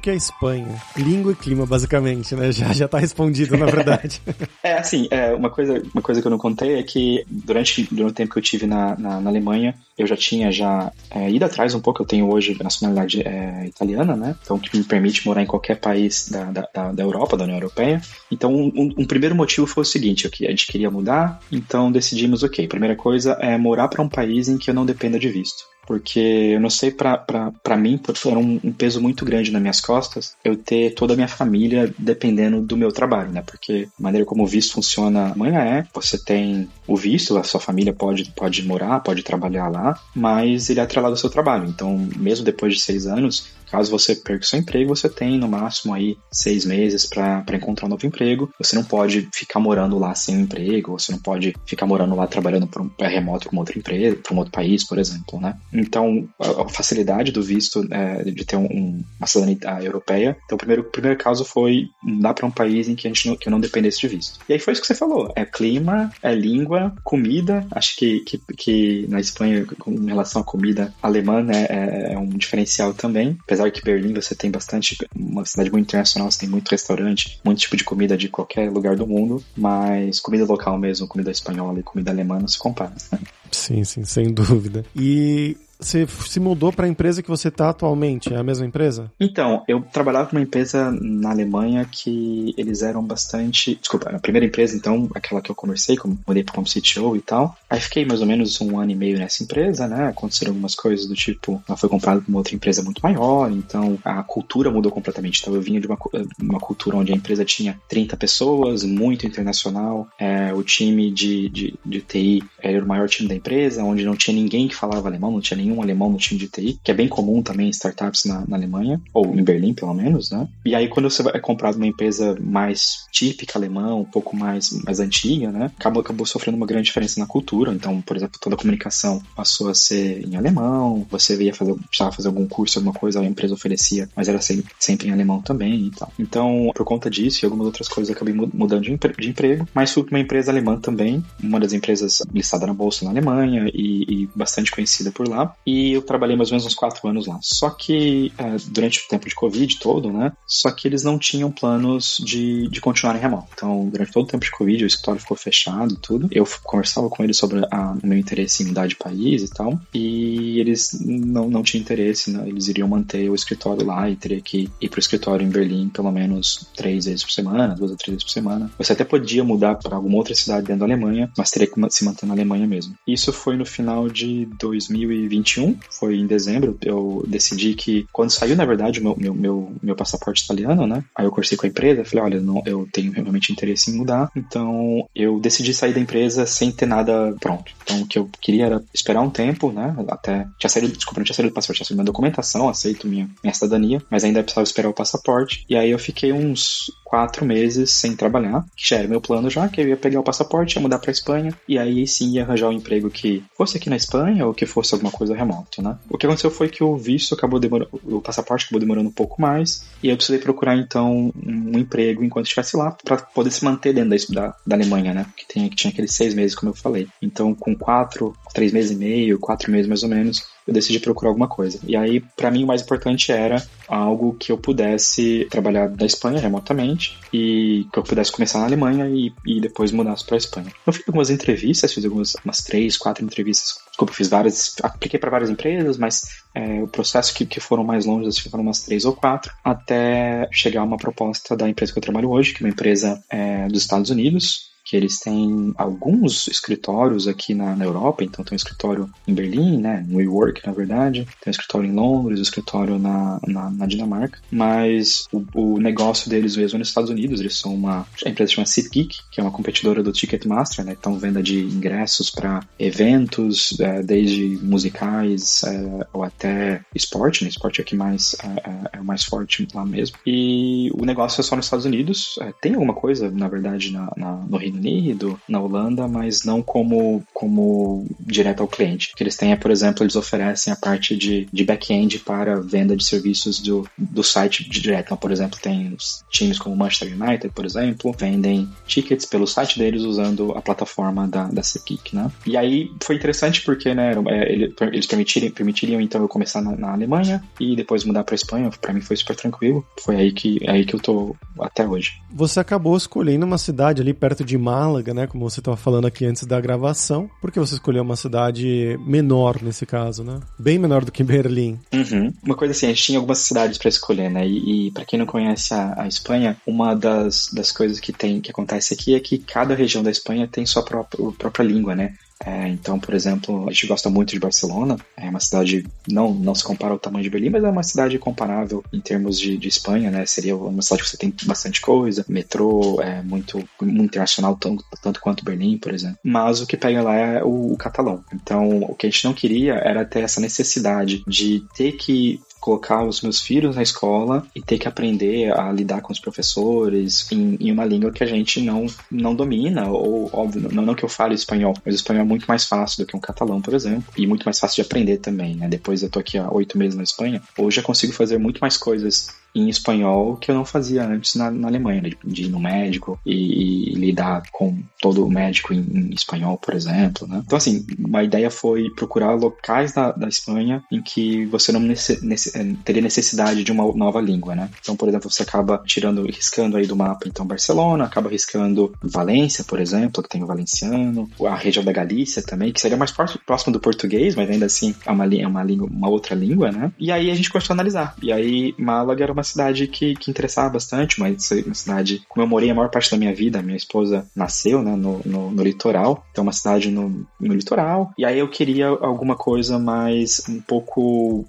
que 0.00 0.10
a 0.10 0.14
Espanha? 0.14 0.80
Língua 0.96 1.32
e 1.32 1.36
clima, 1.36 1.66
basicamente, 1.66 2.34
né? 2.34 2.50
Já, 2.50 2.72
já 2.72 2.88
tá 2.88 2.98
respondido, 2.98 3.56
na 3.56 3.66
verdade. 3.66 4.20
é, 4.62 4.74
assim, 4.74 5.06
é, 5.10 5.34
uma, 5.34 5.50
coisa, 5.50 5.82
uma 5.92 6.02
coisa 6.02 6.20
que 6.20 6.26
eu 6.26 6.30
não 6.30 6.38
contei 6.38 6.78
é 6.78 6.82
que 6.82 7.24
durante, 7.28 7.86
durante 7.92 8.12
o 8.12 8.14
tempo 8.14 8.32
que 8.32 8.38
eu 8.38 8.42
tive 8.42 8.66
na, 8.66 8.96
na, 8.96 9.20
na 9.20 9.30
Alemanha, 9.30 9.74
eu 9.96 10.06
já 10.06 10.16
tinha 10.16 10.50
já 10.50 10.90
é, 11.10 11.30
ido 11.30 11.44
atrás 11.44 11.74
um 11.74 11.80
pouco, 11.80 12.02
eu 12.02 12.06
tenho 12.06 12.32
hoje 12.32 12.56
nacionalidade 12.62 13.20
é, 13.22 13.66
italiana, 13.66 14.16
né? 14.16 14.34
Então, 14.42 14.58
que 14.58 14.76
me 14.76 14.84
permite 14.84 15.26
morar 15.26 15.42
em 15.42 15.46
qualquer 15.46 15.78
país 15.78 16.28
da, 16.30 16.44
da, 16.44 16.92
da 16.92 17.02
Europa, 17.02 17.36
da 17.36 17.44
União 17.44 17.58
Europeia. 17.58 18.00
Então, 18.30 18.54
um, 18.54 18.94
um, 18.96 19.04
primeiro 19.04 19.34
motivo 19.34 19.66
foi 19.66 19.82
o 19.82 19.86
seguinte, 19.86 20.26
okay, 20.26 20.46
a 20.46 20.50
gente 20.50 20.66
queria 20.66 20.90
mudar, 20.90 21.40
então 21.52 21.92
decidimos, 21.92 22.42
ok, 22.42 22.66
primeira 22.66 22.96
coisa 22.96 23.32
é 23.40 23.56
morar 23.58 23.88
para 23.88 24.02
um 24.02 24.08
país 24.08 24.48
em 24.48 24.56
que 24.56 24.70
eu 24.70 24.74
não 24.74 24.86
dependa 24.86 25.18
de 25.18 25.28
visto 25.28 25.70
porque 25.90 26.20
eu 26.54 26.60
não 26.60 26.70
sei, 26.70 26.92
para 26.92 27.76
mim, 27.76 28.00
era 28.24 28.38
um, 28.38 28.60
um, 28.62 28.72
peso 28.72 29.00
muito 29.00 29.24
grande 29.24 29.50
nas 29.50 29.60
minhas 29.60 29.80
costas 29.80 30.36
eu 30.44 30.56
ter 30.56 30.94
toda 30.94 31.14
a 31.14 31.16
minha 31.16 31.26
família 31.26 31.92
dependendo 31.98 32.60
do 32.60 32.76
meu 32.76 32.92
trabalho, 32.92 33.32
né? 33.32 33.42
Porque 33.44 33.88
a 33.98 34.00
maneira 34.00 34.24
como 34.24 34.44
o 34.44 34.46
visto 34.46 34.74
funciona 34.74 35.32
amanhã 35.32 35.58
é: 35.58 35.86
você 35.92 36.16
tem 36.16 36.68
o 36.86 36.96
visto, 36.96 37.36
a 37.36 37.42
sua 37.42 37.58
família 37.58 37.92
pode, 37.92 38.30
pode 38.36 38.64
morar, 38.64 39.00
pode 39.00 39.24
trabalhar 39.24 39.68
lá, 39.68 39.98
mas 40.14 40.70
ele 40.70 40.78
é 40.78 40.82
atrelado 40.84 41.14
ao 41.14 41.18
seu 41.18 41.28
trabalho. 41.28 41.66
Então, 41.68 42.08
mesmo 42.16 42.44
depois 42.44 42.72
de 42.74 42.80
seis 42.80 43.08
anos, 43.08 43.50
Caso 43.70 43.90
você 43.90 44.14
perca 44.14 44.44
seu 44.44 44.58
emprego, 44.58 44.94
você 44.94 45.08
tem 45.08 45.38
no 45.38 45.48
máximo 45.48 45.94
aí 45.94 46.16
seis 46.30 46.64
meses 46.64 47.06
para 47.06 47.44
encontrar 47.52 47.86
um 47.86 47.90
novo 47.90 48.06
emprego. 48.06 48.52
Você 48.58 48.74
não 48.74 48.84
pode 48.84 49.28
ficar 49.32 49.60
morando 49.60 49.98
lá 49.98 50.14
sem 50.14 50.40
emprego, 50.40 50.98
você 50.98 51.12
não 51.12 51.18
pode 51.18 51.54
ficar 51.64 51.86
morando 51.86 52.14
lá 52.14 52.26
trabalhando 52.26 52.66
por 52.66 52.82
um, 52.82 52.90
remoto 53.00 53.46
para 53.46 53.52
uma 53.52 53.62
outra 53.62 53.78
empresa, 53.78 54.16
para 54.16 54.34
um 54.34 54.38
outro 54.38 54.52
país, 54.52 54.84
por 54.84 54.98
exemplo, 54.98 55.40
né? 55.40 55.56
Então, 55.72 56.28
a, 56.38 56.68
facilidade 56.68 57.32
do 57.32 57.42
visto 57.42 57.86
é, 57.90 58.24
de 58.24 58.44
ter 58.44 58.56
um, 58.56 59.02
uma 59.18 59.26
cidadania 59.26 59.58
europeia. 59.82 60.36
Então, 60.44 60.56
o 60.56 60.58
primeiro, 60.58 60.84
primeiro 60.84 61.18
caso 61.18 61.44
foi 61.44 61.88
mudar 62.02 62.34
para 62.34 62.46
um 62.46 62.50
país 62.50 62.88
em 62.88 62.94
que, 62.94 63.06
a 63.06 63.10
gente 63.10 63.28
não, 63.28 63.36
que 63.36 63.48
eu 63.48 63.50
não 63.50 63.60
dependesse 63.60 64.00
de 64.00 64.08
visto. 64.08 64.40
E 64.48 64.52
aí 64.52 64.58
foi 64.58 64.72
isso 64.72 64.82
que 64.82 64.88
você 64.88 64.94
falou: 64.94 65.32
é 65.36 65.44
clima, 65.44 66.10
é 66.22 66.34
língua, 66.34 66.94
comida. 67.04 67.66
Acho 67.70 67.96
que, 67.96 68.20
que, 68.20 68.40
que 68.56 69.06
na 69.08 69.20
Espanha, 69.20 69.66
com 69.78 69.94
relação 70.04 70.42
à 70.42 70.44
comida 70.44 70.92
alemã, 71.02 71.42
né, 71.42 71.66
é, 71.68 72.12
é 72.14 72.18
um 72.18 72.28
diferencial 72.28 72.94
também. 72.94 73.38
Apesar 73.44 73.59
apesar 73.60 73.70
que 73.70 73.82
Berlim 73.82 74.14
você 74.14 74.34
tem 74.34 74.50
bastante, 74.50 74.96
uma 75.14 75.44
cidade 75.44 75.70
muito 75.70 75.86
internacional, 75.86 76.30
você 76.30 76.40
tem 76.40 76.48
muito 76.48 76.68
restaurante, 76.68 77.38
muito 77.44 77.58
tipo 77.58 77.76
de 77.76 77.84
comida 77.84 78.16
de 78.16 78.28
qualquer 78.28 78.70
lugar 78.70 78.96
do 78.96 79.06
mundo, 79.06 79.42
mas 79.56 80.18
comida 80.20 80.44
local 80.44 80.78
mesmo, 80.78 81.06
comida 81.06 81.30
espanhola 81.30 81.78
e 81.78 81.82
comida 81.82 82.10
alemã 82.10 82.38
não 82.38 82.48
se 82.48 82.58
compara. 82.58 82.94
Né? 83.12 83.18
Sim, 83.50 83.84
sim, 83.84 84.04
sem 84.04 84.32
dúvida. 84.32 84.84
E 84.96 85.56
você 85.80 86.06
se 86.06 86.38
mudou 86.38 86.72
para 86.72 86.86
a 86.86 86.88
empresa 86.88 87.22
que 87.22 87.28
você 87.28 87.48
está 87.48 87.70
atualmente? 87.70 88.32
É 88.32 88.36
a 88.36 88.42
mesma 88.42 88.66
empresa? 88.66 89.10
Então, 89.18 89.64
eu 89.66 89.80
trabalhava 89.80 90.28
com 90.28 90.36
uma 90.36 90.42
empresa 90.42 90.90
na 91.00 91.30
Alemanha 91.30 91.86
que 91.90 92.54
eles 92.56 92.82
eram 92.82 93.02
bastante. 93.02 93.74
Desculpa, 93.74 94.10
a 94.10 94.18
primeira 94.18 94.46
empresa, 94.46 94.76
então, 94.76 95.08
aquela 95.14 95.40
que 95.40 95.50
eu 95.50 95.54
conversei, 95.54 95.96
como 95.96 96.18
mudei 96.26 96.44
como 96.44 96.66
CTO 96.66 97.16
e 97.16 97.20
tal. 97.20 97.56
Aí 97.68 97.80
fiquei 97.80 98.04
mais 98.04 98.20
ou 98.20 98.26
menos 98.26 98.60
um 98.60 98.78
ano 98.78 98.90
e 98.90 98.94
meio 98.94 99.18
nessa 99.18 99.42
empresa, 99.42 99.86
né? 99.86 100.08
Aconteceram 100.08 100.52
algumas 100.52 100.74
coisas 100.74 101.06
do 101.06 101.14
tipo, 101.14 101.62
ela 101.68 101.76
foi 101.76 101.88
comprada 101.88 102.20
por 102.20 102.28
uma 102.28 102.38
outra 102.38 102.54
empresa 102.54 102.82
muito 102.82 103.00
maior, 103.02 103.50
então 103.50 103.98
a 104.04 104.22
cultura 104.22 104.70
mudou 104.70 104.92
completamente. 104.92 105.40
Então, 105.40 105.54
eu 105.54 105.60
vinha 105.60 105.80
de 105.80 105.86
uma, 105.86 105.98
uma 106.40 106.60
cultura 106.60 106.96
onde 106.96 107.12
a 107.12 107.16
empresa 107.16 107.44
tinha 107.44 107.78
30 107.88 108.16
pessoas, 108.16 108.84
muito 108.84 109.26
internacional. 109.26 110.08
É, 110.18 110.52
o 110.52 110.62
time 110.62 111.10
de, 111.10 111.48
de, 111.48 111.74
de 111.84 112.00
TI 112.00 112.42
era 112.60 112.82
o 112.82 112.88
maior 112.88 113.08
time 113.08 113.28
da 113.28 113.34
empresa, 113.34 113.82
onde 113.82 114.04
não 114.04 114.16
tinha 114.16 114.34
ninguém 114.34 114.68
que 114.68 114.74
falava 114.74 115.08
alemão, 115.08 115.30
não 115.32 115.40
tinha 115.40 115.56
nenhum 115.56 115.69
nenhum 115.70 115.82
alemão 115.82 116.10
no 116.10 116.18
time 116.18 116.38
de 116.38 116.48
TI, 116.48 116.78
que 116.82 116.90
é 116.90 116.94
bem 116.94 117.08
comum 117.08 117.42
também 117.42 117.68
em 117.68 117.70
startups 117.70 118.24
na, 118.24 118.44
na 118.46 118.56
Alemanha, 118.56 119.00
ou 119.14 119.34
em 119.34 119.42
Berlim, 119.42 119.72
pelo 119.72 119.94
menos, 119.94 120.30
né? 120.30 120.48
E 120.64 120.74
aí, 120.74 120.88
quando 120.88 121.08
você 121.08 121.22
é 121.28 121.38
comprado 121.38 121.76
uma 121.76 121.86
empresa 121.86 122.36
mais 122.40 123.06
típica 123.12 123.58
alemã, 123.58 123.94
um 123.94 124.04
pouco 124.04 124.36
mais, 124.36 124.70
mais 124.82 125.00
antiga, 125.00 125.50
né? 125.50 125.70
Acabou, 125.78 126.00
acabou 126.00 126.26
sofrendo 126.26 126.56
uma 126.56 126.66
grande 126.66 126.86
diferença 126.86 127.20
na 127.20 127.26
cultura. 127.26 127.72
Então, 127.72 128.00
por 128.00 128.16
exemplo, 128.16 128.38
toda 128.40 128.56
a 128.56 128.58
comunicação 128.58 129.22
passou 129.36 129.68
a 129.68 129.74
ser 129.74 130.26
em 130.26 130.36
alemão, 130.36 131.06
você 131.10 131.40
ia 131.42 131.54
fazer, 131.54 131.74
precisava 131.74 132.12
fazer 132.12 132.28
algum 132.28 132.46
curso, 132.46 132.78
alguma 132.78 132.94
coisa, 132.94 133.20
a 133.20 133.24
empresa 133.24 133.54
oferecia, 133.54 134.08
mas 134.16 134.28
era 134.28 134.40
sempre, 134.40 134.72
sempre 134.78 135.08
em 135.08 135.12
alemão 135.12 135.40
também 135.40 135.86
e 135.86 135.90
tal. 135.90 136.12
Então, 136.18 136.70
por 136.74 136.84
conta 136.84 137.08
disso 137.08 137.44
e 137.44 137.46
algumas 137.46 137.66
outras 137.66 137.88
coisas, 137.88 138.14
acabei 138.14 138.34
mudando 138.34 138.82
de, 138.82 138.92
empre 138.92 139.12
de 139.18 139.30
emprego, 139.30 139.68
mas 139.74 139.92
fui 139.92 140.02
para 140.02 140.16
uma 140.16 140.22
empresa 140.22 140.50
alemã 140.50 140.78
também, 140.78 141.24
uma 141.42 141.60
das 141.60 141.72
empresas 141.72 142.22
listada 142.32 142.66
na 142.66 142.74
bolsa 142.74 143.04
na 143.04 143.10
Alemanha 143.10 143.70
e, 143.72 144.22
e 144.22 144.28
bastante 144.34 144.70
conhecida 144.70 145.10
por 145.10 145.28
lá 145.28 145.54
e 145.66 145.92
eu 145.92 146.02
trabalhei 146.02 146.36
mais 146.36 146.50
ou 146.50 146.54
menos 146.54 146.66
uns 146.66 146.74
quatro 146.74 147.06
anos 147.08 147.26
lá. 147.26 147.38
Só 147.42 147.70
que 147.70 148.32
é, 148.38 148.56
durante 148.68 149.00
o 149.00 149.08
tempo 149.08 149.28
de 149.28 149.34
Covid 149.34 149.78
todo, 149.78 150.12
né? 150.12 150.32
Só 150.46 150.70
que 150.70 150.88
eles 150.88 151.02
não 151.02 151.18
tinham 151.18 151.50
planos 151.50 152.16
de, 152.24 152.68
de 152.68 152.80
continuar 152.80 153.16
em 153.16 153.20
remoto. 153.20 153.48
Então, 153.54 153.88
durante 153.88 154.12
todo 154.12 154.24
o 154.24 154.26
tempo 154.26 154.44
de 154.44 154.50
Covid, 154.50 154.84
o 154.84 154.86
escritório 154.86 155.20
ficou 155.20 155.36
fechado 155.36 155.96
tudo. 155.96 156.28
Eu 156.30 156.46
conversava 156.62 157.08
com 157.08 157.22
eles 157.22 157.36
sobre 157.36 157.60
a, 157.70 157.96
o 158.02 158.06
meu 158.06 158.18
interesse 158.18 158.62
em 158.62 158.66
mudar 158.66 158.86
de 158.86 158.96
país 158.96 159.42
e 159.42 159.50
tal, 159.50 159.80
e 159.94 160.58
eles 160.58 160.98
não, 161.00 161.48
não 161.48 161.62
tinham 161.62 161.82
interesse, 161.82 162.30
né? 162.30 162.48
eles 162.48 162.68
iriam 162.68 162.88
manter 162.88 163.28
o 163.30 163.34
escritório 163.34 163.84
lá 163.84 164.08
e 164.08 164.16
teria 164.16 164.40
que 164.40 164.70
ir 164.80 164.88
para 164.88 164.98
o 164.98 165.00
escritório 165.00 165.46
em 165.46 165.50
Berlim 165.50 165.88
pelo 165.88 166.10
menos 166.10 166.68
três 166.76 167.04
vezes 167.04 167.22
por 167.22 167.32
semana, 167.32 167.74
duas 167.74 167.90
ou 167.90 167.96
três 167.96 168.14
vezes 168.14 168.24
por 168.24 168.32
semana. 168.32 168.70
Você 168.78 168.92
até 168.92 169.04
podia 169.04 169.44
mudar 169.44 169.76
para 169.76 169.96
alguma 169.96 170.16
outra 170.16 170.34
cidade 170.34 170.66
dentro 170.66 170.80
da 170.80 170.86
Alemanha, 170.86 171.30
mas 171.36 171.50
teria 171.50 171.68
que 171.68 171.80
se 171.90 172.04
manter 172.04 172.26
na 172.26 172.34
Alemanha 172.34 172.66
mesmo. 172.66 172.94
Isso 173.06 173.32
foi 173.32 173.56
no 173.56 173.66
final 173.66 174.08
de 174.08 174.46
2021 174.58 175.49
2021, 175.50 175.78
foi 175.90 176.16
em 176.16 176.26
dezembro, 176.26 176.78
eu 176.82 177.24
decidi 177.26 177.74
que, 177.74 178.06
quando 178.12 178.30
saiu, 178.30 178.56
na 178.56 178.64
verdade, 178.64 179.00
o 179.00 179.02
meu, 179.02 179.16
meu, 179.16 179.34
meu, 179.34 179.72
meu 179.82 179.96
passaporte 179.96 180.44
italiano, 180.44 180.86
né? 180.86 181.02
Aí 181.14 181.24
eu 181.24 181.30
conversei 181.30 181.56
com 181.56 181.66
a 181.66 181.68
empresa, 181.68 182.04
falei, 182.04 182.24
olha, 182.24 182.40
não, 182.40 182.62
eu 182.64 182.88
tenho 182.92 183.12
realmente 183.12 183.52
interesse 183.52 183.90
em 183.90 183.94
mudar, 183.94 184.30
então 184.36 185.08
eu 185.14 185.40
decidi 185.40 185.74
sair 185.74 185.92
da 185.92 186.00
empresa 186.00 186.46
sem 186.46 186.70
ter 186.70 186.86
nada 186.86 187.34
pronto. 187.40 187.72
Então 187.82 188.02
o 188.02 188.06
que 188.06 188.18
eu 188.18 188.30
queria 188.40 188.66
era 188.66 188.82
esperar 188.94 189.22
um 189.22 189.30
tempo, 189.30 189.72
né? 189.72 189.94
Até. 190.08 190.46
Tinha 190.58 190.70
saído, 190.70 190.88
desculpa, 190.88 191.20
não 191.20 191.24
tinha 191.24 191.34
saído 191.34 191.50
do 191.50 191.54
passaporte, 191.54 191.78
tinha 191.78 191.86
saído 191.86 191.98
minha 191.98 192.06
documentação, 192.06 192.68
aceito 192.68 193.06
minha, 193.06 193.28
minha 193.42 193.54
cidadania, 193.54 194.02
mas 194.10 194.24
ainda 194.24 194.42
precisava 194.42 194.64
esperar 194.64 194.88
o 194.88 194.94
passaporte. 194.94 195.64
E 195.68 195.76
aí 195.76 195.90
eu 195.90 195.98
fiquei 195.98 196.32
uns 196.32 196.90
quatro 197.10 197.44
meses 197.44 197.90
sem 197.90 198.14
trabalhar, 198.14 198.64
que 198.76 198.88
já 198.88 198.98
era 198.98 199.08
meu 199.08 199.20
plano 199.20 199.50
já, 199.50 199.68
que 199.68 199.80
eu 199.80 199.88
ia 199.88 199.96
pegar 199.96 200.20
o 200.20 200.22
passaporte, 200.22 200.76
ia 200.76 200.80
mudar 200.80 201.00
pra 201.00 201.10
Espanha, 201.10 201.52
e 201.66 201.76
aí 201.76 202.06
sim 202.06 202.30
ia 202.30 202.44
arranjar 202.44 202.68
um 202.68 202.72
emprego 202.72 203.10
que 203.10 203.42
fosse 203.56 203.76
aqui 203.76 203.90
na 203.90 203.96
Espanha 203.96 204.46
ou 204.46 204.54
que 204.54 204.64
fosse 204.64 204.94
alguma 204.94 205.10
coisa 205.10 205.34
remoto, 205.34 205.82
né? 205.82 205.98
O 206.08 206.16
que 206.16 206.24
aconteceu 206.24 206.52
foi 206.52 206.68
que 206.68 206.84
o 206.84 206.96
visto 206.96 207.34
acabou 207.34 207.58
demorando, 207.58 207.90
o 208.04 208.20
passaporte 208.20 208.66
acabou 208.66 208.78
demorando 208.78 209.08
um 209.08 209.12
pouco 209.12 209.42
mais, 209.42 209.84
e 210.00 210.08
eu 210.08 210.16
precisei 210.16 210.40
procurar 210.40 210.76
então 210.76 211.32
um 211.44 211.76
emprego 211.76 212.22
enquanto 212.22 212.46
estivesse 212.46 212.76
lá, 212.76 212.96
para 213.04 213.16
poder 213.16 213.50
se 213.50 213.64
manter 213.64 213.92
dentro 213.92 214.32
da, 214.32 214.54
da 214.64 214.76
Alemanha, 214.76 215.12
né? 215.12 215.26
Que 215.36 215.48
tinha, 215.48 215.68
tinha 215.70 215.90
aqueles 215.90 216.14
seis 216.14 216.32
meses, 216.32 216.54
como 216.54 216.70
eu 216.70 216.76
falei. 216.76 217.08
Então, 217.20 217.52
com 217.56 217.74
quatro, 217.74 218.36
três 218.54 218.72
meses 218.72 218.92
e 218.92 218.94
meio, 218.94 219.38
quatro 219.40 219.72
meses 219.72 219.88
mais 219.88 220.04
ou 220.04 220.08
menos, 220.08 220.44
eu 220.66 220.74
decidi 220.74 221.00
procurar 221.00 221.30
alguma 221.30 221.48
coisa. 221.48 221.78
E 221.86 221.96
aí, 221.96 222.20
para 222.20 222.50
mim, 222.50 222.64
o 222.64 222.66
mais 222.66 222.82
importante 222.82 223.32
era 223.32 223.62
algo 223.88 224.34
que 224.34 224.52
eu 224.52 224.58
pudesse 224.58 225.46
trabalhar 225.50 225.88
da 225.88 226.06
Espanha 226.06 226.38
remotamente 226.38 227.18
e 227.32 227.86
que 227.92 227.98
eu 227.98 228.02
pudesse 228.02 228.30
começar 228.30 228.60
na 228.60 228.66
Alemanha 228.66 229.06
e, 229.08 229.32
e 229.44 229.60
depois 229.60 229.90
mudasse 229.90 230.24
para 230.24 230.36
a 230.36 230.38
Espanha. 230.38 230.72
Eu 230.86 230.92
fiz 230.92 231.02
algumas 231.06 231.30
entrevistas, 231.30 231.92
fiz 231.92 232.04
algumas 232.04 232.34
umas 232.44 232.58
três, 232.58 232.96
quatro 232.96 233.24
entrevistas. 233.24 233.78
Desculpa, 233.88 234.12
fiz 234.12 234.28
várias, 234.28 234.74
apliquei 234.82 235.18
para 235.18 235.30
várias 235.30 235.50
empresas, 235.50 235.98
mas 235.98 236.22
é, 236.54 236.82
o 236.82 236.88
processo 236.88 237.34
que, 237.34 237.44
que 237.44 237.60
foram 237.60 237.84
mais 237.84 238.06
longe, 238.06 238.28
assim, 238.28 238.48
foram 238.48 238.64
umas 238.64 238.82
três 238.82 239.04
ou 239.04 239.12
quatro, 239.12 239.52
até 239.64 240.48
chegar 240.52 240.82
uma 240.82 240.96
proposta 240.96 241.56
da 241.56 241.68
empresa 241.68 241.92
que 241.92 241.98
eu 241.98 242.02
trabalho 242.02 242.30
hoje, 242.30 242.54
que 242.54 242.62
é 242.62 242.66
uma 242.66 242.72
empresa 242.72 243.22
é, 243.28 243.66
dos 243.68 243.82
Estados 243.82 244.10
Unidos, 244.10 244.69
que 244.90 244.96
eles 244.96 245.20
têm 245.20 245.72
alguns 245.78 246.48
escritórios 246.48 247.28
aqui 247.28 247.54
na, 247.54 247.76
na, 247.76 247.84
Europa, 247.84 248.24
então 248.24 248.44
tem 248.44 248.54
um 248.54 248.56
escritório 248.56 249.08
em 249.26 249.32
Berlim, 249.32 249.78
né, 249.78 250.04
New 250.08 250.20
York, 250.20 250.66
na 250.66 250.72
verdade, 250.72 251.28
tem 251.40 251.48
um 251.48 251.50
escritório 251.52 251.88
em 251.88 251.94
Londres, 251.94 252.40
um 252.40 252.42
escritório 252.42 252.98
na, 252.98 253.38
na, 253.46 253.70
na 253.70 253.86
Dinamarca, 253.86 254.40
mas 254.50 255.28
o, 255.32 255.44
o, 255.54 255.78
negócio 255.78 256.28
deles 256.28 256.56
mesmo 256.56 256.76
é 256.76 256.78
nos 256.80 256.88
Estados 256.88 257.08
Unidos, 257.08 257.38
eles 257.38 257.56
são 257.56 257.72
uma 257.72 258.04
a 258.26 258.28
empresa 258.28 258.50
chama 258.50 258.66
SeatGeek, 258.66 259.16
que 259.30 259.40
é 259.40 259.44
uma 259.44 259.52
competidora 259.52 260.02
do 260.02 260.10
Ticketmaster, 260.10 260.84
né, 260.84 260.96
então 260.98 261.16
venda 261.16 261.40
de 261.40 261.60
ingressos 261.60 262.28
para 262.28 262.60
eventos, 262.76 263.78
é, 263.78 264.02
desde 264.02 264.58
musicais 264.60 265.62
é, 265.62 266.06
ou 266.12 266.24
até 266.24 266.80
esporte, 266.92 267.44
né, 267.44 267.50
esporte 267.50 267.80
é 267.80 267.84
que 267.84 267.94
mais 267.94 268.34
é, 268.42 268.96
é, 268.96 269.00
o 269.00 269.04
mais 269.04 269.22
forte 269.22 269.68
lá 269.72 269.86
mesmo, 269.86 270.16
e 270.26 270.90
o 270.94 271.04
negócio 271.04 271.40
é 271.40 271.44
só 271.44 271.54
nos 271.54 271.66
Estados 271.66 271.86
Unidos, 271.86 272.34
é, 272.40 272.52
tem 272.60 272.74
alguma 272.74 272.94
coisa, 272.94 273.30
na 273.30 273.46
verdade, 273.46 273.92
na, 273.92 274.12
na 274.16 274.32
no 274.32 274.56
Reino 274.56 274.79
Unido, 274.80 275.40
na 275.48 275.60
Holanda, 275.60 276.08
mas 276.08 276.44
não 276.44 276.62
como, 276.62 277.22
como 277.32 278.06
direto 278.18 278.60
ao 278.60 278.68
cliente. 278.68 279.10
O 279.12 279.16
que 279.16 279.22
eles 279.22 279.36
têm 279.36 279.52
é, 279.52 279.56
por 279.56 279.70
exemplo, 279.70 280.02
eles 280.02 280.16
oferecem 280.16 280.72
a 280.72 280.76
parte 280.76 281.16
de, 281.16 281.46
de 281.52 281.64
back-end 281.64 282.18
para 282.20 282.60
venda 282.60 282.96
de 282.96 283.04
serviços 283.04 283.60
do, 283.60 283.86
do 283.96 284.22
site 284.22 284.68
direto. 284.68 285.06
Então, 285.06 285.16
por 285.16 285.30
exemplo, 285.30 285.58
tem 285.60 285.96
times 286.30 286.58
como 286.58 286.76
Manchester 286.76 287.12
United, 287.20 287.52
por 287.54 287.64
exemplo, 287.64 288.14
vendem 288.18 288.68
tickets 288.86 289.26
pelo 289.26 289.46
site 289.46 289.78
deles 289.78 290.02
usando 290.02 290.52
a 290.52 290.62
plataforma 290.62 291.28
da, 291.28 291.44
da 291.44 291.62
Cepik, 291.62 292.14
né? 292.14 292.30
E 292.46 292.56
aí 292.56 292.90
foi 293.02 293.16
interessante 293.16 293.62
porque, 293.62 293.94
né, 293.94 294.12
é, 294.28 294.52
eles 294.52 295.06
permitiriam, 295.06 295.52
permitiriam 295.52 296.00
então 296.00 296.20
eu 296.22 296.28
começar 296.28 296.60
na, 296.60 296.76
na 296.76 296.92
Alemanha 296.92 297.42
e 297.58 297.76
depois 297.76 298.04
mudar 298.04 298.24
para 298.24 298.34
Espanha. 298.34 298.70
Para 298.80 298.92
mim 298.92 299.00
foi 299.00 299.16
super 299.16 299.36
tranquilo. 299.36 299.84
Foi 300.00 300.16
aí 300.16 300.32
que, 300.32 300.58
é 300.62 300.70
aí 300.70 300.84
que 300.84 300.94
eu 300.94 301.00
tô 301.00 301.36
até 301.60 301.86
hoje. 301.86 302.12
Você 302.32 302.60
acabou 302.60 302.96
escolhendo 302.96 303.44
uma 303.44 303.58
cidade 303.58 304.00
ali 304.00 304.14
perto 304.14 304.44
de 304.44 304.56
Málaga, 304.70 305.12
né? 305.12 305.26
Como 305.26 305.48
você 305.48 305.60
estava 305.60 305.76
falando 305.76 306.06
aqui 306.06 306.24
antes 306.24 306.44
da 306.44 306.60
gravação. 306.60 307.28
Por 307.40 307.50
que 307.50 307.58
você 307.58 307.74
escolheu 307.74 308.02
uma 308.02 308.16
cidade 308.16 308.96
menor 309.04 309.60
nesse 309.60 309.84
caso, 309.84 310.22
né? 310.22 310.38
Bem 310.58 310.78
menor 310.78 311.04
do 311.04 311.10
que 311.10 311.24
Berlim. 311.24 311.78
Uhum. 311.92 312.32
Uma 312.44 312.54
coisa 312.54 312.72
assim, 312.72 312.86
a 312.86 312.90
gente 312.90 313.02
tinha 313.02 313.18
algumas 313.18 313.38
cidades 313.38 313.78
para 313.78 313.88
escolher, 313.88 314.30
né? 314.30 314.46
E, 314.46 314.86
e 314.86 314.90
para 314.92 315.04
quem 315.04 315.18
não 315.18 315.26
conhece 315.26 315.74
a, 315.74 316.02
a, 316.02 316.06
Espanha, 316.08 316.56
uma 316.64 316.94
das, 316.94 317.50
das 317.52 317.72
coisas 317.72 317.98
que 317.98 318.12
tem 318.12 318.40
que 318.40 318.50
acontece 318.50 318.94
aqui 318.94 319.14
é 319.14 319.20
que 319.20 319.38
cada 319.38 319.74
região 319.74 320.02
da 320.02 320.10
Espanha 320.10 320.46
tem 320.46 320.64
sua 320.64 320.84
própria, 320.84 321.32
própria 321.36 321.64
língua, 321.64 321.96
né? 321.96 322.14
É, 322.44 322.68
então, 322.68 322.98
por 322.98 323.14
exemplo, 323.14 323.68
a 323.68 323.72
gente 323.72 323.86
gosta 323.86 324.08
muito 324.08 324.30
de 324.30 324.40
Barcelona. 324.40 324.96
É 325.16 325.28
uma 325.28 325.40
cidade, 325.40 325.84
não, 326.08 326.32
não 326.32 326.54
se 326.54 326.64
compara 326.64 326.92
ao 326.92 326.98
tamanho 326.98 327.22
de 327.22 327.30
Berlim, 327.30 327.50
mas 327.50 327.62
é 327.62 327.68
uma 327.68 327.82
cidade 327.82 328.18
comparável 328.18 328.82
em 328.92 329.00
termos 329.00 329.38
de, 329.38 329.56
de 329.58 329.68
Espanha, 329.68 330.10
né? 330.10 330.24
Seria 330.24 330.56
uma 330.56 330.82
cidade 330.82 331.02
que 331.02 331.10
você 331.10 331.16
tem 331.16 331.32
bastante 331.44 331.80
coisa, 331.80 332.24
metrô, 332.28 333.00
é 333.02 333.22
muito, 333.22 333.58
muito 333.80 334.04
internacional, 334.04 334.56
tanto, 334.56 334.84
tanto 335.02 335.20
quanto 335.20 335.44
Berlim, 335.44 335.76
por 335.76 335.92
exemplo. 335.92 336.18
Mas 336.24 336.60
o 336.60 336.66
que 336.66 336.76
pega 336.76 337.02
lá 337.02 337.14
é 337.14 337.44
o, 337.44 337.72
o 337.72 337.76
catalão. 337.76 338.24
Então, 338.32 338.80
o 338.80 338.94
que 338.94 339.06
a 339.06 339.10
gente 339.10 339.24
não 339.24 339.34
queria 339.34 339.74
era 339.74 340.04
ter 340.04 340.20
essa 340.20 340.40
necessidade 340.40 341.22
de 341.26 341.62
ter 341.74 341.92
que 341.92 342.40
colocar 342.60 343.02
os 343.04 343.22
meus 343.22 343.40
filhos 343.40 343.76
na 343.76 343.82
escola 343.82 344.46
e 344.54 344.60
ter 344.60 344.78
que 344.78 344.86
aprender 344.86 345.52
a 345.58 345.72
lidar 345.72 346.02
com 346.02 346.12
os 346.12 346.20
professores 346.20 347.30
em, 347.32 347.56
em 347.58 347.72
uma 347.72 347.84
língua 347.84 348.12
que 348.12 348.22
a 348.22 348.26
gente 348.26 348.60
não, 348.60 348.86
não 349.10 349.34
domina, 349.34 349.88
ou 349.88 350.30
óbvio, 350.32 350.68
não, 350.72 350.82
não 350.84 350.94
que 350.94 351.04
eu 351.04 351.08
fale 351.08 351.34
espanhol, 351.34 351.74
mas 351.84 351.94
o 351.94 351.96
espanhol 351.96 352.22
é 352.22 352.26
muito 352.26 352.46
mais 352.46 352.64
fácil 352.64 353.02
do 353.02 353.06
que 353.06 353.16
um 353.16 353.20
catalão, 353.20 353.60
por 353.60 353.74
exemplo, 353.74 354.04
e 354.16 354.26
muito 354.26 354.44
mais 354.44 354.58
fácil 354.58 354.76
de 354.76 354.82
aprender 354.82 355.18
também, 355.18 355.56
né? 355.56 355.68
Depois 355.68 356.02
eu 356.02 356.10
tô 356.10 356.18
aqui 356.18 356.36
há 356.36 356.52
oito 356.52 356.76
meses 356.76 356.94
na 356.94 357.02
Espanha, 357.02 357.42
hoje 357.56 357.80
eu 357.80 357.84
consigo 357.84 358.12
fazer 358.12 358.38
muito 358.38 358.60
mais 358.60 358.76
coisas 358.76 359.28
em 359.54 359.68
espanhol 359.68 360.36
que 360.36 360.50
eu 360.50 360.54
não 360.54 360.64
fazia 360.64 361.04
antes 361.04 361.34
na, 361.34 361.50
na 361.50 361.68
Alemanha, 361.68 362.02
né? 362.02 362.10
de 362.24 362.44
ir 362.44 362.48
no 362.48 362.60
médico 362.60 363.18
e, 363.24 363.92
e 363.92 363.94
lidar 363.94 364.42
com 364.52 364.78
todo 365.00 365.24
o 365.24 365.30
médico 365.30 365.72
em, 365.72 365.80
em, 365.80 366.10
espanhol, 366.14 366.56
por 366.56 366.74
exemplo, 366.74 367.26
né? 367.26 367.42
Então, 367.44 367.56
assim, 367.56 367.86
uma 367.98 368.22
ideia 368.22 368.50
foi 368.50 368.90
procurar 368.90 369.34
locais 369.34 369.92
da, 369.92 370.12
da 370.12 370.28
Espanha 370.28 370.82
em 370.90 371.02
que 371.02 371.46
você 371.46 371.72
não 371.72 371.80
nesse, 371.80 372.20
eh, 372.54 372.74
teria 372.84 373.02
necessidade 373.02 373.64
de 373.64 373.72
uma 373.72 373.84
nova 373.94 374.20
língua, 374.20 374.54
né? 374.54 374.70
Então, 374.80 374.96
por 374.96 375.08
exemplo, 375.08 375.30
você 375.30 375.42
acaba 375.42 375.82
tirando, 375.84 376.24
riscando 376.26 376.76
aí 376.76 376.86
do 376.86 376.96
mapa, 376.96 377.26
então, 377.26 377.46
Barcelona, 377.46 378.04
acaba 378.04 378.28
riscando 378.28 378.92
Valência, 379.02 379.64
por 379.64 379.80
exemplo, 379.80 380.22
que 380.22 380.28
tem 380.28 380.42
o 380.42 380.46
valenciano, 380.46 381.30
a 381.46 381.54
região 381.56 381.84
da 381.84 381.92
Galícia 381.92 382.42
também, 382.42 382.72
que 382.72 382.80
seria 382.80 382.96
mais 382.96 383.12
próximo 383.12 383.72
do 383.72 383.80
português, 383.80 384.34
mas 384.34 384.50
ainda 384.50 384.66
assim 384.66 384.94
é 385.04 385.10
uma, 385.10 385.24
é 385.34 385.46
uma, 385.46 385.62
língua, 385.62 385.88
uma 385.88 386.08
outra 386.08 386.34
língua, 386.34 386.70
né? 386.70 386.92
E 386.98 387.10
aí 387.10 387.30
a 387.30 387.34
gente 387.34 387.50
começou 387.50 387.72
a 387.72 387.76
analisar. 387.76 388.14
E 388.22 388.32
aí 388.32 388.74
Málaga 388.78 389.24
era 389.24 389.32
uma 389.32 389.39
uma 389.40 389.44
cidade 389.44 389.86
que, 389.86 390.14
que 390.14 390.30
interessava 390.30 390.70
bastante, 390.70 391.18
uma, 391.18 391.28
uma 391.28 391.74
cidade, 391.74 392.22
como 392.28 392.44
eu 392.44 392.48
morei 392.48 392.70
a 392.70 392.74
maior 392.74 392.90
parte 392.90 393.10
da 393.10 393.16
minha 393.16 393.34
vida, 393.34 393.62
minha 393.62 393.76
esposa 393.76 394.26
nasceu 394.36 394.82
né, 394.82 394.94
no, 394.94 395.20
no, 395.24 395.50
no 395.50 395.62
litoral, 395.62 396.24
então 396.30 396.42
uma 396.42 396.52
cidade 396.52 396.90
no, 396.90 397.26
no 397.40 397.54
litoral, 397.54 398.12
e 398.16 398.24
aí 398.24 398.38
eu 398.38 398.48
queria 398.48 398.88
alguma 398.88 399.36
coisa 399.36 399.78
mais, 399.78 400.42
um 400.48 400.60
pouco, 400.60 401.44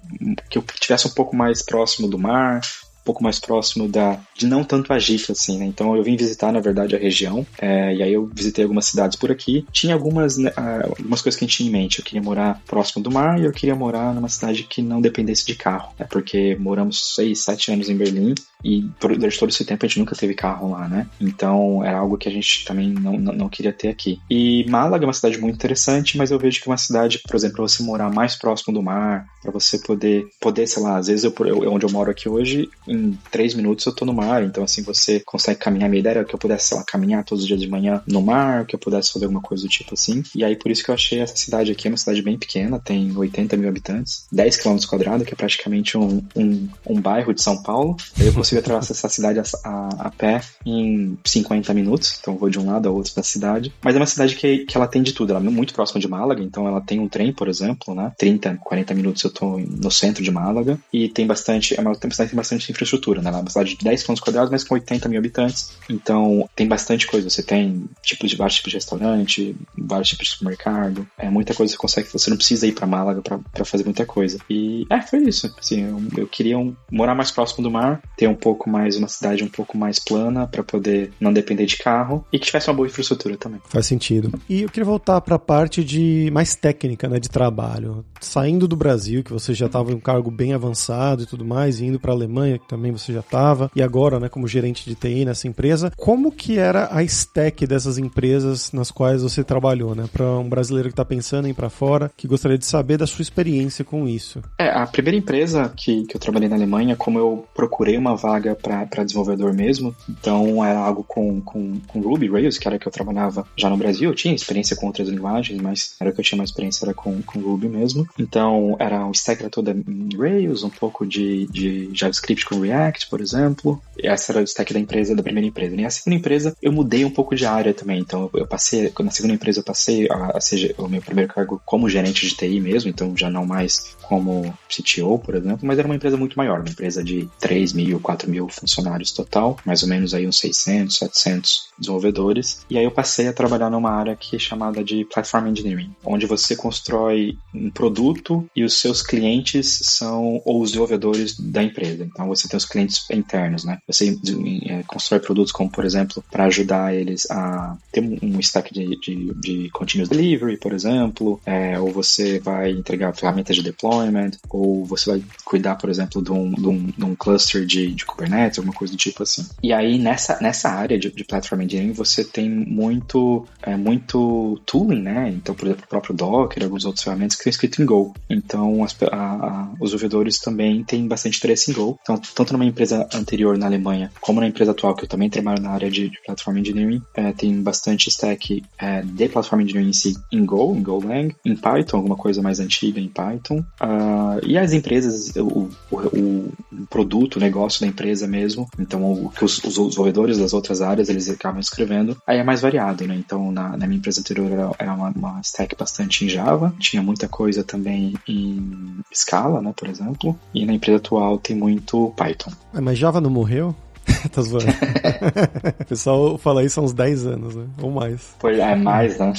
que 0.48 0.58
eu 0.58 0.64
tivesse 0.80 1.06
um 1.06 1.10
pouco 1.10 1.36
mais 1.36 1.62
próximo 1.62 2.08
do 2.08 2.18
mar, 2.18 2.60
um 3.02 3.04
pouco 3.04 3.22
mais 3.22 3.38
próximo 3.38 3.88
da 3.88 4.18
de 4.34 4.46
não 4.46 4.64
tanto 4.64 4.92
agito 4.92 5.32
assim, 5.32 5.58
né? 5.58 5.66
Então 5.66 5.96
eu 5.96 6.02
vim 6.02 6.16
visitar 6.16 6.52
na 6.52 6.60
verdade 6.60 6.94
a 6.94 6.98
região 6.98 7.46
é, 7.60 7.94
e 7.94 8.02
aí 8.02 8.12
eu 8.12 8.30
visitei 8.32 8.64
algumas 8.64 8.86
cidades 8.86 9.16
por 9.16 9.30
aqui. 9.30 9.66
Tinha 9.72 9.94
algumas 9.94 10.38
né, 10.38 10.52
algumas 10.56 11.20
coisas 11.20 11.38
que 11.38 11.44
a 11.44 11.48
gente 11.48 11.56
tinha 11.56 11.68
em 11.68 11.72
mente. 11.72 11.98
Eu 11.98 12.04
queria 12.04 12.22
morar 12.22 12.60
próximo 12.66 13.02
do 13.02 13.10
mar 13.10 13.40
e 13.40 13.44
eu 13.44 13.52
queria 13.52 13.74
morar 13.74 14.14
numa 14.14 14.28
cidade 14.28 14.62
que 14.64 14.80
não 14.80 15.00
dependesse 15.00 15.44
de 15.44 15.54
carro, 15.54 15.92
né? 15.98 16.06
Porque 16.08 16.56
moramos 16.58 17.14
seis, 17.14 17.40
sete 17.40 17.72
anos 17.72 17.88
em 17.88 17.96
Berlim 17.96 18.34
e 18.64 18.88
durante 19.00 19.38
todo 19.38 19.50
esse 19.50 19.64
tempo 19.64 19.84
a 19.84 19.88
gente 19.88 19.98
nunca 19.98 20.14
teve 20.14 20.34
carro 20.34 20.70
lá, 20.70 20.88
né? 20.88 21.06
Então 21.20 21.84
era 21.84 21.98
algo 21.98 22.16
que 22.16 22.28
a 22.28 22.32
gente 22.32 22.64
também 22.64 22.90
não, 22.90 23.18
não, 23.18 23.32
não 23.32 23.48
queria 23.48 23.72
ter 23.72 23.88
aqui. 23.88 24.20
E 24.30 24.64
Málaga 24.68 25.04
é 25.04 25.06
uma 25.06 25.12
cidade 25.12 25.38
muito 25.38 25.54
interessante, 25.54 26.16
mas 26.16 26.30
eu 26.30 26.38
vejo 26.38 26.60
que 26.60 26.68
é 26.68 26.70
uma 26.72 26.78
cidade, 26.78 27.20
por 27.26 27.36
exemplo, 27.36 27.56
para 27.56 27.68
você 27.68 27.82
morar 27.82 28.10
mais 28.10 28.36
próximo 28.36 28.72
do 28.72 28.82
mar, 28.82 29.26
para 29.42 29.50
você 29.50 29.78
poder, 29.78 30.26
poder, 30.40 30.66
sei 30.66 30.82
lá, 30.82 30.98
às 30.98 31.06
vezes 31.08 31.24
eu, 31.24 31.34
eu, 31.46 31.72
onde 31.72 31.84
eu 31.84 31.90
moro 31.90 32.10
aqui 32.10 32.28
hoje, 32.28 32.68
em 32.86 33.18
três 33.30 33.54
minutos 33.54 33.84
eu 33.86 33.94
tô 33.94 34.04
no 34.04 34.12
mar, 34.12 34.42
então 34.42 34.64
assim 34.64 34.82
você 34.82 35.20
consegue 35.20 35.58
caminhar. 35.58 35.88
Minha 35.88 36.00
ideia 36.00 36.12
era 36.12 36.24
que 36.24 36.34
eu 36.34 36.38
pudesse, 36.38 36.68
sei 36.68 36.78
lá, 36.78 36.84
caminhar 36.84 37.24
todos 37.24 37.42
os 37.42 37.48
dias 37.48 37.60
de 37.60 37.68
manhã 37.68 38.02
no 38.06 38.22
mar, 38.22 38.66
que 38.66 38.74
eu 38.74 38.78
pudesse 38.78 39.12
fazer 39.12 39.24
alguma 39.26 39.42
coisa 39.42 39.64
do 39.64 39.68
tipo 39.68 39.94
assim. 39.94 40.22
E 40.34 40.44
aí 40.44 40.56
por 40.56 40.70
isso 40.70 40.84
que 40.84 40.90
eu 40.90 40.94
achei 40.94 41.20
essa 41.20 41.36
cidade 41.36 41.72
aqui, 41.72 41.88
é 41.88 41.90
uma 41.90 41.96
cidade 41.96 42.22
bem 42.22 42.38
pequena, 42.38 42.78
tem 42.78 43.16
80 43.16 43.56
mil 43.56 43.68
habitantes, 43.68 44.26
10 44.30 44.56
km 44.56 44.76
que 45.24 45.32
é 45.32 45.36
praticamente 45.36 45.96
um, 45.96 46.22
um, 46.36 46.68
um 46.86 47.00
bairro 47.00 47.34
de 47.34 47.42
São 47.42 47.62
Paulo. 47.62 47.96
Aí 48.18 48.26
eu 48.26 48.32
consigo 48.32 48.51
consigo 48.52 48.60
atravessar 48.60 48.92
essa 48.92 49.08
cidade 49.08 49.38
a, 49.38 49.42
a, 49.64 49.88
a, 50.06 50.10
pé 50.10 50.40
em 50.64 51.18
50 51.24 51.72
minutos, 51.74 52.18
então 52.20 52.36
vou 52.36 52.50
de 52.50 52.58
um 52.58 52.66
lado 52.66 52.88
ao 52.88 52.94
outro 52.94 53.14
da 53.14 53.22
cidade. 53.22 53.72
Mas 53.82 53.94
é 53.94 53.98
uma 53.98 54.06
cidade 54.06 54.36
que, 54.36 54.58
que 54.64 54.76
ela 54.76 54.86
tem 54.86 55.02
de 55.02 55.12
tudo, 55.12 55.30
ela 55.30 55.40
é 55.40 55.50
muito 55.50 55.74
próxima 55.74 56.00
de 56.00 56.08
Málaga, 56.08 56.42
então 56.42 56.66
ela 56.66 56.80
tem 56.80 57.00
um 57.00 57.08
trem, 57.08 57.32
por 57.32 57.48
exemplo, 57.48 57.94
né? 57.94 58.12
30, 58.18 58.58
40 58.62 58.94
minutos 58.94 59.22
eu 59.24 59.30
tô 59.30 59.58
no 59.58 59.90
centro 59.90 60.22
de 60.22 60.30
Málaga 60.30 60.78
e 60.92 61.08
tem 61.08 61.26
bastante, 61.26 61.78
é 61.78 61.80
uma, 61.80 61.94
tem 61.94 62.10
bastante 62.32 62.70
infraestrutura, 62.70 63.22
né? 63.22 63.28
Ela 63.28 63.38
é 63.38 63.42
uma 63.42 63.50
cidade 63.50 63.76
de 63.76 63.84
10 63.84 64.02
km 64.02 64.14
quadrados, 64.20 64.50
mas 64.50 64.64
com 64.64 64.74
80 64.74 65.08
mil 65.08 65.18
habitantes, 65.18 65.72
então 65.88 66.48
tem 66.54 66.68
bastante 66.68 67.06
coisa. 67.06 67.28
Você 67.28 67.42
tem 67.42 67.84
tipos 68.02 68.30
de 68.30 68.36
vários 68.36 68.56
tipos 68.56 68.70
de 68.70 68.76
restaurante, 68.76 69.56
vários 69.78 70.08
tipos 70.08 70.26
de 70.26 70.32
supermercado, 70.32 71.06
é 71.18 71.30
muita 71.30 71.54
coisa 71.54 71.72
que 71.72 71.76
você 71.76 71.82
consegue, 71.82 72.08
você 72.12 72.30
não 72.30 72.36
precisa 72.36 72.66
ir 72.66 72.72
para 72.72 72.86
Málaga 72.86 73.22
para 73.22 73.64
fazer 73.64 73.84
muita 73.84 74.04
coisa. 74.04 74.38
E 74.48 74.86
é, 74.90 75.00
foi 75.00 75.20
isso. 75.20 75.52
Assim, 75.58 75.82
eu, 75.82 76.22
eu 76.22 76.26
queria 76.26 76.58
um, 76.58 76.74
morar 76.90 77.14
mais 77.14 77.30
próximo 77.30 77.62
do 77.62 77.70
mar, 77.70 78.02
ter 78.16 78.26
um 78.26 78.34
pouco 78.42 78.68
mais 78.68 78.96
uma 78.96 79.06
cidade 79.06 79.44
um 79.44 79.48
pouco 79.48 79.78
mais 79.78 80.00
plana 80.00 80.48
para 80.48 80.64
poder 80.64 81.12
não 81.20 81.32
depender 81.32 81.64
de 81.64 81.78
carro 81.78 82.26
e 82.32 82.38
que 82.40 82.46
tivesse 82.46 82.68
uma 82.68 82.74
boa 82.74 82.88
infraestrutura 82.88 83.36
também. 83.36 83.60
Faz 83.68 83.86
sentido. 83.86 84.32
E 84.48 84.62
eu 84.62 84.68
queria 84.68 84.84
voltar 84.84 85.20
para 85.20 85.36
a 85.36 85.38
parte 85.38 85.84
de 85.84 86.28
mais 86.32 86.56
técnica, 86.56 87.08
né, 87.08 87.20
de 87.20 87.28
trabalho. 87.28 88.04
Saindo 88.20 88.66
do 88.66 88.74
Brasil, 88.74 89.22
que 89.22 89.32
você 89.32 89.54
já 89.54 89.66
estava 89.66 89.92
em 89.92 89.94
um 89.94 90.00
cargo 90.00 90.30
bem 90.30 90.52
avançado 90.52 91.22
e 91.22 91.26
tudo 91.26 91.44
mais, 91.44 91.80
e 91.80 91.86
indo 91.86 92.00
para 92.00 92.10
a 92.10 92.14
Alemanha, 92.14 92.58
que 92.58 92.66
também 92.66 92.90
você 92.90 93.12
já 93.12 93.20
estava, 93.20 93.70
e 93.76 93.82
agora, 93.82 94.18
né, 94.18 94.28
como 94.28 94.48
gerente 94.48 94.88
de 94.88 94.94
TI 94.96 95.24
nessa 95.24 95.46
empresa, 95.46 95.92
como 95.96 96.32
que 96.32 96.58
era 96.58 96.88
a 96.90 97.02
stack 97.04 97.66
dessas 97.66 97.98
empresas 97.98 98.72
nas 98.72 98.90
quais 98.90 99.22
você 99.22 99.44
trabalhou, 99.44 99.94
né? 99.94 100.08
Para 100.12 100.38
um 100.38 100.48
brasileiro 100.48 100.88
que 100.88 100.92
está 100.92 101.04
pensando 101.04 101.46
em 101.46 101.50
ir 101.50 101.54
para 101.54 101.70
fora, 101.70 102.10
que 102.16 102.26
gostaria 102.26 102.58
de 102.58 102.66
saber 102.66 102.96
da 102.96 103.06
sua 103.06 103.22
experiência 103.22 103.84
com 103.84 104.08
isso. 104.08 104.40
É, 104.58 104.68
a 104.68 104.86
primeira 104.86 105.16
empresa 105.16 105.72
que, 105.76 106.04
que 106.04 106.16
eu 106.16 106.20
trabalhei 106.20 106.48
na 106.48 106.56
Alemanha, 106.56 106.96
como 106.96 107.18
eu 107.18 107.44
procurei 107.54 107.96
uma 107.96 108.16
vaga 108.16 108.31
para 108.60 109.04
desenvolvedor 109.04 109.52
mesmo, 109.52 109.94
então 110.08 110.64
era 110.64 110.78
algo 110.78 111.04
com, 111.04 111.40
com, 111.40 111.80
com 111.86 112.00
Ruby, 112.00 112.28
Rails, 112.28 112.58
que 112.58 112.66
era 112.66 112.78
que 112.78 112.86
eu 112.86 112.92
trabalhava 112.92 113.46
já 113.56 113.68
no 113.68 113.76
Brasil. 113.76 114.10
Eu 114.10 114.14
tinha 114.14 114.34
experiência 114.34 114.76
com 114.76 114.86
outras 114.86 115.08
linguagens, 115.08 115.60
mas 115.60 115.94
era 116.00 116.10
o 116.10 116.12
que 116.12 116.20
eu 116.20 116.24
tinha 116.24 116.36
mais 116.36 116.50
experiência 116.50 116.84
era 116.84 116.94
com, 116.94 117.22
com 117.22 117.40
Ruby 117.40 117.68
mesmo. 117.68 118.06
Então 118.18 118.76
era 118.78 119.06
o 119.06 119.12
stack 119.12 119.42
era 119.42 119.50
todo 119.50 119.70
em 119.70 120.08
Rails, 120.16 120.62
um 120.62 120.70
pouco 120.70 121.06
de, 121.06 121.46
de 121.46 121.90
JavaScript 121.92 122.44
com 122.46 122.60
React, 122.60 123.08
por 123.08 123.20
exemplo. 123.20 123.82
Essa 123.98 124.32
era 124.32 124.40
o 124.40 124.44
stack 124.44 124.72
da 124.72 124.80
empresa, 124.80 125.14
da 125.14 125.22
primeira 125.22 125.46
empresa. 125.46 125.76
E 125.76 125.84
a 125.84 125.90
segunda 125.90 126.16
empresa 126.16 126.56
eu 126.60 126.72
mudei 126.72 127.04
um 127.04 127.10
pouco 127.10 127.34
de 127.34 127.46
área 127.46 127.74
também. 127.74 128.00
Então 128.00 128.30
eu 128.34 128.46
passei, 128.46 128.92
na 129.00 129.10
segunda 129.10 129.34
empresa 129.34 129.60
eu 129.60 129.64
passei 129.64 130.08
a, 130.10 130.36
a 130.36 130.40
ser 130.40 130.74
o 130.78 130.88
meu 130.88 131.00
primeiro 131.00 131.32
cargo 131.32 131.60
como 131.64 131.88
gerente 131.88 132.26
de 132.26 132.34
TI 132.34 132.60
mesmo, 132.60 132.90
então 132.90 133.16
já 133.16 133.30
não 133.30 133.46
mais 133.46 133.96
como 134.02 134.52
CTO, 134.68 135.18
por 135.18 135.34
exemplo, 135.34 135.60
mas 135.62 135.78
era 135.78 135.86
uma 135.86 135.94
empresa 135.96 136.16
muito 136.16 136.36
maior, 136.36 136.60
uma 136.60 136.68
empresa 136.68 137.02
de 137.02 137.28
3 137.40 137.72
mil, 137.72 138.00
4 138.00 138.21
mil 138.28 138.48
funcionários 138.48 139.12
total, 139.12 139.56
mais 139.64 139.82
ou 139.82 139.88
menos 139.88 140.14
aí 140.14 140.26
uns 140.26 140.38
600, 140.38 140.96
700 140.96 141.68
desenvolvedores. 141.78 142.64
E 142.68 142.78
aí 142.78 142.84
eu 142.84 142.90
passei 142.90 143.28
a 143.28 143.32
trabalhar 143.32 143.70
numa 143.70 143.90
área 143.90 144.16
que 144.16 144.36
é 144.36 144.38
chamada 144.38 144.82
de 144.82 145.04
Platform 145.04 145.48
Engineering, 145.48 145.94
onde 146.04 146.26
você 146.26 146.56
constrói 146.56 147.36
um 147.54 147.70
produto 147.70 148.46
e 148.54 148.64
os 148.64 148.74
seus 148.74 149.02
clientes 149.02 149.80
são 149.82 150.40
os 150.44 150.70
desenvolvedores 150.70 151.38
da 151.38 151.62
empresa. 151.62 152.04
Então 152.04 152.28
você 152.28 152.48
tem 152.48 152.56
os 152.56 152.64
clientes 152.64 153.04
internos, 153.10 153.64
né? 153.64 153.78
Você 153.86 154.18
é, 154.66 154.82
constrói 154.84 155.20
produtos 155.20 155.52
como, 155.52 155.70
por 155.70 155.84
exemplo, 155.84 156.22
para 156.30 156.44
ajudar 156.44 156.94
eles 156.94 157.30
a 157.30 157.76
ter 157.90 158.00
um 158.00 158.40
stack 158.40 158.72
de, 158.72 158.98
de, 159.00 159.34
de 159.34 159.70
continuous 159.70 160.08
delivery, 160.08 160.56
por 160.56 160.72
exemplo, 160.72 161.40
é, 161.44 161.78
ou 161.78 161.90
você 161.90 162.38
vai 162.38 162.70
entregar 162.70 163.14
ferramentas 163.14 163.56
de 163.56 163.62
deployment, 163.62 164.32
ou 164.48 164.84
você 164.84 165.10
vai 165.10 165.22
cuidar, 165.44 165.76
por 165.76 165.90
exemplo, 165.90 166.22
de 166.22 166.32
um, 166.32 166.50
de 166.52 166.66
um, 166.66 166.86
de 166.86 167.04
um 167.04 167.14
cluster 167.14 167.64
de, 167.64 167.92
de 167.94 168.04
Kubernetes, 168.12 168.58
alguma 168.58 168.74
coisa 168.74 168.92
do 168.92 168.96
tipo 168.96 169.22
assim. 169.22 169.46
E 169.62 169.72
aí, 169.72 169.98
nessa, 169.98 170.38
nessa 170.40 170.68
área 170.70 170.98
de, 170.98 171.10
de 171.10 171.24
Platform 171.24 171.62
Engineering, 171.62 171.92
você 171.92 172.24
tem 172.24 172.48
muito, 172.48 173.46
é, 173.62 173.76
muito 173.76 174.60
tooling, 174.66 175.02
né? 175.02 175.30
Então, 175.30 175.54
por 175.54 175.66
exemplo, 175.66 175.84
o 175.84 175.88
próprio 175.88 176.14
Docker, 176.14 176.62
alguns 176.62 176.84
outros 176.84 177.04
ferramentas 177.04 177.36
que 177.36 177.40
estão 177.42 177.50
escritos 177.50 177.78
em 177.78 177.86
Go. 177.86 178.14
Então, 178.28 178.84
as, 178.84 178.96
a, 179.10 179.16
a, 179.16 179.68
os 179.80 179.90
desenvolvedores 179.90 180.38
também 180.38 180.84
têm 180.84 181.06
bastante 181.06 181.38
interesse 181.38 181.70
em 181.70 181.74
Go. 181.74 181.98
Então, 182.02 182.20
tanto 182.34 182.52
numa 182.52 182.64
empresa 182.64 183.08
anterior 183.14 183.56
na 183.56 183.66
Alemanha, 183.66 184.10
como 184.20 184.40
na 184.40 184.46
empresa 184.46 184.72
atual, 184.72 184.94
que 184.94 185.04
eu 185.04 185.08
também 185.08 185.30
trabalho 185.30 185.62
na 185.62 185.70
área 185.70 185.90
de, 185.90 186.08
de 186.08 186.18
Platform 186.24 186.58
Engineering, 186.58 187.02
é, 187.14 187.32
tem 187.32 187.62
bastante 187.62 188.08
stack 188.08 188.62
é, 188.78 189.02
de 189.02 189.28
Platform 189.28 189.62
Engineering 189.62 189.90
em 189.90 189.92
si 189.92 190.16
em 190.30 190.44
Go, 190.44 190.74
em 190.74 190.82
Golang, 190.82 191.34
em 191.44 191.56
Python, 191.56 191.96
alguma 191.96 192.16
coisa 192.16 192.42
mais 192.42 192.60
antiga 192.60 193.00
em 193.00 193.08
Python. 193.08 193.58
Uh, 193.80 194.44
e 194.46 194.58
as 194.58 194.72
empresas, 194.72 195.34
o, 195.36 195.70
o, 195.90 195.96
o, 195.96 196.52
produto, 196.88 197.36
o 197.36 197.40
negócio 197.40 197.80
da 197.80 197.86
empresa 197.92 198.26
mesmo, 198.26 198.68
então 198.78 199.12
o 199.12 199.30
que 199.30 199.44
os, 199.44 199.62
os 199.62 199.74
desenvolvedores 199.74 200.38
das 200.38 200.52
outras 200.52 200.82
áreas 200.82 201.08
eles 201.08 201.28
acabam 201.28 201.60
escrevendo, 201.60 202.16
aí 202.26 202.38
é 202.38 202.44
mais 202.44 202.60
variado, 202.60 203.06
né? 203.06 203.14
Então 203.16 203.52
na, 203.52 203.76
na 203.76 203.86
minha 203.86 203.98
empresa 203.98 204.20
anterior 204.20 204.50
era, 204.50 204.70
era 204.78 204.94
uma, 204.94 205.10
uma, 205.10 205.40
stack 205.40 205.76
bastante 205.76 206.24
em 206.24 206.28
Java, 206.28 206.74
tinha 206.78 207.02
muita 207.02 207.28
coisa 207.28 207.62
também 207.62 208.14
em 208.26 209.00
Scala, 209.14 209.60
né, 209.60 209.72
por 209.76 209.88
exemplo, 209.88 210.38
e 210.54 210.64
na 210.64 210.72
empresa 210.72 210.98
atual 210.98 211.38
tem 211.38 211.56
muito 211.56 212.12
Python. 212.16 212.52
Mas 212.72 212.98
Java 212.98 213.20
não 213.20 213.30
morreu? 213.30 213.74
tá 214.30 214.42
zoando. 214.42 214.66
o 215.80 215.84
pessoal 215.84 216.38
fala 216.38 216.64
isso 216.64 216.80
há 216.80 216.82
uns 216.82 216.92
10 216.92 217.26
anos, 217.26 217.54
né? 217.54 217.64
Ou 217.80 217.90
mais. 217.90 218.34
Pois 218.38 218.58
é, 218.58 218.74
mais, 218.74 219.18
né? 219.18 219.32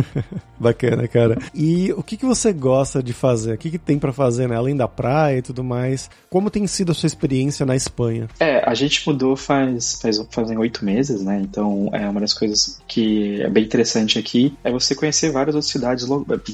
Bacana, 0.58 1.08
cara. 1.08 1.38
E 1.54 1.92
o 1.92 2.02
que, 2.02 2.16
que 2.16 2.26
você 2.26 2.52
gosta 2.52 3.02
de 3.02 3.12
fazer? 3.12 3.54
O 3.54 3.58
que, 3.58 3.70
que 3.70 3.78
tem 3.78 3.98
para 3.98 4.12
fazer, 4.12 4.48
né? 4.48 4.56
Além 4.56 4.76
da 4.76 4.86
praia 4.86 5.38
e 5.38 5.42
tudo 5.42 5.64
mais. 5.64 6.10
Como 6.28 6.50
tem 6.50 6.66
sido 6.66 6.92
a 6.92 6.94
sua 6.94 7.06
experiência 7.06 7.64
na 7.64 7.74
Espanha? 7.74 8.28
É, 8.38 8.62
a 8.68 8.74
gente 8.74 9.06
mudou 9.06 9.36
faz, 9.36 9.98
faz 10.00 10.20
fazem 10.30 10.58
oito 10.58 10.84
meses, 10.84 11.22
né? 11.22 11.40
Então, 11.40 11.88
é 11.92 12.08
uma 12.08 12.20
das 12.20 12.34
coisas 12.34 12.80
que 12.86 13.40
é 13.42 13.48
bem 13.48 13.64
interessante 13.64 14.18
aqui 14.18 14.54
é 14.62 14.70
você 14.70 14.94
conhecer 14.94 15.30
várias 15.30 15.54
outras 15.54 15.70
cidades 15.70 16.06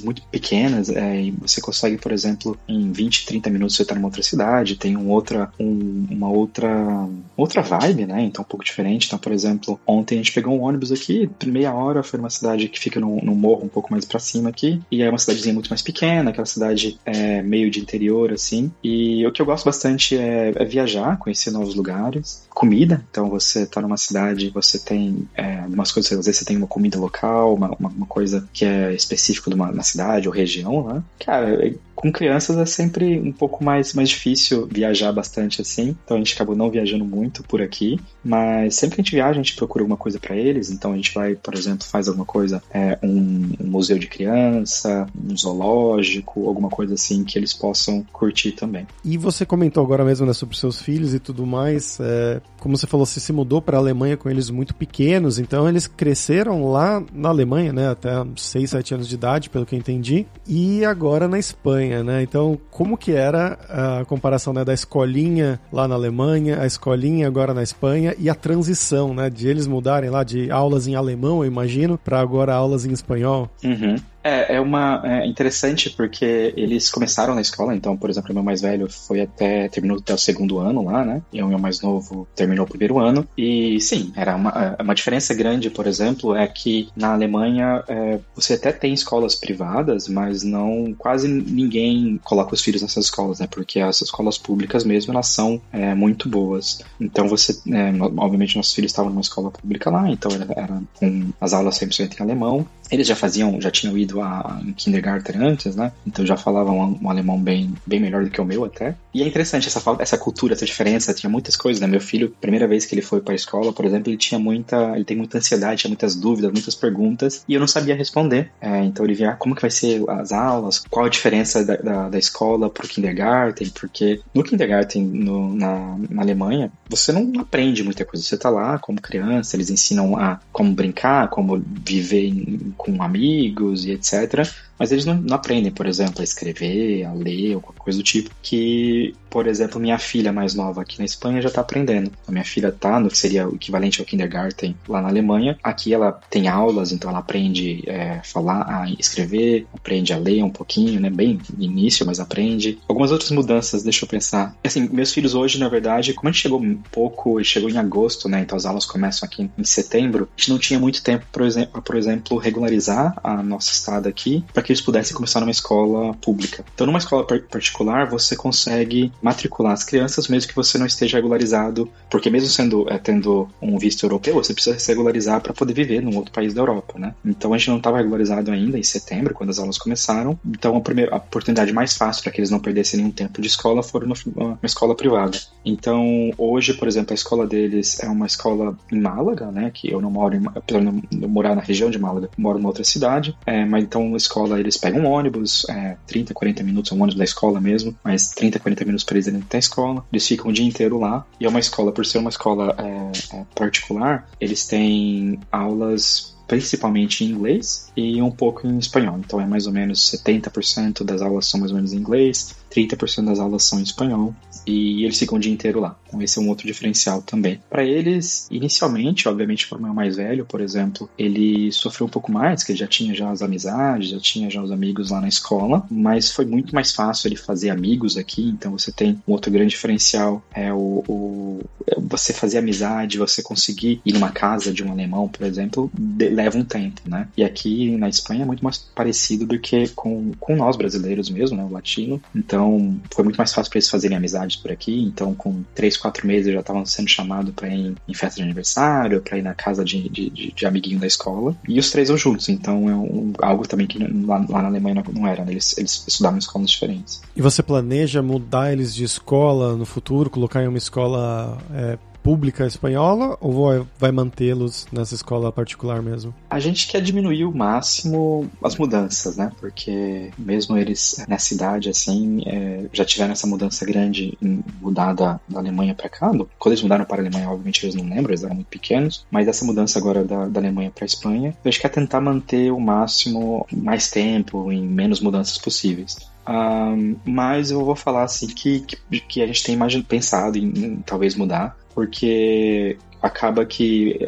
muito 0.02 0.22
pequenas. 0.30 0.88
É, 0.88 1.22
e 1.22 1.30
você 1.32 1.60
consegue, 1.60 1.98
por 1.98 2.12
exemplo, 2.12 2.56
em 2.68 2.92
20, 2.92 3.26
30 3.26 3.50
minutos 3.50 3.76
você 3.76 3.84
tá 3.84 3.94
numa 3.94 4.06
outra 4.06 4.22
cidade, 4.22 4.76
tem 4.76 4.96
um 4.96 5.08
outra, 5.08 5.50
um, 5.58 6.06
uma 6.10 6.28
outra 6.28 7.08
outra 7.36 7.62
vibe, 7.62 8.06
né? 8.06 8.22
Então 8.22 8.42
um 8.42 8.48
pouco 8.48 8.64
diferente. 8.64 9.06
Então, 9.06 9.18
por 9.18 9.32
exemplo, 9.32 9.78
ontem 9.86 10.16
a 10.16 10.18
gente 10.18 10.32
pegou 10.32 10.58
um 10.58 10.62
ônibus 10.62 10.92
aqui, 10.92 11.28
meia 11.46 11.72
hora, 11.72 12.02
foi 12.02 12.18
numa 12.18 12.30
cidade 12.30 12.68
que 12.68 12.78
fica 12.78 13.00
num, 13.00 13.20
morro 13.34 13.64
um 13.64 13.68
pouco 13.68 13.92
mais 13.92 14.04
para 14.04 14.18
cima 14.18 14.50
aqui, 14.50 14.80
e 14.90 15.02
é 15.02 15.08
uma 15.08 15.18
cidadezinha 15.18 15.54
muito 15.54 15.70
mais 15.70 15.82
pequena, 15.82 16.30
aquela 16.30 16.46
cidade 16.46 16.98
é, 17.04 17.42
meio 17.42 17.70
de 17.70 17.80
interior, 17.80 18.32
assim. 18.32 18.70
E 18.82 19.26
o 19.26 19.32
que 19.32 19.40
eu 19.40 19.46
gosto 19.46 19.64
bastante 19.64 20.16
é, 20.16 20.52
é 20.54 20.64
viajar, 20.64 21.18
conhecer 21.18 21.50
novos 21.50 21.74
lugares, 21.74 22.46
comida. 22.50 23.04
Então 23.10 23.28
você 23.28 23.66
tá 23.66 23.80
numa 23.80 23.96
cidade, 23.96 24.50
você 24.50 24.78
tem 24.78 25.28
é, 25.34 25.60
algumas 25.60 25.92
coisas, 25.92 26.12
às 26.12 26.26
vezes 26.26 26.40
você 26.40 26.44
tem 26.44 26.56
uma 26.56 26.66
comida 26.66 26.98
local, 26.98 27.54
uma, 27.54 27.70
uma, 27.78 27.88
uma 27.88 28.06
coisa 28.06 28.48
que 28.52 28.64
é 28.64 28.94
específica 28.94 29.50
de 29.50 29.56
uma, 29.56 29.82
cidade 29.82 30.28
ou 30.28 30.34
região, 30.34 30.86
né? 30.86 31.02
Cara, 31.18 31.72
com 31.96 32.12
crianças 32.12 32.58
é 32.58 32.66
sempre 32.66 33.18
um 33.18 33.32
pouco 33.32 33.64
mais, 33.64 33.94
mais 33.94 34.10
difícil 34.10 34.68
viajar 34.70 35.10
bastante 35.12 35.62
assim, 35.62 35.96
então 36.04 36.16
a 36.16 36.20
gente 36.20 36.34
acabou 36.34 36.54
não 36.54 36.70
viajando 36.70 37.04
muito 37.04 37.42
por 37.42 37.62
aqui, 37.62 37.98
mas 38.22 38.76
sempre 38.76 38.96
que 38.96 39.00
a 39.00 39.04
gente 39.04 39.14
viaja 39.14 39.30
a 39.30 39.42
gente 39.42 39.56
procura 39.56 39.82
alguma 39.82 39.96
coisa 39.96 40.20
para 40.20 40.36
eles, 40.36 40.70
então 40.70 40.92
a 40.92 40.96
gente 40.96 41.12
vai, 41.14 41.34
por 41.34 41.54
exemplo, 41.54 41.86
faz 41.86 42.06
alguma 42.06 42.26
coisa, 42.26 42.62
é, 42.70 42.98
um, 43.02 43.50
um, 43.58 43.66
museu 43.66 43.98
de 43.98 44.06
criança, 44.06 45.06
um 45.16 45.36
zoológico, 45.36 46.46
alguma 46.46 46.68
coisa 46.68 46.94
assim 46.94 47.24
que 47.24 47.38
eles 47.38 47.54
possam 47.54 48.04
curtir 48.12 48.52
também. 48.52 48.86
E 49.02 49.16
você 49.16 49.46
comentou 49.46 49.82
agora 49.82 50.04
mesmo 50.04 50.26
né, 50.26 50.34
sobre 50.34 50.56
seus 50.56 50.80
filhos 50.80 51.14
e 51.14 51.18
tudo 51.18 51.46
mais, 51.46 51.98
é, 51.98 52.42
como 52.66 52.76
você 52.76 52.88
falou, 52.88 53.06
você 53.06 53.20
se 53.20 53.32
mudou 53.32 53.62
para 53.62 53.76
a 53.76 53.80
Alemanha 53.80 54.16
com 54.16 54.28
eles 54.28 54.50
muito 54.50 54.74
pequenos, 54.74 55.38
então 55.38 55.68
eles 55.68 55.86
cresceram 55.86 56.68
lá 56.68 57.00
na 57.12 57.28
Alemanha, 57.28 57.72
né, 57.72 57.88
até 57.90 58.10
6, 58.34 58.70
7 58.70 58.94
anos 58.94 59.08
de 59.08 59.14
idade, 59.14 59.48
pelo 59.48 59.64
que 59.64 59.76
eu 59.76 59.78
entendi, 59.78 60.26
e 60.48 60.84
agora 60.84 61.28
na 61.28 61.38
Espanha. 61.38 62.02
Né? 62.02 62.24
Então, 62.24 62.58
como 62.68 62.98
que 62.98 63.12
era 63.12 63.56
a 63.70 64.04
comparação 64.06 64.52
né, 64.52 64.64
da 64.64 64.74
escolinha 64.74 65.60
lá 65.72 65.86
na 65.86 65.94
Alemanha, 65.94 66.60
a 66.60 66.66
escolinha 66.66 67.28
agora 67.28 67.54
na 67.54 67.62
Espanha 67.62 68.16
e 68.18 68.28
a 68.28 68.34
transição, 68.34 69.14
né? 69.14 69.30
De 69.30 69.46
eles 69.46 69.68
mudarem 69.68 70.10
lá 70.10 70.24
de 70.24 70.50
aulas 70.50 70.88
em 70.88 70.96
alemão, 70.96 71.44
eu 71.44 71.46
imagino, 71.46 71.96
para 71.96 72.18
agora 72.18 72.52
aulas 72.52 72.84
em 72.84 72.90
espanhol? 72.90 73.48
Uhum. 73.62 73.96
É, 74.26 74.56
é 74.56 74.60
uma 74.60 75.00
é 75.04 75.24
interessante 75.24 75.88
porque 75.88 76.52
eles 76.56 76.90
começaram 76.90 77.32
na 77.32 77.40
escola, 77.40 77.76
então, 77.76 77.96
por 77.96 78.10
exemplo, 78.10 78.32
o 78.32 78.34
meu 78.34 78.42
mais 78.42 78.60
velho 78.60 78.90
foi 78.90 79.20
até 79.20 79.68
terminou 79.68 79.98
até 79.98 80.12
o 80.12 80.18
segundo 80.18 80.58
ano 80.58 80.84
lá, 80.84 81.04
né? 81.04 81.22
E 81.32 81.40
o 81.40 81.46
meu 81.46 81.60
mais 81.60 81.80
novo 81.80 82.26
terminou 82.34 82.64
o 82.64 82.68
primeiro 82.68 82.98
ano. 82.98 83.26
E 83.38 83.80
sim, 83.80 84.12
era 84.16 84.34
uma, 84.34 84.76
é, 84.78 84.82
uma 84.82 84.96
diferença 84.96 85.32
grande, 85.32 85.70
por 85.70 85.86
exemplo, 85.86 86.34
é 86.34 86.44
que 86.48 86.88
na 86.96 87.12
Alemanha 87.12 87.84
é, 87.86 88.18
você 88.34 88.54
até 88.54 88.72
tem 88.72 88.92
escolas 88.92 89.36
privadas, 89.36 90.08
mas 90.08 90.42
não 90.42 90.92
quase 90.98 91.28
ninguém 91.28 92.18
coloca 92.24 92.52
os 92.52 92.62
filhos 92.62 92.82
nessas 92.82 93.04
escolas, 93.04 93.38
né? 93.38 93.46
Porque 93.48 93.78
as 93.78 94.00
escolas 94.00 94.36
públicas 94.36 94.82
mesmo 94.82 95.12
elas 95.12 95.28
são 95.28 95.60
é, 95.72 95.94
muito 95.94 96.28
boas. 96.28 96.82
Então 97.00 97.28
você, 97.28 97.52
é, 97.70 97.92
obviamente, 98.16 98.56
nossos 98.56 98.74
filhos 98.74 98.90
estavam 98.90 99.10
numa 99.10 99.20
escola 99.20 99.52
pública 99.52 99.88
lá, 99.88 100.10
então 100.10 100.32
era, 100.32 100.46
era 100.56 100.82
com 100.94 101.30
as 101.40 101.52
aulas 101.52 101.78
100% 101.78 102.18
em 102.18 102.22
alemão 102.24 102.66
eles 102.90 103.06
já 103.06 103.16
faziam, 103.16 103.60
já 103.60 103.70
tinham 103.70 103.96
ido 103.96 104.20
a, 104.20 104.60
em 104.64 104.72
kindergarten 104.72 105.36
antes, 105.36 105.74
né? 105.74 105.92
Então 106.06 106.24
já 106.24 106.36
falavam 106.36 106.98
um, 107.02 107.10
alemão 107.10 107.38
bem, 107.38 107.74
bem 107.86 108.00
melhor 108.00 108.24
do 108.24 108.30
que 108.30 108.40
o 108.40 108.44
meu 108.44 108.64
até. 108.64 108.94
E 109.12 109.22
é 109.22 109.26
interessante 109.26 109.68
essa 109.68 109.82
essa 109.98 110.18
cultura, 110.18 110.54
essa 110.54 110.66
diferença. 110.66 111.14
Tinha 111.14 111.30
muitas 111.30 111.56
coisas, 111.56 111.80
né? 111.80 111.86
Meu 111.86 112.00
filho, 112.00 112.34
primeira 112.40 112.66
vez 112.66 112.84
que 112.84 112.94
ele 112.94 113.02
foi 113.02 113.20
para 113.20 113.32
a 113.32 113.36
escola, 113.36 113.72
por 113.72 113.84
exemplo, 113.84 114.10
ele 114.10 114.16
tinha 114.16 114.38
muita, 114.38 114.94
ele 114.94 115.04
tem 115.04 115.16
muita 115.16 115.38
ansiedade, 115.38 115.80
tinha 115.80 115.90
muitas 115.90 116.14
dúvidas, 116.14 116.52
muitas 116.52 116.74
perguntas, 116.74 117.44
e 117.48 117.54
eu 117.54 117.60
não 117.60 117.68
sabia 117.68 117.94
responder. 117.94 118.50
É, 118.60 118.84
então 118.84 119.04
ele 119.04 119.14
via 119.14 119.30
ah, 119.30 119.36
como 119.36 119.54
que 119.54 119.62
vai 119.62 119.70
ser 119.70 120.02
as 120.08 120.32
aulas, 120.32 120.82
qual 120.90 121.06
a 121.06 121.08
diferença 121.08 121.64
da, 121.64 121.76
da, 121.76 122.08
da 122.08 122.18
escola 122.18 122.70
pro 122.70 122.86
kindergarten, 122.86 123.70
porque 123.70 124.20
no 124.34 124.44
kindergarten 124.44 125.04
no, 125.04 125.54
na, 125.54 125.96
na 126.10 126.22
Alemanha 126.22 126.70
você 126.88 127.12
não 127.12 127.40
aprende 127.40 127.82
muita 127.82 128.04
coisa. 128.04 128.24
Você 128.24 128.36
tá 128.36 128.50
lá 128.50 128.78
como 128.78 129.00
criança, 129.00 129.56
eles 129.56 129.70
ensinam 129.70 130.16
a 130.16 130.40
como 130.52 130.72
brincar, 130.72 131.28
como 131.28 131.62
viver 131.84 132.26
em, 132.26 132.74
com 132.76 133.02
amigos 133.02 133.84
e 133.84 133.92
etc. 133.92 134.46
Mas 134.78 134.92
eles 134.92 135.04
não, 135.04 135.14
não, 135.14 135.36
aprendem, 135.36 135.72
por 135.72 135.86
exemplo, 135.86 136.20
a 136.20 136.24
escrever, 136.24 137.04
a 137.04 137.12
ler, 137.12 137.54
ou 137.54 137.60
qualquer 137.60 137.80
coisa 137.80 137.98
do 137.98 138.02
tipo. 138.02 138.30
Que, 138.42 139.14
por 139.30 139.46
exemplo, 139.46 139.80
minha 139.80 139.98
filha 139.98 140.32
mais 140.32 140.54
nova 140.54 140.82
aqui 140.82 140.98
na 140.98 141.04
Espanha 141.04 141.40
já 141.40 141.48
está 141.48 141.62
aprendendo. 141.62 142.12
A 142.26 142.32
minha 142.32 142.44
filha 142.44 142.70
tá 142.70 143.00
no 143.00 143.08
que 143.08 143.16
seria 143.16 143.48
o 143.48 143.54
equivalente 143.54 144.00
ao 144.00 144.06
kindergarten 144.06 144.76
lá 144.88 145.00
na 145.00 145.08
Alemanha. 145.08 145.58
Aqui 145.62 145.94
ela 145.94 146.12
tem 146.30 146.48
aulas, 146.48 146.92
então 146.92 147.10
ela 147.10 147.20
aprende 147.20 147.82
é, 147.86 148.20
falar, 148.22 148.62
a 148.68 148.90
escrever, 148.98 149.66
aprende 149.74 150.12
a 150.12 150.18
ler 150.18 150.42
um 150.42 150.50
pouquinho, 150.50 151.00
né? 151.00 151.08
Bem 151.08 151.38
início, 151.58 152.04
mas 152.04 152.20
aprende. 152.20 152.78
Algumas 152.86 153.10
outras 153.10 153.30
mudanças, 153.30 153.82
deixa 153.82 154.04
eu 154.04 154.08
pensar. 154.08 154.54
Assim, 154.62 154.88
meus 154.92 155.12
filhos 155.12 155.34
hoje, 155.34 155.58
na 155.58 155.68
verdade, 155.68 156.12
como 156.12 156.28
a 156.28 156.32
gente 156.32 156.42
chegou 156.42 156.60
um 156.60 156.76
pouco, 156.92 157.42
chegou 157.42 157.70
em 157.70 157.78
agosto, 157.78 158.28
né? 158.28 158.40
Então 158.40 158.56
as 158.56 158.66
aulas 158.66 158.84
começam 158.84 159.26
aqui 159.26 159.50
em 159.56 159.64
setembro. 159.64 160.28
A 160.36 160.40
gente 160.40 160.50
não 160.50 160.58
tinha 160.58 160.78
muito 160.78 161.02
tempo, 161.02 161.24
por 161.32 161.42
exemplo, 161.42 161.80
por 161.80 161.96
exemplo 161.96 162.36
regularizar 162.66 163.18
a 163.22 163.42
nossa 163.42 163.70
estada 163.70 164.08
aqui 164.08 164.44
para 164.52 164.62
que 164.62 164.72
eles 164.72 164.80
pudessem 164.80 165.14
começar 165.14 165.40
numa 165.40 165.50
escola 165.50 166.14
pública. 166.14 166.64
Então, 166.74 166.86
numa 166.86 166.98
escola 166.98 167.24
particular, 167.24 168.08
você 168.08 168.36
consegue 168.36 169.12
matricular 169.22 169.72
as 169.72 169.84
crianças 169.84 170.28
mesmo 170.28 170.48
que 170.48 170.56
você 170.56 170.76
não 170.78 170.86
esteja 170.86 171.16
regularizado, 171.16 171.90
porque 172.10 172.28
mesmo 172.28 172.48
sendo 172.48 172.86
é, 172.90 172.98
tendo 172.98 173.48
um 173.62 173.78
visto 173.78 174.04
europeu, 174.04 174.34
você 174.34 174.52
precisa 174.52 174.78
se 174.78 174.88
regularizar 174.88 175.40
para 175.40 175.54
poder 175.54 175.72
viver 175.72 176.02
num 176.02 176.16
outro 176.16 176.32
país 176.32 176.52
da 176.52 176.60
Europa, 176.60 176.98
né? 176.98 177.14
Então, 177.24 177.52
a 177.54 177.58
gente 177.58 177.70
não 177.70 177.78
estava 177.78 177.98
regularizado 177.98 178.50
ainda 178.50 178.78
em 178.78 178.82
setembro, 178.82 179.34
quando 179.34 179.50
as 179.50 179.58
aulas 179.58 179.78
começaram. 179.78 180.38
Então, 180.44 180.76
a, 180.76 180.80
primeira, 180.80 181.14
a 181.14 181.18
oportunidade 181.18 181.72
mais 181.72 181.94
fácil 181.96 182.22
para 182.22 182.32
que 182.32 182.40
eles 182.40 182.50
não 182.50 182.58
perdessem 182.58 182.98
nenhum 182.98 183.12
tempo 183.12 183.40
de 183.40 183.46
escola 183.46 183.82
foram 183.82 184.08
numa 184.08 184.58
escola 184.62 184.94
privada. 184.94 185.38
Então, 185.64 186.30
hoje, 186.36 186.74
por 186.74 186.88
exemplo, 186.88 187.12
a 187.12 187.14
escola 187.14 187.46
deles 187.46 188.02
é 188.02 188.08
uma 188.08 188.26
escola 188.26 188.76
em 188.90 189.00
Málaga, 189.00 189.50
né? 189.50 189.70
Que 189.72 189.90
eu 189.90 190.00
não 190.00 190.10
moro 190.10 190.34
em, 190.34 190.46
apesar 190.54 190.80
de 190.80 190.84
não 190.84 191.28
morar 191.28 191.54
na 191.54 191.62
região 191.62 191.90
de 191.90 191.98
Málaga, 191.98 192.28
moro 192.36 192.55
numa 192.56 192.68
outra 192.68 192.84
cidade. 192.84 193.36
É, 193.46 193.64
mas 193.64 193.84
então, 193.84 194.14
a 194.14 194.16
escola 194.16 194.58
eles 194.58 194.76
pegam 194.76 195.02
um 195.02 195.06
ônibus, 195.06 195.66
é, 195.68 195.96
30, 196.06 196.34
40 196.34 196.62
minutos, 196.62 196.92
é 196.92 196.94
um 196.94 196.98
ônibus 196.98 197.16
da 197.16 197.24
escola 197.24 197.60
mesmo, 197.60 197.96
mas 198.02 198.30
30, 198.30 198.58
40 198.58 198.84
minutos 198.84 199.04
para 199.04 199.16
eles 199.16 199.26
irem 199.26 199.40
até 199.40 199.58
a 199.58 199.60
escola. 199.60 200.04
Eles 200.12 200.26
ficam 200.26 200.50
o 200.50 200.52
dia 200.52 200.66
inteiro 200.66 200.98
lá. 200.98 201.26
E 201.40 201.46
é 201.46 201.48
uma 201.48 201.60
escola, 201.60 201.92
por 201.92 202.04
ser 202.04 202.18
uma 202.18 202.30
escola 202.30 202.74
é, 202.78 203.36
é, 203.36 203.44
particular, 203.54 204.28
eles 204.40 204.66
têm 204.66 205.38
aulas 205.50 206.36
principalmente 206.46 207.24
em 207.24 207.30
inglês 207.30 207.90
e 207.96 208.22
um 208.22 208.30
pouco 208.30 208.66
em 208.66 208.78
espanhol. 208.78 209.18
Então 209.18 209.40
é 209.40 209.46
mais 209.46 209.66
ou 209.66 209.72
menos 209.72 210.12
70% 210.12 211.04
das 211.04 211.20
aulas 211.20 211.46
são 211.46 211.60
mais 211.60 211.72
ou 211.72 211.76
menos 211.76 211.92
em 211.92 211.96
inglês, 211.96 212.54
30% 212.76 213.24
das 213.24 213.38
aulas 213.38 213.62
são 213.64 213.80
em 213.80 213.82
espanhol 213.82 214.34
e 214.66 215.04
eles 215.04 215.18
ficam 215.18 215.38
o 215.38 215.40
dia 215.40 215.52
inteiro 215.52 215.80
lá. 215.80 215.96
Então 216.06 216.20
esse 216.20 216.38
é 216.38 216.42
um 216.42 216.48
outro 216.48 216.66
diferencial 216.66 217.22
também. 217.22 217.60
Para 217.70 217.84
eles, 217.84 218.48
inicialmente, 218.50 219.28
obviamente 219.28 219.68
para 219.68 219.78
o 219.78 219.82
meu 219.82 219.94
mais 219.94 220.16
velho, 220.16 220.44
por 220.44 220.60
exemplo, 220.60 221.08
ele 221.16 221.70
sofreu 221.72 222.06
um 222.06 222.10
pouco 222.10 222.32
mais, 222.32 222.62
que 222.62 222.72
ele 222.72 222.78
já 222.78 222.86
tinha 222.86 223.14
já 223.14 223.30
as 223.30 223.42
amizades, 223.42 224.10
já 224.10 224.18
tinha 224.18 224.50
já 224.50 224.62
os 224.62 224.70
amigos 224.70 225.10
lá 225.10 225.20
na 225.20 225.28
escola, 225.28 225.86
mas 225.90 226.30
foi 226.30 226.44
muito 226.44 226.74
mais 226.74 226.92
fácil 226.92 227.28
ele 227.28 227.36
fazer 227.36 227.70
amigos 227.70 228.16
aqui, 228.16 228.42
então 228.48 228.72
você 228.72 228.90
tem 228.90 229.20
um 229.26 229.32
outro 229.32 229.50
grande 229.50 229.70
diferencial, 229.70 230.42
é 230.52 230.72
o, 230.72 231.04
o 231.06 231.60
é 231.86 232.00
você 232.00 232.32
fazer 232.32 232.58
amizade, 232.58 233.18
você 233.18 233.42
conseguir 233.42 234.00
ir 234.04 234.12
numa 234.12 234.30
casa 234.30 234.72
de 234.72 234.82
um 234.82 234.90
alemão, 234.90 235.28
por 235.28 235.46
exemplo, 235.46 235.90
de, 235.94 236.28
leva 236.28 236.58
um 236.58 236.64
tempo, 236.64 237.02
né? 237.06 237.28
E 237.36 237.44
aqui 237.44 237.96
na 237.96 238.08
Espanha 238.08 238.42
é 238.42 238.46
muito 238.46 238.64
mais 238.64 238.78
parecido 238.78 239.46
do 239.46 239.58
que 239.58 239.88
com, 239.88 240.32
com 240.40 240.56
nós 240.56 240.76
brasileiros 240.76 241.30
mesmo, 241.30 241.56
né, 241.56 241.64
o 241.64 241.72
latino. 241.72 242.20
Então, 242.34 242.65
foi 243.14 243.24
muito 243.24 243.36
mais 243.36 243.52
fácil 243.52 243.70
para 243.70 243.78
eles 243.78 243.90
fazerem 243.90 244.16
amizade 244.16 244.58
por 244.58 244.70
aqui, 244.70 245.02
então 245.02 245.34
com 245.34 245.62
três, 245.74 245.96
quatro 245.96 246.26
meses 246.26 246.48
eu 246.48 246.54
já 246.54 246.60
estava 246.60 246.84
sendo 246.86 247.08
chamado 247.08 247.52
para 247.52 247.68
ir 247.68 247.94
em 248.08 248.14
festa 248.14 248.36
de 248.36 248.42
aniversário, 248.42 249.20
para 249.22 249.38
ir 249.38 249.42
na 249.42 249.54
casa 249.54 249.84
de, 249.84 250.08
de, 250.08 250.30
de, 250.30 250.52
de, 250.52 250.66
amiguinho 250.66 250.98
da 250.98 251.06
escola, 251.06 251.56
e 251.68 251.78
os 251.78 251.90
três 251.90 252.08
vão 252.08 252.16
juntos, 252.16 252.48
então 252.48 252.88
é 252.88 252.94
um, 252.94 253.32
algo 253.40 253.66
também 253.66 253.86
que 253.86 253.98
lá, 253.98 254.44
lá 254.48 254.62
na 254.62 254.68
Alemanha 254.68 255.02
não 255.12 255.26
era, 255.26 255.44
né? 255.44 255.52
eles, 255.52 255.76
eles 255.78 256.04
estudavam 256.06 256.36
em 256.36 256.40
escolas 256.40 256.70
diferentes. 256.70 257.20
E 257.34 257.42
você 257.42 257.62
planeja 257.62 258.22
mudar 258.22 258.72
eles 258.72 258.94
de 258.94 259.04
escola 259.04 259.76
no 259.76 259.86
futuro, 259.86 260.30
colocar 260.30 260.62
em 260.62 260.68
uma 260.68 260.78
escola 260.78 261.58
é, 261.72 261.98
pública 262.26 262.66
espanhola 262.66 263.38
ou 263.40 263.86
vai 263.96 264.10
mantê-los 264.10 264.84
nessa 264.90 265.14
escola 265.14 265.52
particular 265.52 266.02
mesmo? 266.02 266.34
A 266.50 266.58
gente 266.58 266.88
quer 266.88 267.00
diminuir 267.00 267.44
o 267.44 267.56
máximo 267.56 268.50
as 268.60 268.74
mudanças, 268.74 269.36
né? 269.36 269.52
Porque 269.60 270.32
mesmo 270.36 270.76
eles 270.76 271.24
na 271.28 271.38
cidade, 271.38 271.88
assim, 271.88 272.42
é, 272.44 272.86
já 272.92 273.04
tiveram 273.04 273.30
essa 273.30 273.46
mudança 273.46 273.86
grande 273.86 274.36
mudar 274.82 275.12
da, 275.12 275.38
Alemanha 275.54 275.94
para 275.94 276.08
cá. 276.08 276.32
Quando 276.58 276.72
eles 276.72 276.82
mudaram 276.82 277.04
para 277.04 277.22
a 277.22 277.24
Alemanha, 277.24 277.48
obviamente 277.48 277.84
eles 277.84 277.94
não 277.94 278.02
lembram, 278.02 278.30
eles 278.30 278.42
eram 278.42 278.56
muito 278.56 278.66
pequenos, 278.66 279.24
mas 279.30 279.46
essa 279.46 279.64
mudança 279.64 279.96
agora 279.96 280.24
da, 280.24 280.46
da 280.46 280.58
Alemanha 280.58 280.90
para 280.92 281.04
a 281.04 281.06
Espanha, 281.06 281.56
a 281.64 281.68
gente 281.68 281.80
quer 281.80 281.90
tentar 281.90 282.20
manter 282.20 282.72
o 282.72 282.80
máximo, 282.80 283.64
mais 283.72 284.10
tempo, 284.10 284.72
em 284.72 284.84
menos 284.84 285.20
mudanças 285.20 285.58
possíveis. 285.58 286.16
Um, 286.48 287.16
mas 287.24 287.70
eu 287.70 287.84
vou 287.84 287.94
falar 287.94 288.24
assim 288.24 288.48
que, 288.48 288.80
que, 288.80 289.20
que 289.20 289.42
a 289.42 289.46
gente 289.46 289.62
tem 289.62 289.78
pensado 290.02 290.58
em, 290.58 290.66
em 290.66 290.96
talvez 290.96 291.36
mudar 291.36 291.76
porque 291.96 292.98
acaba 293.26 293.64
que 293.64 294.18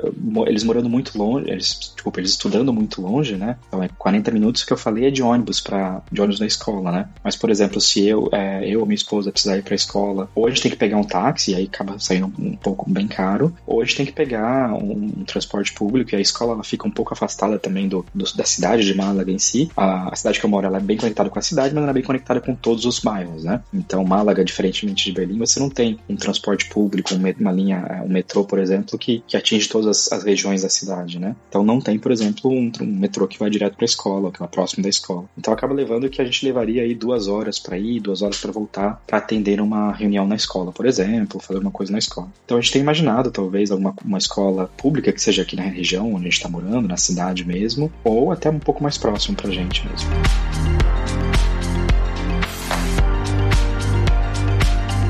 eles 0.47 0.65
morando 0.65 0.89
muito 0.89 1.17
longe, 1.17 1.51
eles, 1.51 1.93
tipo, 1.97 2.13
eles 2.19 2.31
estudando 2.31 2.73
muito 2.73 3.01
longe, 3.01 3.37
né? 3.37 3.57
Então 3.69 3.83
é 3.83 3.89
40 3.97 4.31
minutos 4.31 4.65
que 4.65 4.73
eu 4.73 4.77
falei 4.77 5.07
é 5.07 5.11
de 5.11 5.23
ônibus 5.23 5.61
para 5.61 6.03
de 6.11 6.21
ônibus 6.21 6.39
da 6.39 6.47
escola, 6.47 6.91
né? 6.91 7.09
Mas 7.23 7.37
por 7.37 7.51
exemplo, 7.51 7.81
se 7.81 8.07
eu, 8.07 8.29
é, 8.33 8.69
eu 8.69 8.81
ou 8.81 8.87
minha 8.87 8.95
esposa 8.95 9.31
precisar 9.31 9.57
ir 9.57 9.63
para 9.63 9.75
a 9.75 9.77
escola, 9.77 10.29
ou 10.35 10.47
a 10.47 10.51
gente 10.51 10.63
tem 10.63 10.71
que 10.71 10.77
pegar 10.77 10.97
um 10.97 11.05
táxi 11.05 11.53
e 11.53 11.55
aí 11.55 11.65
acaba 11.65 11.99
saindo 11.99 12.33
um 12.39 12.57
pouco 12.57 12.91
bem 12.91 13.07
caro, 13.07 13.55
ou 13.67 13.81
a 13.81 13.85
gente 13.85 13.97
tem 13.97 14.07
que 14.07 14.13
pegar 14.13 14.73
um, 14.75 15.13
um 15.19 15.25
transporte 15.25 15.73
público 15.73 16.15
e 16.15 16.17
a 16.17 16.21
escola 16.21 16.53
ela 16.55 16.65
fica 16.65 16.87
um 16.87 16.91
pouco 16.91 17.13
afastada 17.13 17.59
também 17.59 17.89
do, 17.89 18.05
do, 18.15 18.25
da 18.35 18.45
cidade 18.45 18.85
de 18.85 18.95
Málaga 18.95 19.31
em 19.31 19.39
si. 19.39 19.71
A, 19.77 20.13
a, 20.13 20.17
cidade 20.17 20.41
que 20.41 20.45
eu 20.45 20.51
moro 20.51 20.67
ela 20.67 20.79
é 20.79 20.81
bem 20.81 20.97
conectada 20.97 21.31
com 21.31 21.39
a 21.39 21.43
cidade, 21.43 21.75
mas 21.75 21.83
ela 21.83 21.91
é 21.91 21.95
bem 21.95 22.03
conectada 22.03 22.41
com 22.41 22.55
todos 22.55 22.85
os 22.85 22.99
bairros, 22.99 23.45
né? 23.45 23.63
Então 23.73 24.05
Málaga, 24.05 24.45
diferentemente 24.45 25.05
de 25.05 25.13
Berlim, 25.13 25.39
você 25.39 25.61
não 25.61 25.71
tem 25.71 25.99
um 26.09 26.17
transporte 26.17 26.69
público, 26.69 27.11
uma 27.15 27.53
linha, 27.53 28.03
um 28.05 28.09
metrô, 28.09 28.45
por 28.45 28.59
exemplo 28.59 28.88
exemplo, 28.89 28.99
que, 28.99 29.23
que 29.27 29.37
atinge 29.37 29.69
todas 29.69 29.87
as, 29.87 30.13
as, 30.13 30.25
regiões 30.25 30.63
da 30.63 30.69
cidade, 30.69 31.19
né? 31.19 31.37
Então 31.49 31.63
não 31.63 31.81
tem, 31.81 31.99
por 31.99 32.11
exemplo, 32.11 32.51
um, 32.51 32.71
um 32.81 32.87
metrô 32.87 33.27
que 33.27 33.39
vai 33.39 33.51
direto 33.51 33.77
para 33.77 33.85
a 33.85 33.87
escola, 33.87 34.33
que 34.33 34.43
é 34.43 34.47
próximo 34.47 34.83
da 34.83 34.89
escola. 34.89 35.25
Então 35.37 35.53
acaba 35.53 35.75
levando 35.75 36.09
que 36.09 36.21
a 36.21 36.25
gente 36.25 36.45
levaria 36.45 36.83
aí 36.83 36.95
duas 36.95 37.29
horas 37.29 37.59
para 37.59 37.79
ir, 37.79 38.01
duas 38.01 38.23
horas 38.23 38.39
para 38.39 38.51
voltar, 38.51 39.03
para 39.07 39.19
atender 39.19 39.61
uma 39.61 39.93
reunião 39.93 40.27
na 40.27 40.37
escola, 40.37 40.73
por 40.73 40.87
exemplo, 40.87 41.41
fazer 41.41 41.61
uma 41.61 41.71
coisa 41.71 41.93
na 41.93 41.99
escola. 41.99 42.29
Então 42.45 42.57
a 42.57 42.61
gente 42.61 42.73
tem 42.73 42.83
imaginado, 42.83 43.31
talvez, 43.31 43.71
alguma 43.71 43.95
uma 44.05 44.19
escola 44.19 44.71
pública 44.77 45.13
que 45.13 45.21
seja 45.21 45.43
aqui 45.43 45.57
na 45.57 45.63
região 45.63 46.15
onde 46.15 46.27
a 46.27 46.31
gente 46.31 46.35
está 46.35 46.49
morando, 46.49 46.89
na 46.89 46.97
cidade 46.97 47.45
mesmo, 47.45 47.93
ou 48.05 48.33
até 48.33 48.49
um 48.51 48.59
pouco 48.59 48.83
mais 48.83 48.97
próximo 48.97 49.37
para 49.37 49.49
a 49.49 49.53
gente 49.53 49.87
mesmo. 49.87 50.09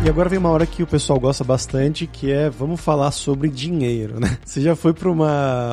E 0.08 0.10
agora 0.10 0.30
vem 0.30 0.38
uma 0.38 0.48
hora 0.48 0.64
que 0.64 0.82
o 0.82 0.86
pessoal 0.86 1.20
gosta 1.20 1.44
bastante, 1.44 2.06
que 2.06 2.32
é 2.32 2.48
vamos 2.48 2.80
falar 2.80 3.10
sobre 3.10 3.46
dinheiro, 3.50 4.18
né? 4.18 4.38
Você 4.42 4.58
já 4.58 4.74
foi 4.74 4.94
para 4.94 5.10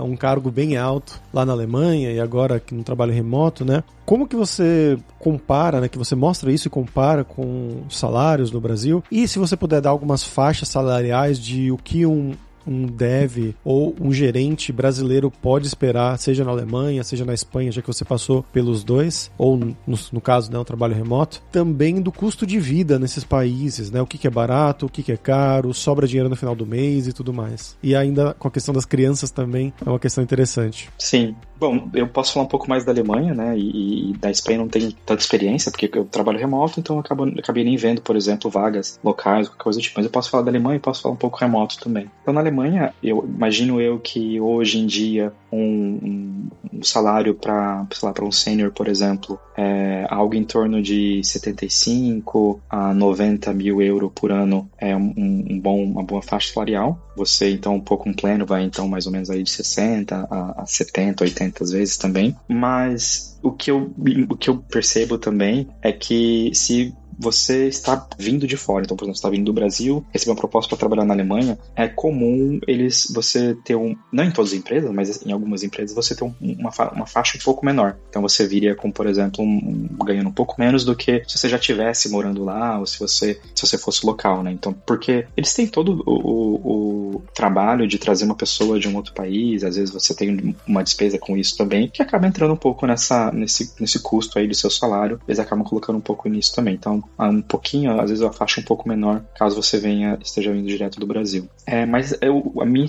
um 0.04 0.18
cargo 0.18 0.52
bem 0.52 0.76
alto 0.76 1.22
lá 1.34 1.46
na 1.46 1.54
Alemanha 1.54 2.12
e 2.12 2.20
agora 2.20 2.58
aqui 2.58 2.76
no 2.76 2.84
trabalho 2.84 3.14
remoto, 3.14 3.64
né? 3.64 3.82
Como 4.06 4.28
que 4.28 4.36
você 4.36 5.00
compara, 5.18 5.80
né? 5.80 5.88
Que 5.88 5.98
você 5.98 6.16
mostra 6.16 6.52
isso 6.52 6.68
e 6.68 6.70
compara 6.70 7.24
com 7.24 7.84
salários 7.90 8.52
no 8.52 8.60
Brasil? 8.60 9.02
E 9.10 9.26
se 9.26 9.40
você 9.40 9.56
puder 9.56 9.80
dar 9.80 9.92
algumas 9.92 10.22
faixas 10.22 10.68
salariais 10.68 11.40
de 11.40 11.72
o 11.72 11.78
que 11.78 12.06
um 12.06 12.34
um 12.68 12.86
dev 12.86 13.54
ou 13.64 13.96
um 14.00 14.12
gerente 14.12 14.72
brasileiro 14.72 15.32
pode 15.32 15.68
esperar, 15.68 16.18
seja 16.18 16.44
na 16.44 16.52
Alemanha, 16.52 17.04
seja 17.04 17.26
na 17.26 17.34
Espanha, 17.34 17.72
já 17.72 17.82
que 17.82 17.88
você 17.88 18.06
passou 18.06 18.44
pelos 18.54 18.84
dois, 18.84 19.32
ou 19.38 19.58
no, 19.58 19.76
no 20.12 20.22
caso, 20.22 20.52
né, 20.52 20.58
um 20.58 20.64
trabalho 20.64 20.96
remoto, 20.96 21.42
também 21.52 22.02
do 22.02 22.12
custo 22.12 22.46
de 22.46 22.60
vida 22.60 23.00
nesses 23.00 23.24
países, 23.24 23.92
né? 23.92 24.02
O 24.02 24.08
que, 24.08 24.18
que 24.18 24.28
é 24.28 24.30
barato, 24.30 24.86
o 24.86 24.90
que, 24.90 25.04
que 25.04 25.12
é 25.12 25.18
caro, 25.18 25.74
sobra 25.74 26.08
dinheiro 26.08 26.30
no 26.30 26.36
final 26.36 26.56
do 26.56 26.66
mês 26.66 27.08
e 27.08 27.14
tudo 27.14 27.34
mais. 27.34 27.78
E 27.82 27.96
ainda 27.96 28.34
com 28.34 28.48
a 28.48 28.52
questão 28.52 28.74
das 28.74 28.86
crianças 28.86 29.32
também 29.32 29.74
é 29.86 29.90
uma 29.90 30.00
questão 30.00 30.24
interessante. 30.24 30.90
Sim. 30.98 31.36
Bom, 31.58 31.90
eu 31.94 32.08
posso 32.08 32.34
falar 32.34 32.46
um 32.46 32.50
pouco 32.50 32.70
mais 32.70 32.84
da 32.84 32.92
Alemanha, 32.92 33.34
né? 33.34 33.58
E, 33.58 34.12
e 34.12 34.14
da 34.14 34.30
Espanha 34.30 34.60
não 34.60 34.68
tenho 34.68 34.92
tanta 34.92 35.22
experiência, 35.22 35.72
porque 35.72 35.90
eu 35.94 36.06
trabalho 36.06 36.38
remoto, 36.38 36.80
então 36.80 36.98
eu 36.98 37.00
acabo, 37.00 37.24
acabei 37.40 37.64
nem 37.64 37.78
vendo, 37.78 38.02
por 38.02 38.16
exemplo, 38.16 38.52
vagas 38.52 39.00
locais, 39.04 39.48
qualquer 39.48 39.64
coisa 39.64 39.80
do 39.80 39.82
tipo. 39.82 39.96
Mas 39.98 40.06
eu 40.06 40.12
posso 40.12 40.30
falar 40.30 40.44
da 40.44 40.52
Alemanha 40.52 40.76
e 40.78 40.82
posso 40.82 41.02
falar 41.02 41.16
um 41.16 41.18
pouco 41.18 41.40
remoto 41.40 41.80
também. 41.80 42.12
Então, 42.22 42.34
na 42.34 42.42
Alemanha, 42.42 42.94
eu 43.02 43.26
imagino 43.26 43.80
eu 43.80 44.00
que 44.00 44.40
hoje 44.40 44.80
em 44.80 44.86
dia 44.86 45.32
um, 45.56 46.50
um, 46.74 46.84
salário 46.84 47.34
para 47.34 47.88
um 48.22 48.32
sênior, 48.32 48.72
por 48.72 48.88
exemplo, 48.88 49.40
é 49.58 50.06
algo 50.10 50.36
em 50.36 50.44
torno 50.44 50.82
de 50.82 51.24
75 51.24 52.62
a 52.70 52.94
90 52.94 53.54
mil 53.54 53.82
euros 53.82 54.12
por 54.14 54.32
ano 54.32 54.70
é 54.78 54.96
um, 54.96 55.14
um 55.50 55.60
bom, 55.60 55.84
uma 55.84 56.04
boa 56.04 56.22
faixa 56.22 56.54
salarial. 56.54 57.00
Você, 57.16 57.52
então, 57.52 57.76
um 57.76 57.82
pouco 57.82 58.10
um 58.10 58.14
pleno 58.14 58.46
vai, 58.46 58.64
então, 58.64 58.88
mais 58.88 59.06
ou 59.06 59.12
menos 59.12 59.30
aí 59.30 59.44
de 59.44 59.50
60 59.50 60.28
a, 60.30 60.62
a 60.62 60.66
70, 60.66 61.24
80 61.24 61.64
às 61.64 61.72
vezes 61.72 61.98
também. 61.98 62.36
Mas 62.48 63.40
o 63.42 63.52
que 63.52 63.72
eu, 63.72 63.94
o 64.30 64.36
que 64.36 64.50
eu 64.50 64.58
percebo 64.58 65.18
também 65.18 65.68
é 65.82 65.92
que 65.92 66.52
se 66.54 66.94
você 67.18 67.68
está 67.68 68.08
vindo 68.18 68.48
de 68.48 68.58
fora. 68.58 68.84
Então, 68.84 68.96
por 68.96 69.06
exemplo, 69.06 69.16
você 69.16 69.20
está 69.20 69.30
vindo 69.30 69.46
do 69.46 69.54
Brasil, 69.54 70.06
recebeu 70.12 70.34
uma 70.34 70.40
proposta 70.40 70.70
para 70.70 70.78
trabalhar 70.78 71.06
na 71.06 71.14
Alemanha, 71.14 71.58
é 71.76 71.88
comum 71.88 72.60
eles 72.68 73.12
você 73.14 73.56
ter 73.64 73.76
um, 73.76 73.96
não 74.12 74.24
em 74.24 74.32
todas 74.32 74.52
as 74.52 74.58
empresas, 74.58 74.92
mas 74.92 75.26
em 75.26 75.32
algumas 75.32 75.64
empresas 75.64 75.96
você 75.96 76.16
ter 76.16 76.24
um, 76.24 76.34
uma, 76.42 76.72
uma 76.92 77.06
faixa 77.06 77.38
um 77.38 77.42
pouco 77.42 77.66
menor. 77.66 77.98
Então 78.10 78.22
você 78.22 78.48
viria 78.48 78.76
com, 78.76 78.92
por 78.92 79.08
exemplo, 79.08 79.44
um, 79.44 79.88
um, 79.92 80.06
ganhando 80.06 80.30
um 80.30 80.34
pouco 80.34 80.56
menos 80.60 80.84
do 80.84 80.96
que 80.96 81.24
se 81.28 81.38
você 81.38 81.50
já 81.50 81.58
tivesse 81.58 82.10
morando 82.10 82.44
lá 82.44 82.80
ou 82.80 82.86
se 82.86 83.00
você 83.00 83.40
se 83.54 83.66
você 83.66 83.78
fosse 83.78 84.06
local, 84.06 84.44
né? 84.44 84.52
Então, 84.52 84.74
porque 84.74 85.26
eles 85.36 85.54
têm 85.54 85.68
todo 85.68 86.04
o, 86.06 86.12
o, 86.12 87.16
o 87.16 87.24
trabalho 87.34 87.88
de 87.88 87.98
trazer 87.98 88.26
uma 88.26 88.36
pessoa 88.36 88.80
de 88.80 88.88
um 88.88 88.96
outro 88.96 89.14
país, 89.14 89.64
às 89.64 89.76
vezes 89.76 89.94
você 89.94 90.14
tem 90.14 90.56
uma 90.68 90.84
despesa 90.84 91.18
com 91.18 91.38
isso 91.38 91.58
também, 91.58 91.88
que 91.88 92.02
acaba 92.02 92.28
entrando 92.28 92.54
um 92.54 92.58
pouco 92.58 92.86
nessa 92.86 93.32
nesse 93.32 93.74
nesse 93.80 94.00
custo 94.00 94.38
aí 94.38 94.48
do 94.48 94.56
seu 94.56 94.70
salário. 94.70 95.20
Eles 95.28 95.40
acabam 95.40 95.66
colocando 95.66 95.98
um 95.98 96.02
pouco 96.02 96.28
nisso 96.28 96.54
também. 96.56 96.76
Então, 96.76 97.04
um 97.20 97.42
pouquinho, 97.42 98.00
às 98.00 98.10
vezes 98.10 98.24
a 98.24 98.32
faixa 98.32 98.60
um 98.60 98.64
pouco 98.64 98.88
menor, 98.88 99.24
caso 99.38 99.62
você 99.62 99.78
venha 99.80 100.18
esteja 100.22 100.52
vindo 100.52 100.68
direto 100.68 101.00
do 101.00 101.08
Brasil. 101.08 101.50
É, 101.66 101.86
mas 101.86 102.18
eu, 102.22 102.54
a, 102.60 102.66
minha, 102.66 102.88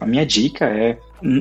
a 0.00 0.06
minha 0.06 0.26
dica 0.26 0.66
é 0.66 0.98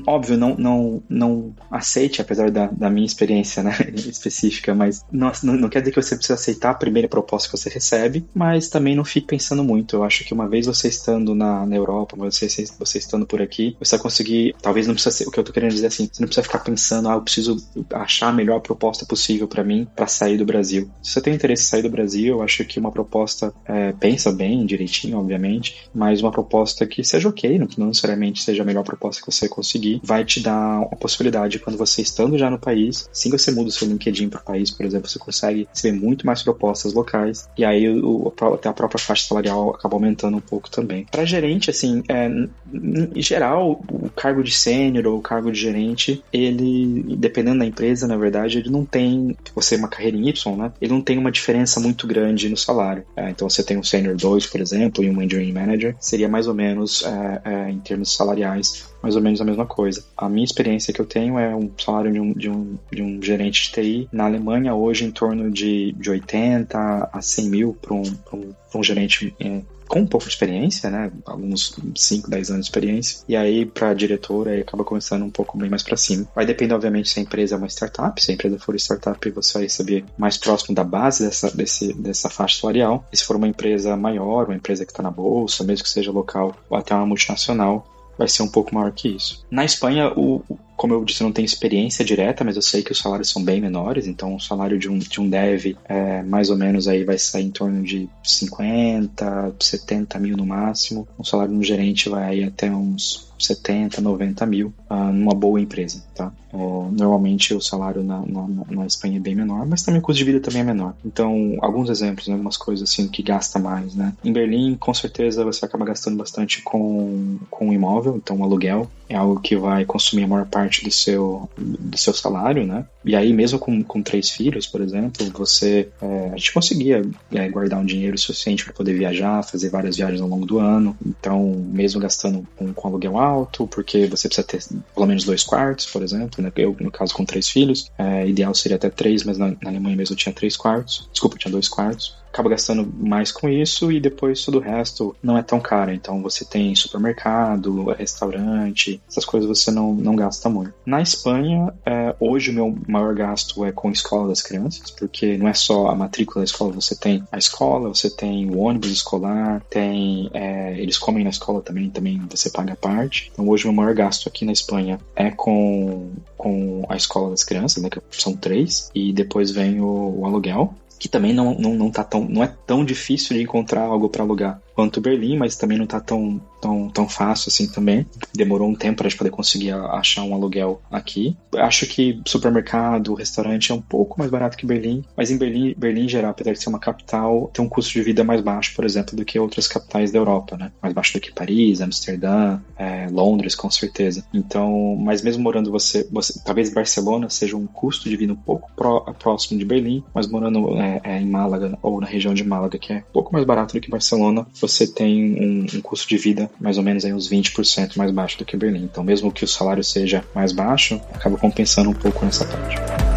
Óbvio, 0.07 0.38
não, 0.38 0.55
não, 0.55 1.03
não 1.09 1.55
aceite, 1.69 2.21
apesar 2.21 2.49
da, 2.51 2.67
da 2.67 2.89
minha 2.89 3.05
experiência 3.05 3.63
né, 3.63 3.76
específica, 3.93 4.73
mas 4.73 5.03
não, 5.11 5.32
não, 5.43 5.69
quer 5.69 5.80
dizer 5.80 5.91
que 5.91 6.01
você 6.01 6.15
precisa 6.15 6.36
aceitar 6.36 6.71
a 6.71 6.76
primeira 6.76 7.07
proposta 7.07 7.49
que 7.49 7.57
você 7.57 7.69
recebe, 7.69 8.26
mas 8.34 8.69
também 8.69 8.95
não 8.95 9.03
fique 9.03 9.28
pensando 9.28 9.63
muito. 9.63 9.95
Eu 9.95 10.03
acho 10.03 10.23
que 10.23 10.34
uma 10.34 10.47
vez 10.47 10.65
você 10.65 10.88
estando 10.88 11.36
na, 11.36 11.65
na 11.65 11.76
Europa, 11.76 12.15
você, 12.17 12.47
você 12.80 12.97
estando 12.97 13.26
por 13.26 13.41
aqui, 13.41 13.76
você 13.80 13.95
vai 13.95 14.03
conseguir, 14.03 14.55
talvez 14.61 14.88
não 14.88 14.93
precisa 14.93 15.15
ser, 15.15 15.28
o 15.28 15.32
que 15.32 15.39
eu 15.39 15.43
tô 15.43 15.51
querendo 15.51 15.71
dizer 15.71 15.88
assim, 15.88 16.09
você 16.11 16.21
não 16.21 16.28
precisa 16.28 16.43
ficar 16.43 16.59
pensando, 16.59 17.09
ah, 17.09 17.13
eu 17.13 17.21
preciso 17.21 17.57
achar 17.93 18.30
a 18.30 18.34
melhor 18.34 18.59
proposta 18.61 19.05
possível 19.05 19.47
para 19.47 19.63
mim 19.63 19.88
para 19.95 20.07
sair 20.07 20.38
do 20.38 20.45
Brasil. 20.45 20.89
Se 21.01 21.11
você 21.11 21.21
tem 21.21 21.34
interesse 21.34 21.63
em 21.63 21.67
sair 21.67 21.82
do 21.82 21.89
Brasil, 21.89 22.36
eu 22.36 22.41
acho 22.41 22.63
que 22.65 22.80
uma 22.80 22.91
proposta, 22.91 23.53
é, 23.65 23.91
pensa 23.93 24.32
bem, 24.32 24.65
direitinho, 24.65 25.17
obviamente, 25.17 25.89
mas 25.93 26.21
uma 26.21 26.32
proposta 26.32 26.86
que 26.86 27.03
seja 27.03 27.30
ok, 27.30 27.57
não, 27.57 27.67
não 27.78 27.88
necessariamente 27.88 28.43
seja 28.43 28.63
a 28.63 28.65
melhor 28.65 28.84
proposta 28.84 29.21
que 29.21 29.32
você 29.32 29.47
conseguir, 29.66 29.99
vai 30.03 30.24
te 30.24 30.39
dar 30.39 30.82
a 30.91 30.95
possibilidade, 30.95 31.59
quando 31.59 31.78
você 31.78 32.01
estando 32.01 32.38
já 32.38 32.49
no 32.49 32.59
país, 32.59 33.09
assim 33.11 33.32
que 33.32 33.38
você 33.38 33.51
muda 33.51 33.70
o 33.70 33.72
seu 33.72 33.88
LinkedIn 33.88 34.30
para 34.30 34.39
o 34.39 34.43
país, 34.43 34.70
por 34.70 34.86
exemplo, 34.86 35.09
você 35.09 35.18
consegue 35.18 35.68
receber 35.74 35.97
muito 35.97 36.26
mais 36.26 36.43
propostas 36.43 36.93
locais, 36.93 37.49
e 37.57 37.66
aí 37.66 37.89
o, 37.89 38.32
até 38.53 38.70
a 38.70 38.74
própria 38.74 38.99
faixa 38.99 39.28
salarial 39.28 39.72
acaba 39.72 39.95
aumentando 39.95 40.38
um 40.38 40.41
pouco 40.41 40.70
também. 40.70 41.05
Para 41.09 41.26
gerente, 41.26 41.70
assim, 41.70 42.03
é, 42.07 42.28
em 42.28 43.22
geral, 43.22 43.84
o 43.89 44.09
cargo 44.09 44.43
de 44.43 44.51
sênior 44.51 45.07
ou 45.07 45.18
o 45.18 45.22
cargo 45.22 45.51
de 45.51 45.59
gerente, 45.59 46.24
ele, 46.32 47.16
dependendo 47.18 47.59
da 47.59 47.66
empresa, 47.66 48.07
na 48.07 48.18
verdade, 48.18 48.59
ele 48.59 48.70
não 48.70 48.86
tem, 48.86 49.36
você 49.53 49.76
é 49.76 49.78
uma 49.78 49.88
carreira 49.88 50.16
em 50.16 50.30
Y, 50.30 50.55
né? 50.55 50.72
Ele 50.80 50.93
não 50.93 51.01
tem 51.01 51.18
uma 51.18 51.32
diferença 51.32 51.80
muito 51.80 52.05
grande 52.05 52.49
no 52.49 52.57
salário. 52.57 53.03
É, 53.16 53.30
então, 53.30 53.49
você 53.49 53.63
tem 53.63 53.78
um 53.78 53.84
sênior 53.84 54.16
2, 54.16 54.45
por 54.47 54.61
exemplo, 54.61 55.03
e 55.03 55.09
um 55.09 55.22
engineering 55.22 55.53
manager, 55.53 55.95
seria 55.99 56.30
mais 56.30 56.47
ou 56.47 56.53
menos, 56.53 57.03
é, 57.03 57.41
é 57.45 57.72
em 57.72 57.80
termos 57.80 58.16
salariais, 58.16 58.86
mais 59.06 59.16
ou 59.16 59.22
menos 59.22 59.39
a 59.39 59.45
mesma 59.45 59.68
coisa. 59.68 60.03
A 60.18 60.28
minha 60.28 60.43
experiência 60.43 60.91
que 60.91 60.99
eu 60.99 61.06
tenho 61.06 61.38
é 61.38 61.56
um 61.56 61.70
salário 61.78 62.12
de 62.12 62.20
um, 62.20 62.34
de 62.34 62.49
um, 62.49 62.76
de 62.91 63.03
um 63.03 63.22
gerente 63.22 63.68
de 63.68 63.72
TI 63.72 64.10
na 64.12 64.26
Alemanha 64.26 64.74
hoje 64.74 65.06
em 65.06 65.12
torno 65.12 65.51
de, 65.51 65.91
de 65.91 66.10
80 66.10 67.10
a 67.14 67.22
100 67.22 67.49
mil 67.49 67.78
para 67.80 67.93
um, 67.93 68.01
um, 68.34 68.53
um 68.74 68.84
gerente 68.84 69.36
é, 69.39 69.62
com 69.88 69.99
um 69.99 70.08
pouco 70.08 70.26
de 70.26 70.32
experiência, 70.32 70.89
né? 70.89 71.12
Alguns 71.24 71.76
5, 71.95 72.32
10 72.32 72.49
anos 72.49 72.66
de 72.66 72.72
experiência. 72.72 73.20
E 73.28 73.36
aí, 73.36 73.64
para 73.64 73.93
diretora, 73.93 74.53
aí 74.53 74.62
acaba 74.62 74.84
começando 74.84 75.24
um 75.24 75.30
pouco 75.30 75.56
bem 75.56 75.70
mais 75.70 75.84
para 75.84 75.95
cima. 75.95 76.28
Vai 76.34 76.47
depender, 76.47 76.74
obviamente, 76.74 77.10
se 77.10 77.20
a 77.20 77.22
empresa 77.22 77.53
é 77.53 77.58
uma 77.60 77.68
startup. 77.68 78.20
Se 78.20 78.32
a 78.32 78.34
empresa 78.34 78.58
for 78.58 78.76
startup, 78.76 79.30
você 79.30 79.53
vai 79.53 79.64
receber 79.64 80.03
mais 80.18 80.36
próximo 80.36 80.74
da 80.74 80.84
base 80.84 81.24
dessa, 81.24 81.56
desse, 81.56 81.93
dessa 81.93 82.28
faixa 82.28 82.60
salarial. 82.60 83.06
E 83.14 83.18
se 83.18 83.24
for 83.24 83.36
uma 83.36 83.47
empresa 83.47 83.95
maior, 83.95 84.45
uma 84.45 84.56
empresa 84.56 84.84
que 84.84 84.91
está 84.91 85.03
na 85.03 85.12
bolsa, 85.12 85.64
mesmo 85.64 85.84
que 85.84 85.91
seja 85.91 86.12
local 86.12 86.56
ou 86.68 86.76
até 86.76 86.95
uma 86.95 87.06
multinacional, 87.06 87.86
vai 88.18 88.28
ser 88.28 88.43
um 88.43 88.47
pouco 88.47 88.74
maior 88.74 88.91
que 88.91 89.09
isso. 89.09 89.45
Na 89.49 89.66
Espanha, 89.66 90.11
o, 90.16 90.43
como 90.76 90.93
eu 90.93 91.03
disse, 91.03 91.23
não 91.23 91.32
tenho 91.32 91.45
experiência 91.45 92.03
direta, 92.03 92.43
mas 92.43 92.55
eu 92.55 92.61
sei 92.61 92.84
que 92.84 92.91
os 92.91 92.97
salários 92.97 93.30
são 93.30 93.43
bem 93.43 93.61
menores, 93.61 94.07
então 94.07 94.36
o 94.36 94.39
salário 94.39 94.78
de 94.78 94.89
um, 94.89 94.97
de 94.97 95.19
um 95.21 95.30
dev 95.30 95.76
é, 95.86 96.21
mais 96.23 96.49
ou 96.49 96.57
menos 96.57 96.88
aí 96.88 97.03
vai 97.03 97.17
sair 97.17 97.45
em 97.45 97.51
torno 97.51 97.84
de 97.84 98.09
50, 98.23 99.55
70 99.59 100.19
mil 100.19 100.38
no 100.38 100.45
máximo. 100.45 101.07
Um 101.19 101.23
salário 101.23 101.53
de 101.53 101.59
um 101.59 101.63
gerente 101.63 102.09
vai 102.09 102.43
até 102.43 102.69
uns 102.69 103.26
70, 103.39 104.01
90 104.01 104.45
mil 104.45 104.73
uh, 104.89 105.11
numa 105.11 105.34
boa 105.34 105.59
empresa, 105.59 106.03
tá? 106.15 106.32
Uh, 106.53 106.89
normalmente 106.91 107.53
o 107.53 107.59
salário 107.59 108.01
na, 108.01 108.21
na, 108.26 108.47
na, 108.69 108.86
Espanha 108.86 109.17
é 109.17 109.19
bem 109.19 109.36
menor, 109.36 109.65
mas 109.65 109.84
também 109.84 109.99
o 109.99 110.01
custo 110.01 110.19
de 110.19 110.23
vida 110.23 110.39
também 110.39 110.61
é 110.61 110.63
menor. 110.63 110.93
Então, 111.03 111.57
alguns 111.61 111.89
exemplos, 111.89 112.28
né, 112.28 112.34
algumas 112.34 112.55
coisas 112.55 112.89
assim 112.89 113.07
que 113.07 113.21
gasta 113.21 113.59
mais, 113.59 113.93
né? 113.93 114.13
Em 114.23 114.32
Berlim, 114.32 114.76
com 114.76 114.93
certeza 114.93 115.43
você 115.43 115.65
acaba 115.65 115.86
gastando 115.86 116.17
bastante 116.17 116.61
com, 116.61 117.38
com 117.49 117.73
imóvel, 117.73 118.15
então 118.15 118.41
aluguel 118.43 118.89
é 119.09 119.15
algo 119.15 119.39
que 119.39 119.55
vai 119.55 119.86
consumir 119.86 120.23
a 120.23 120.28
maior 120.28 120.45
parte 120.45 120.64
do 120.84 120.91
seu, 120.91 121.49
do 121.57 121.97
seu 121.97 122.13
salário, 122.13 122.66
né? 122.66 122.86
E 123.03 123.16
aí, 123.16 123.32
mesmo 123.34 123.59
com, 123.59 123.84
com 123.84 124.01
três 124.01 124.30
filhos, 124.30 124.66
por 124.66 124.82
exemplo, 124.82 125.32
você 125.34 125.89
é, 126.01 126.30
a 126.34 126.38
gente 126.38 126.53
conseguia 126.53 127.03
é, 127.32 127.49
guardar 127.49 127.80
um 127.80 127.86
dinheiro 127.86 128.18
suficiente 128.18 128.63
para 128.63 128.74
poder 128.74 128.93
viajar, 128.93 129.43
fazer 129.43 129.70
várias 129.70 129.97
viagens 129.97 130.22
ao 130.22 130.28
longo 130.28 130.45
do 130.45 130.59
ano. 130.59 130.97
Então, 131.05 131.66
mesmo 131.72 132.01
gastando 132.01 132.47
com, 132.55 132.74
com 132.74 132.88
aluguel 132.88 133.18
alto, 133.18 133.68
porque 133.68 134.07
você 134.07 134.28
precisa 134.28 134.47
ter 134.47 134.63
pelo 134.93 135.05
menos 135.05 135.24
dois 135.24 135.43
quartos, 135.43 135.86
por 135.86 136.01
exemplo. 136.01 136.43
Né? 136.43 136.51
Eu, 136.55 136.76
no 136.80 136.91
caso, 136.91 137.13
com 137.13 137.26
três 137.26 137.49
filhos, 137.49 137.91
é, 137.97 138.28
ideal 138.28 138.53
seria 138.53 138.78
até 138.78 138.89
três, 138.89 139.24
mas 139.24 139.38
na, 139.38 139.49
na 139.61 139.70
Alemanha 139.70 139.95
mesmo 139.95 140.13
eu 140.13 140.18
tinha 140.18 140.34
três 140.34 140.57
quartos. 140.57 141.07
Desculpa, 141.11 141.36
eu 141.36 141.39
tinha 141.39 141.51
dois 141.51 141.68
quartos 141.68 142.16
acaba 142.36 142.50
gastando 142.50 142.86
mais 142.98 143.32
com 143.32 143.48
isso 143.48 143.90
e 143.90 144.00
depois 144.00 144.44
todo 144.44 144.58
o 144.58 144.62
resto 144.62 145.16
não 145.24 145.38
é 145.38 145.42
tão 145.42 145.60
caro. 145.60 145.94
Então 145.94 146.22
você 146.22 146.44
tem 146.44 146.76
supermercado, 146.76 147.86
restaurante, 147.92 149.02
essas 149.08 149.24
coisas 149.24 149.48
você 149.48 149.72
não, 149.72 149.94
não 149.94 150.16
gasta 150.16 150.50
muito. 150.50 150.74
Na 150.86 151.02
Espanha, 151.02 151.74
é, 151.86 152.14
hoje 152.20 152.52
o 152.52 152.54
meu 152.54 152.78
maior 152.88 153.16
gasto 153.16 153.64
é 153.64 153.72
com 153.72 153.88
a 153.88 153.92
escola 153.92 154.28
das 154.28 154.42
crianças, 154.42 154.92
porque 154.92 155.38
não 155.38 155.48
é 155.48 155.54
só 155.54 155.88
a 155.88 155.96
matrícula 155.96 156.42
da 156.42 156.46
escola, 156.46 156.74
você 156.74 156.96
tem 156.96 157.24
a 157.32 157.38
escola, 157.38 157.88
você 157.88 158.10
tem 158.10 158.50
o 158.50 158.60
ônibus 158.60 158.92
escolar, 158.92 159.62
tem 159.70 160.30
é, 160.34 160.78
eles 160.78 160.98
comem 160.98 161.24
na 161.24 161.30
escola 161.30 161.62
também, 161.62 161.90
também 161.90 162.22
você 162.30 162.50
paga 162.50 162.74
a 162.74 162.76
parte. 162.76 163.32
Então 163.32 163.48
hoje 163.48 163.64
o 163.64 163.68
meu 163.68 163.82
maior 163.82 163.96
gasto 163.96 164.28
aqui 164.28 164.44
na 164.44 164.52
Espanha 164.52 165.00
é 165.16 165.32
com, 165.32 166.12
com 166.38 166.86
a 166.90 166.98
escola 166.98 167.30
das 167.30 167.46
crianças, 167.46 167.82
né, 167.82 167.90
que 167.90 168.02
são 168.12 168.36
três, 168.36 168.92
e 168.94 169.14
depois 169.14 169.52
vem 169.52 169.80
o, 169.80 170.20
o 170.20 170.26
aluguel 170.26 170.74
que 171.00 171.10
também 171.10 171.34
não, 171.34 171.54
não, 171.56 171.74
não, 171.74 171.91
tá 171.91 172.04
tão, 172.04 172.26
não 172.26 172.43
é 172.43 172.48
tão 172.66 172.84
difícil 172.86 173.36
de 173.36 173.43
encontrar 173.43 173.82
algo 173.84 174.10
para 174.10 174.24
alugar 174.24 174.62
quanto 174.76 175.01
Berlim, 175.01 175.38
mas 175.38 175.55
também 175.55 175.78
não 175.78 175.88
tá 175.88 175.99
tão, 175.99 176.41
tão, 176.61 176.89
tão 176.89 177.07
fácil 177.07 177.49
assim 177.49 177.67
também. 177.67 178.05
Demorou 178.34 178.69
um 178.69 178.76
tempo 178.76 178.97
para 178.97 179.07
a 179.07 179.09
gente 179.09 179.17
poder 179.17 179.32
conseguir 179.32 179.71
achar 179.71 180.23
um 180.23 180.34
aluguel 180.34 180.82
aqui. 180.91 181.36
Acho 181.55 181.86
que 181.88 182.21
supermercado, 182.26 183.13
restaurante 183.13 183.71
é 183.71 183.76
um 183.76 183.82
pouco 183.82 184.19
mais 184.19 184.30
barato 184.30 184.57
que 184.57 184.65
Berlim, 184.65 185.03
mas 185.15 185.32
em 185.32 185.38
Berlim, 185.38 185.73
Berlim 185.78 186.05
em 186.05 186.09
geral, 186.09 186.32
apesar 186.32 186.51
de 186.53 186.61
ser 186.61 186.69
uma 186.69 186.80
capital, 186.80 187.49
tem 187.53 187.63
um 187.63 187.69
custo 187.69 187.93
de 187.93 188.01
vida 188.01 188.23
mais 188.23 188.41
baixo, 188.41 188.76
por 188.76 188.84
exemplo, 188.84 189.15
do 189.15 189.23
que 189.23 189.39
outras 189.39 189.67
capitais 189.67 190.11
da 190.11 190.19
Europa, 190.19 190.57
né? 190.57 190.71
Mais 190.82 190.93
baixo 190.93 191.13
do 191.13 191.19
que 191.19 191.32
Paris, 191.32 191.82
Amsterdã, 191.82 192.59
é, 192.78 193.07
Londres, 193.09 193.55
com 193.55 193.71
certeza. 193.71 194.26
Então, 194.34 194.97
mas 194.99 195.21
mesmo 195.21 195.43
morando 195.43 195.71
você, 195.71 196.07
você, 196.11 196.39
talvez 196.43 196.73
Barcelona 196.73 197.30
seja 197.30 197.55
um 197.55 197.65
custo 197.65 198.09
de 198.09 198.17
vida 198.17 198.34
um 198.34 198.38
pouco 198.38 198.69
pró, 198.76 199.01
próximo 199.19 199.57
de 199.57 199.65
Berlim, 199.65 200.03
mas 200.13 200.28
morando 200.28 200.78
é, 200.78 201.01
é, 201.03 201.21
em 201.21 201.30
Málaga 201.30 201.78
ou 201.82 202.01
na 202.01 202.07
região 202.07 202.34
de 202.34 202.43
Málaga, 202.43 202.78
que 202.78 202.91
é 202.91 202.97
um 202.97 203.13
pouco 203.13 203.32
mais 203.32 203.45
barato 203.45 203.73
do 203.73 203.80
que 203.80 203.89
Barcelona, 203.89 204.45
você 204.68 204.88
tem 204.88 205.39
um, 205.39 205.78
um, 205.78 205.82
custo 205.82 206.07
de 206.07 206.18
vida 206.18 206.49
mais 206.59 206.78
ou 206.78 206.84
menos 206.84 207.05
aí 207.05 207.13
uns 207.13 207.30
20% 207.30 207.97
mais 207.97 208.11
baixo 208.11 208.38
do 208.38 208.45
que 208.45 208.57
Berlim. 208.57 208.84
Então, 208.84 209.03
mesmo 209.03 209.32
que 209.32 209.43
o 209.43 209.47
salário 209.47 209.84
seja 209.84 210.24
mais 210.34 210.51
baixo, 210.51 210.99
acaba 211.13 211.38
compensando 211.38 211.89
um 211.89 211.93
pouco 211.93 212.26
nessa 212.26 212.45
parte. 212.45 213.14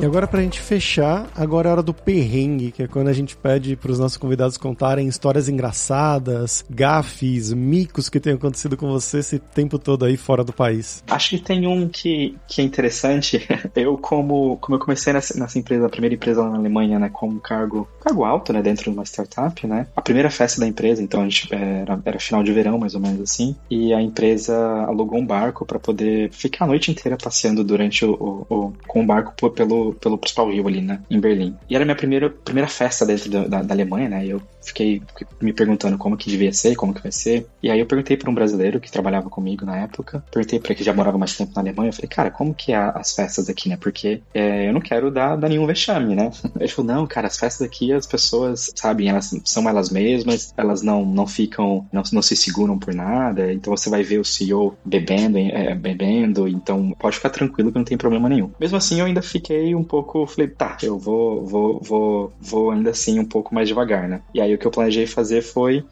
E 0.00 0.04
agora 0.04 0.28
pra 0.28 0.40
gente 0.40 0.60
fechar, 0.60 1.26
agora 1.34 1.68
é 1.68 1.70
a 1.70 1.72
hora 1.72 1.82
do 1.82 1.92
perrengue, 1.92 2.70
que 2.70 2.84
é 2.84 2.86
quando 2.86 3.08
a 3.08 3.12
gente 3.12 3.36
pede 3.36 3.74
pros 3.74 3.98
nossos 3.98 4.16
convidados 4.16 4.56
contarem 4.56 5.08
histórias 5.08 5.48
engraçadas, 5.48 6.64
gafes, 6.70 7.52
micos 7.52 8.08
que 8.08 8.20
tenham 8.20 8.36
acontecido 8.36 8.76
com 8.76 8.88
você 8.88 9.18
esse 9.18 9.40
tempo 9.40 9.76
todo 9.76 10.04
aí 10.04 10.16
fora 10.16 10.44
do 10.44 10.52
país. 10.52 11.02
Acho 11.08 11.30
que 11.30 11.38
tem 11.40 11.66
um 11.66 11.88
que, 11.88 12.36
que 12.46 12.60
é 12.60 12.64
interessante. 12.64 13.44
Eu, 13.74 13.98
como, 13.98 14.56
como 14.58 14.76
eu 14.76 14.80
comecei 14.80 15.12
nessa, 15.12 15.38
nessa 15.38 15.58
empresa, 15.58 15.86
a 15.86 15.88
primeira 15.88 16.14
empresa 16.14 16.42
lá 16.42 16.50
na 16.50 16.58
Alemanha, 16.58 16.98
né, 16.98 17.10
com 17.12 17.28
um 17.28 17.38
cargo, 17.38 17.88
cargo 18.00 18.24
alto, 18.24 18.52
né, 18.52 18.60
dentro 18.60 18.84
de 18.84 18.90
uma 18.90 19.04
startup, 19.04 19.66
né, 19.66 19.86
a 19.94 20.02
primeira 20.02 20.30
festa 20.30 20.60
da 20.60 20.66
empresa, 20.66 21.02
então 21.02 21.20
a 21.20 21.24
gente 21.24 21.48
era, 21.52 22.00
era 22.04 22.18
final 22.18 22.42
de 22.42 22.52
verão, 22.52 22.78
mais 22.78 22.94
ou 22.94 23.00
menos 23.00 23.20
assim, 23.20 23.54
e 23.70 23.92
a 23.92 24.02
empresa 24.02 24.56
alugou 24.86 25.18
um 25.18 25.26
barco 25.26 25.64
para 25.64 25.78
poder 25.78 26.30
ficar 26.32 26.64
a 26.64 26.68
noite 26.68 26.90
inteira 26.90 27.16
passeando 27.16 27.62
durante 27.62 28.04
o, 28.04 28.12
o, 28.48 28.54
o 28.54 28.72
com 28.86 29.02
o 29.02 29.06
barco 29.06 29.50
pelo, 29.50 29.87
pelo 29.94 30.18
principal 30.18 30.50
rio 30.50 30.66
ali, 30.66 30.80
né, 30.80 31.00
em 31.10 31.20
Berlim. 31.20 31.56
E 31.68 31.74
era 31.74 31.84
a 31.84 31.86
minha 31.86 31.96
primeira, 31.96 32.30
primeira 32.30 32.68
festa 32.68 33.04
dentro 33.06 33.30
da, 33.30 33.46
da, 33.46 33.62
da 33.62 33.74
Alemanha, 33.74 34.08
né, 34.08 34.26
e 34.26 34.30
eu 34.30 34.42
fiquei, 34.68 35.02
me 35.40 35.52
perguntando 35.52 35.98
como 35.98 36.16
que 36.16 36.30
devia 36.30 36.52
ser, 36.52 36.76
como 36.76 36.94
que 36.94 37.02
vai 37.02 37.12
ser. 37.12 37.46
E 37.62 37.70
aí 37.70 37.78
eu 37.78 37.86
perguntei 37.86 38.16
para 38.16 38.30
um 38.30 38.34
brasileiro 38.34 38.80
que 38.80 38.90
trabalhava 38.90 39.28
comigo 39.30 39.64
na 39.64 39.76
época, 39.78 40.22
perguntei 40.30 40.60
para 40.60 40.74
que 40.74 40.84
já 40.84 40.92
morava 40.92 41.18
mais 41.18 41.36
tempo 41.36 41.52
na 41.54 41.62
Alemanha, 41.62 41.88
eu 41.88 41.92
falei, 41.92 42.08
cara, 42.08 42.30
como 42.30 42.54
que 42.54 42.72
é 42.72 42.76
as 42.76 43.14
festas 43.14 43.48
aqui, 43.48 43.68
né? 43.68 43.76
Porque 43.76 44.22
é, 44.32 44.68
eu 44.68 44.72
não 44.72 44.80
quero 44.80 45.10
dar, 45.10 45.36
dar 45.36 45.48
nenhum 45.48 45.66
vexame, 45.66 46.14
né? 46.14 46.30
Ele 46.58 46.68
falou, 46.68 46.92
não, 46.92 47.06
cara, 47.06 47.26
as 47.26 47.38
festas 47.38 47.66
aqui 47.66 47.92
as 47.92 48.06
pessoas, 48.06 48.72
sabem, 48.74 49.08
elas 49.08 49.34
são 49.44 49.68
elas 49.68 49.90
mesmas, 49.90 50.52
elas 50.56 50.82
não, 50.82 51.04
não 51.04 51.26
ficam, 51.26 51.86
não, 51.92 52.02
não 52.12 52.22
se 52.22 52.36
seguram 52.36 52.78
por 52.78 52.94
nada, 52.94 53.52
então 53.52 53.76
você 53.76 53.90
vai 53.90 54.02
ver 54.02 54.18
o 54.18 54.24
CEO 54.24 54.76
bebendo, 54.84 55.38
é, 55.38 55.74
bebendo, 55.74 56.48
então 56.48 56.94
pode 56.98 57.16
ficar 57.16 57.30
tranquilo 57.30 57.72
que 57.72 57.78
não 57.78 57.84
tem 57.84 57.96
problema 57.96 58.28
nenhum. 58.28 58.50
Mesmo 58.60 58.76
assim, 58.76 59.00
eu 59.00 59.06
ainda 59.06 59.22
fiquei 59.22 59.74
um 59.78 59.84
pouco, 59.84 60.26
falei, 60.26 60.48
tá, 60.48 60.76
eu 60.82 60.98
vou, 60.98 61.44
vou, 61.44 61.80
vou, 61.80 62.32
vou 62.40 62.70
ainda 62.70 62.90
assim 62.90 63.18
um 63.18 63.24
pouco 63.24 63.54
mais 63.54 63.68
devagar, 63.68 64.08
né? 64.08 64.20
E 64.34 64.40
aí 64.40 64.54
o 64.54 64.58
que 64.58 64.66
eu 64.66 64.70
planejei 64.70 65.06
fazer 65.06 65.42
foi, 65.42 65.84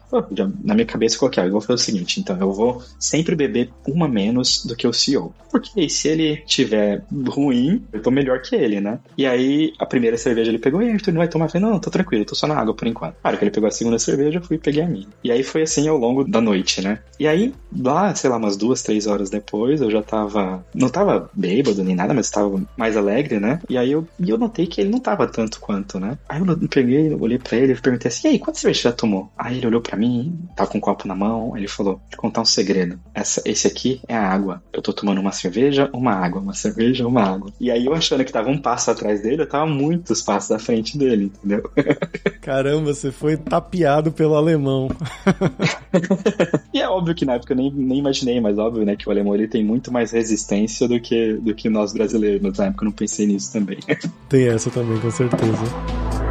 na 0.63 0.73
minha 0.73 0.85
cabeça 0.85 1.15
eu 1.15 1.19
coloquei, 1.19 1.43
eu 1.43 1.51
vou 1.51 1.61
fazer 1.61 1.73
o 1.73 1.77
seguinte, 1.77 2.19
então 2.19 2.37
eu 2.39 2.51
vou 2.51 2.81
sempre 2.99 3.35
beber 3.35 3.71
uma 3.87 4.07
menos 4.07 4.65
do 4.65 4.75
que 4.75 4.87
o 4.87 4.93
CEO. 4.93 5.33
Porque 5.49 5.89
se 5.89 6.07
ele 6.09 6.37
tiver 6.45 7.03
ruim, 7.27 7.83
eu 7.91 8.01
tô 8.01 8.11
melhor 8.11 8.41
que 8.41 8.55
ele, 8.55 8.79
né? 8.79 8.99
E 9.17 9.25
aí 9.25 9.73
a 9.79 9.85
primeira 9.85 10.17
cerveja 10.17 10.51
ele 10.51 10.59
pegou, 10.59 10.81
e 10.81 10.89
aí, 10.89 10.97
tu 10.97 11.11
não 11.11 11.19
vai 11.19 11.27
tomar? 11.27 11.45
Eu 11.45 11.49
falei, 11.49 11.67
não, 11.67 11.79
tô 11.79 11.89
tranquilo, 11.89 12.25
tô 12.25 12.35
só 12.35 12.47
na 12.47 12.55
água 12.55 12.73
por 12.73 12.87
enquanto. 12.87 13.15
Claro 13.21 13.37
que 13.37 13.43
ele 13.43 13.51
pegou 13.51 13.67
a 13.67 13.71
segunda 13.71 13.99
cerveja, 13.99 14.39
eu 14.39 14.43
fui 14.43 14.57
e 14.57 14.59
peguei 14.59 14.83
a 14.83 14.87
minha. 14.87 15.07
E 15.23 15.31
aí 15.31 15.43
foi 15.43 15.61
assim 15.63 15.87
ao 15.87 15.97
longo 15.97 16.23
da 16.23 16.41
noite, 16.41 16.81
né? 16.81 16.99
E 17.19 17.27
aí, 17.27 17.53
lá, 17.75 18.13
sei 18.13 18.29
lá, 18.29 18.37
umas 18.37 18.57
duas, 18.57 18.81
três 18.81 19.07
horas 19.07 19.29
depois, 19.29 19.81
eu 19.81 19.89
já 19.89 20.01
tava. 20.01 20.65
Não 20.73 20.89
tava 20.89 21.29
bêbado 21.33 21.83
nem 21.83 21.95
nada, 21.95 22.13
mas 22.13 22.29
tava 22.29 22.61
mais 22.75 22.95
alegre, 22.97 23.39
né? 23.39 23.59
E 23.69 23.76
aí 23.77 23.91
eu, 23.91 24.07
e 24.19 24.29
eu 24.29 24.37
notei 24.37 24.67
que 24.67 24.81
ele 24.81 24.89
não 24.89 24.99
tava 24.99 25.27
tanto 25.27 25.59
quanto, 25.59 25.99
né? 25.99 26.17
Aí 26.27 26.39
eu 26.39 26.69
peguei, 26.69 27.13
olhei 27.13 27.37
pra 27.37 27.57
ele 27.57 27.73
e 27.73 27.81
perguntei 27.81 28.09
assim, 28.09 28.27
e 28.27 28.31
aí, 28.31 28.39
quantas 28.39 28.61
cerveja 28.61 28.89
já 28.89 28.91
tomou? 28.91 29.31
Aí 29.37 29.57
ele 29.57 29.67
olhou 29.67 29.81
para 29.81 29.97
mim, 29.97 30.37
tava 30.55 30.69
com 30.69 30.77
um 30.77 30.81
copo 30.81 31.07
na 31.07 31.15
mão, 31.15 31.55
ele 31.55 31.67
falou: 31.67 31.93
Vou 31.93 32.01
te 32.09 32.17
contar 32.17 32.41
um 32.41 32.45
segredo. 32.45 32.99
Essa, 33.13 33.41
esse 33.45 33.67
aqui 33.67 34.01
é 34.07 34.15
a 34.15 34.27
água. 34.27 34.61
Eu 34.73 34.81
tô 34.81 34.93
tomando 34.93 35.21
uma 35.21 35.31
cerveja, 35.31 35.89
uma 35.93 36.13
água, 36.13 36.41
uma 36.41 36.53
cerveja, 36.53 37.07
uma 37.07 37.23
água. 37.23 37.51
E 37.59 37.71
aí 37.71 37.85
eu 37.85 37.93
achando 37.93 38.23
que 38.25 38.31
tava 38.31 38.49
um 38.49 38.57
passo 38.57 38.91
atrás 38.91 39.21
dele, 39.21 39.43
eu 39.43 39.49
tava 39.49 39.65
muitos 39.65 40.21
passos 40.21 40.51
à 40.51 40.59
frente 40.59 40.97
dele, 40.97 41.25
entendeu? 41.25 41.69
Caramba, 42.41 42.93
você 42.93 43.11
foi 43.11 43.37
tapeado 43.37 44.11
pelo 44.11 44.35
alemão. 44.35 44.89
e 46.73 46.81
é 46.81 46.89
óbvio 46.89 47.15
que 47.15 47.25
na 47.25 47.35
época 47.35 47.53
eu 47.53 47.57
nem, 47.57 47.71
nem 47.71 47.99
imaginei, 47.99 48.39
mas 48.39 48.57
óbvio, 48.57 48.85
né, 48.85 48.95
que 48.95 49.07
o 49.07 49.11
alemão 49.11 49.35
ele 49.35 49.47
tem 49.47 49.63
muito 49.63 49.91
mais 49.91 50.11
resistência 50.11 50.87
do 50.87 50.99
que, 50.99 51.33
do 51.33 51.53
que 51.53 51.69
nós 51.69 51.93
brasileiros. 51.93 52.57
Na 52.57 52.65
época 52.65 52.83
eu 52.83 52.87
não 52.87 52.91
pensei 52.93 53.25
nisso 53.25 53.51
também. 53.51 53.66
Tem 54.29 54.47
essa 54.47 54.69
também, 54.69 54.99
com 54.99 55.11
certeza. 55.11 56.26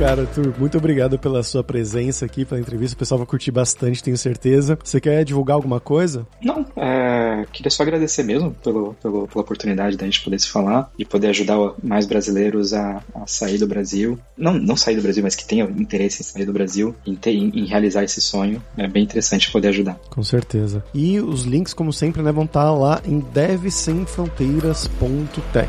Cara, 0.00 0.22
Arthur, 0.22 0.54
muito 0.58 0.78
obrigado 0.78 1.18
pela 1.18 1.42
sua 1.42 1.62
presença 1.62 2.24
aqui, 2.24 2.46
pela 2.46 2.58
entrevista. 2.58 2.96
O 2.96 2.98
pessoal 2.98 3.18
vai 3.18 3.26
curtir 3.26 3.50
bastante, 3.50 4.02
tenho 4.02 4.16
certeza. 4.16 4.78
Você 4.82 4.98
quer 4.98 5.22
divulgar 5.26 5.56
alguma 5.56 5.78
coisa? 5.78 6.26
Não, 6.42 6.64
é, 6.74 7.44
queria 7.52 7.70
só 7.70 7.82
agradecer 7.82 8.22
mesmo 8.22 8.52
pelo, 8.64 8.94
pelo, 8.94 9.28
pela 9.28 9.42
oportunidade 9.42 9.98
da 9.98 10.06
gente 10.06 10.24
poder 10.24 10.40
se 10.40 10.48
falar 10.48 10.90
e 10.98 11.04
poder 11.04 11.26
ajudar 11.28 11.58
mais 11.82 12.06
brasileiros 12.06 12.72
a, 12.72 13.02
a, 13.14 13.26
sair 13.26 13.58
do 13.58 13.66
Brasil. 13.66 14.18
Não, 14.38 14.54
não 14.54 14.74
sair 14.74 14.96
do 14.96 15.02
Brasil, 15.02 15.22
mas 15.22 15.36
que 15.36 15.46
tenham 15.46 15.68
interesse 15.68 16.22
em 16.22 16.24
sair 16.24 16.46
do 16.46 16.52
Brasil, 16.54 16.96
em, 17.06 17.14
ter, 17.14 17.32
em, 17.32 17.50
em 17.54 17.66
realizar 17.66 18.02
esse 18.02 18.22
sonho. 18.22 18.62
É 18.78 18.88
bem 18.88 19.02
interessante 19.02 19.52
poder 19.52 19.68
ajudar. 19.68 20.00
Com 20.08 20.22
certeza. 20.22 20.82
E 20.94 21.20
os 21.20 21.42
links, 21.42 21.74
como 21.74 21.92
sempre, 21.92 22.22
né, 22.22 22.32
vão 22.32 22.44
estar 22.44 22.72
lá 22.72 23.02
em 23.04 23.20
devsemfronteiras.tech. 23.20 25.68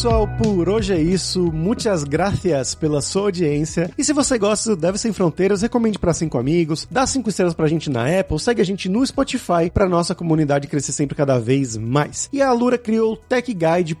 pessoal, 0.00 0.26
por 0.26 0.66
hoje 0.70 0.94
é 0.94 0.98
isso. 0.98 1.52
Muitas 1.52 2.04
gracias 2.04 2.74
pela 2.74 3.02
sua 3.02 3.24
audiência. 3.24 3.90
E 3.98 4.02
se 4.02 4.14
você 4.14 4.38
gosta 4.38 4.70
do 4.70 4.80
Deve 4.80 4.96
Sem 4.96 5.12
Fronteiras, 5.12 5.60
recomende 5.60 5.98
para 5.98 6.14
cinco 6.14 6.38
amigos, 6.38 6.88
dá 6.90 7.06
cinco 7.06 7.28
estrelas 7.28 7.52
pra 7.52 7.68
gente 7.68 7.90
na 7.90 8.06
Apple, 8.18 8.40
segue 8.40 8.62
a 8.62 8.64
gente 8.64 8.88
no 8.88 9.06
Spotify 9.06 9.68
pra 9.70 9.86
nossa 9.86 10.14
comunidade 10.14 10.68
crescer 10.68 10.92
sempre 10.92 11.14
cada 11.14 11.38
vez 11.38 11.76
mais. 11.76 12.30
E 12.32 12.40
a 12.40 12.48
Alura 12.48 12.78
criou 12.78 13.12
o 13.12 13.16
techguide.sh 13.16 13.94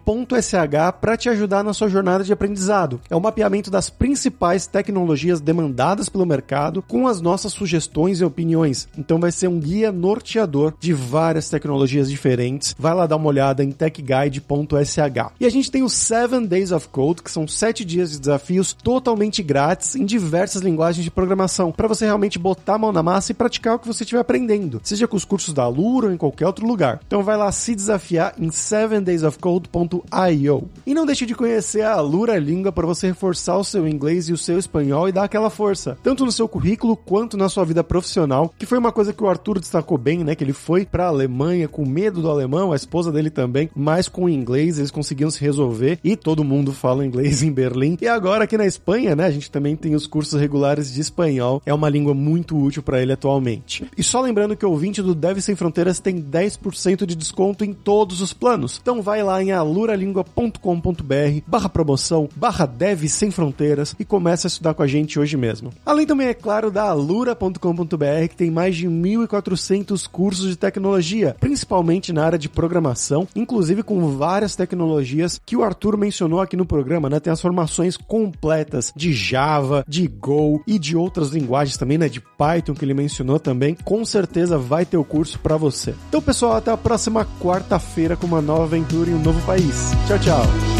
para 1.02 1.18
te 1.18 1.28
ajudar 1.28 1.62
na 1.62 1.74
sua 1.74 1.90
jornada 1.90 2.24
de 2.24 2.32
aprendizado. 2.32 2.98
É 3.10 3.14
o 3.14 3.20
mapeamento 3.20 3.70
das 3.70 3.90
principais 3.90 4.66
tecnologias 4.66 5.38
demandadas 5.38 6.08
pelo 6.08 6.24
mercado 6.24 6.80
com 6.80 7.06
as 7.06 7.20
nossas 7.20 7.52
sugestões 7.52 8.22
e 8.22 8.24
opiniões. 8.24 8.88
Então 8.96 9.20
vai 9.20 9.30
ser 9.30 9.48
um 9.48 9.60
guia 9.60 9.92
norteador 9.92 10.72
de 10.80 10.94
várias 10.94 11.50
tecnologias 11.50 12.08
diferentes. 12.08 12.74
Vai 12.78 12.94
lá 12.94 13.06
dar 13.06 13.16
uma 13.16 13.28
olhada 13.28 13.62
em 13.62 13.70
techguide.sh. 13.70 14.96
E 15.38 15.44
a 15.44 15.50
gente 15.50 15.70
tem 15.70 15.82
o 15.82 15.89
7 15.90 16.46
Days 16.46 16.72
of 16.72 16.88
Code, 16.88 17.22
que 17.22 17.30
são 17.30 17.46
7 17.46 17.84
dias 17.84 18.10
de 18.10 18.20
desafios 18.20 18.72
totalmente 18.72 19.42
grátis 19.42 19.94
em 19.94 20.04
diversas 20.04 20.62
linguagens 20.62 21.04
de 21.04 21.10
programação, 21.10 21.72
para 21.72 21.88
você 21.88 22.04
realmente 22.04 22.38
botar 22.38 22.74
a 22.74 22.78
mão 22.78 22.92
na 22.92 23.02
massa 23.02 23.32
e 23.32 23.34
praticar 23.34 23.74
o 23.74 23.78
que 23.78 23.86
você 23.86 24.04
estiver 24.04 24.20
aprendendo, 24.20 24.80
seja 24.82 25.08
com 25.08 25.16
os 25.16 25.24
cursos 25.24 25.52
da 25.52 25.64
Alura 25.64 26.06
ou 26.06 26.12
em 26.12 26.16
qualquer 26.16 26.46
outro 26.46 26.66
lugar. 26.66 27.00
Então 27.06 27.22
vai 27.22 27.36
lá 27.36 27.52
se 27.52 27.74
desafiar 27.74 28.34
em 28.38 28.48
7daysofcode.io. 28.48 30.68
E 30.86 30.94
não 30.94 31.04
deixe 31.06 31.26
de 31.26 31.34
conhecer 31.34 31.82
a 31.82 31.94
Alura 31.94 32.38
Língua 32.38 32.70
para 32.72 32.86
você 32.86 33.08
reforçar 33.08 33.56
o 33.56 33.64
seu 33.64 33.88
inglês 33.88 34.28
e 34.28 34.32
o 34.32 34.38
seu 34.38 34.58
espanhol 34.58 35.08
e 35.08 35.12
dar 35.12 35.24
aquela 35.24 35.50
força, 35.50 35.98
tanto 36.02 36.24
no 36.24 36.32
seu 36.32 36.48
currículo 36.48 36.96
quanto 36.96 37.36
na 37.36 37.48
sua 37.48 37.64
vida 37.64 37.82
profissional, 37.82 38.54
que 38.58 38.66
foi 38.66 38.78
uma 38.78 38.92
coisa 38.92 39.12
que 39.12 39.22
o 39.22 39.28
Arthur 39.28 39.58
destacou 39.58 39.98
bem, 39.98 40.24
né, 40.24 40.34
que 40.34 40.44
ele 40.44 40.52
foi 40.52 40.86
para 40.86 41.04
a 41.04 41.08
Alemanha 41.08 41.68
com 41.68 41.86
medo 41.86 42.22
do 42.22 42.30
alemão, 42.30 42.72
a 42.72 42.76
esposa 42.76 43.10
dele 43.10 43.30
também, 43.30 43.68
mas 43.74 44.08
com 44.08 44.24
o 44.24 44.28
inglês 44.28 44.78
eles 44.78 44.90
conseguiram 44.90 45.30
se 45.30 45.40
resolver 45.40 45.79
resolver 45.80 45.98
e 46.04 46.14
todo 46.14 46.44
mundo 46.44 46.72
fala 46.72 47.04
inglês 47.04 47.42
em 47.42 47.50
Berlim. 47.50 47.96
E 48.00 48.06
agora 48.06 48.44
aqui 48.44 48.56
na 48.56 48.66
Espanha, 48.66 49.16
né, 49.16 49.24
a 49.24 49.30
gente 49.30 49.50
também 49.50 49.74
tem 49.74 49.94
os 49.94 50.06
cursos 50.06 50.38
regulares 50.38 50.92
de 50.92 51.00
espanhol. 51.00 51.62
É 51.64 51.72
uma 51.72 51.88
língua 51.88 52.12
muito 52.12 52.56
útil 52.56 52.82
para 52.82 53.00
ele 53.00 53.12
atualmente. 53.12 53.84
E 53.96 54.02
só 54.02 54.20
lembrando 54.20 54.56
que 54.56 54.66
o 54.66 54.70
ouvinte 54.70 55.02
do 55.02 55.14
Deve 55.14 55.40
Sem 55.40 55.56
Fronteiras 55.56 55.98
tem 55.98 56.20
10% 56.20 57.06
de 57.06 57.14
desconto 57.14 57.64
em 57.64 57.72
todos 57.72 58.20
os 58.20 58.32
planos. 58.32 58.78
Então 58.80 59.00
vai 59.00 59.22
lá 59.22 59.42
em 59.42 59.52
aluralingua.com.br 59.52 61.40
barra 61.46 61.68
promoção, 61.68 62.28
barra 62.36 62.66
Deve 62.66 63.08
Sem 63.08 63.30
Fronteiras 63.30 63.94
e 63.98 64.04
começa 64.04 64.46
a 64.46 64.50
estudar 64.50 64.74
com 64.74 64.82
a 64.82 64.86
gente 64.86 65.18
hoje 65.18 65.36
mesmo. 65.36 65.72
Além 65.84 66.06
também, 66.06 66.28
é 66.28 66.34
claro, 66.34 66.70
da 66.70 66.84
alura.com.br 66.84 68.28
que 68.28 68.36
tem 68.36 68.50
mais 68.50 68.76
de 68.76 68.88
1.400 68.88 70.08
cursos 70.08 70.48
de 70.48 70.56
tecnologia, 70.56 71.36
principalmente 71.40 72.12
na 72.12 72.24
área 72.24 72.38
de 72.38 72.48
programação, 72.48 73.26
inclusive 73.34 73.82
com 73.82 74.16
várias 74.16 74.56
tecnologias 74.56 75.40
que 75.44 75.56
o 75.56 75.62
Arthur 75.70 75.96
mencionou 75.96 76.40
aqui 76.40 76.56
no 76.56 76.66
programa, 76.66 77.08
né? 77.08 77.20
Tem 77.20 77.32
as 77.32 77.40
formações 77.40 77.96
completas 77.96 78.92
de 78.94 79.12
Java, 79.12 79.84
de 79.86 80.06
Go 80.08 80.62
e 80.66 80.78
de 80.78 80.96
outras 80.96 81.30
linguagens 81.30 81.76
também, 81.76 81.96
né? 81.96 82.08
De 82.08 82.20
Python 82.20 82.74
que 82.74 82.84
ele 82.84 82.94
mencionou 82.94 83.38
também. 83.38 83.76
Com 83.84 84.04
certeza 84.04 84.58
vai 84.58 84.84
ter 84.84 84.96
o 84.96 85.04
curso 85.04 85.38
para 85.38 85.56
você. 85.56 85.94
Então, 86.08 86.20
pessoal, 86.20 86.54
até 86.54 86.70
a 86.72 86.76
próxima 86.76 87.26
quarta-feira 87.40 88.16
com 88.16 88.26
uma 88.26 88.42
nova 88.42 88.64
aventura 88.64 89.10
em 89.10 89.14
um 89.14 89.22
novo 89.22 89.40
país. 89.46 89.92
Tchau, 90.06 90.18
tchau. 90.18 90.79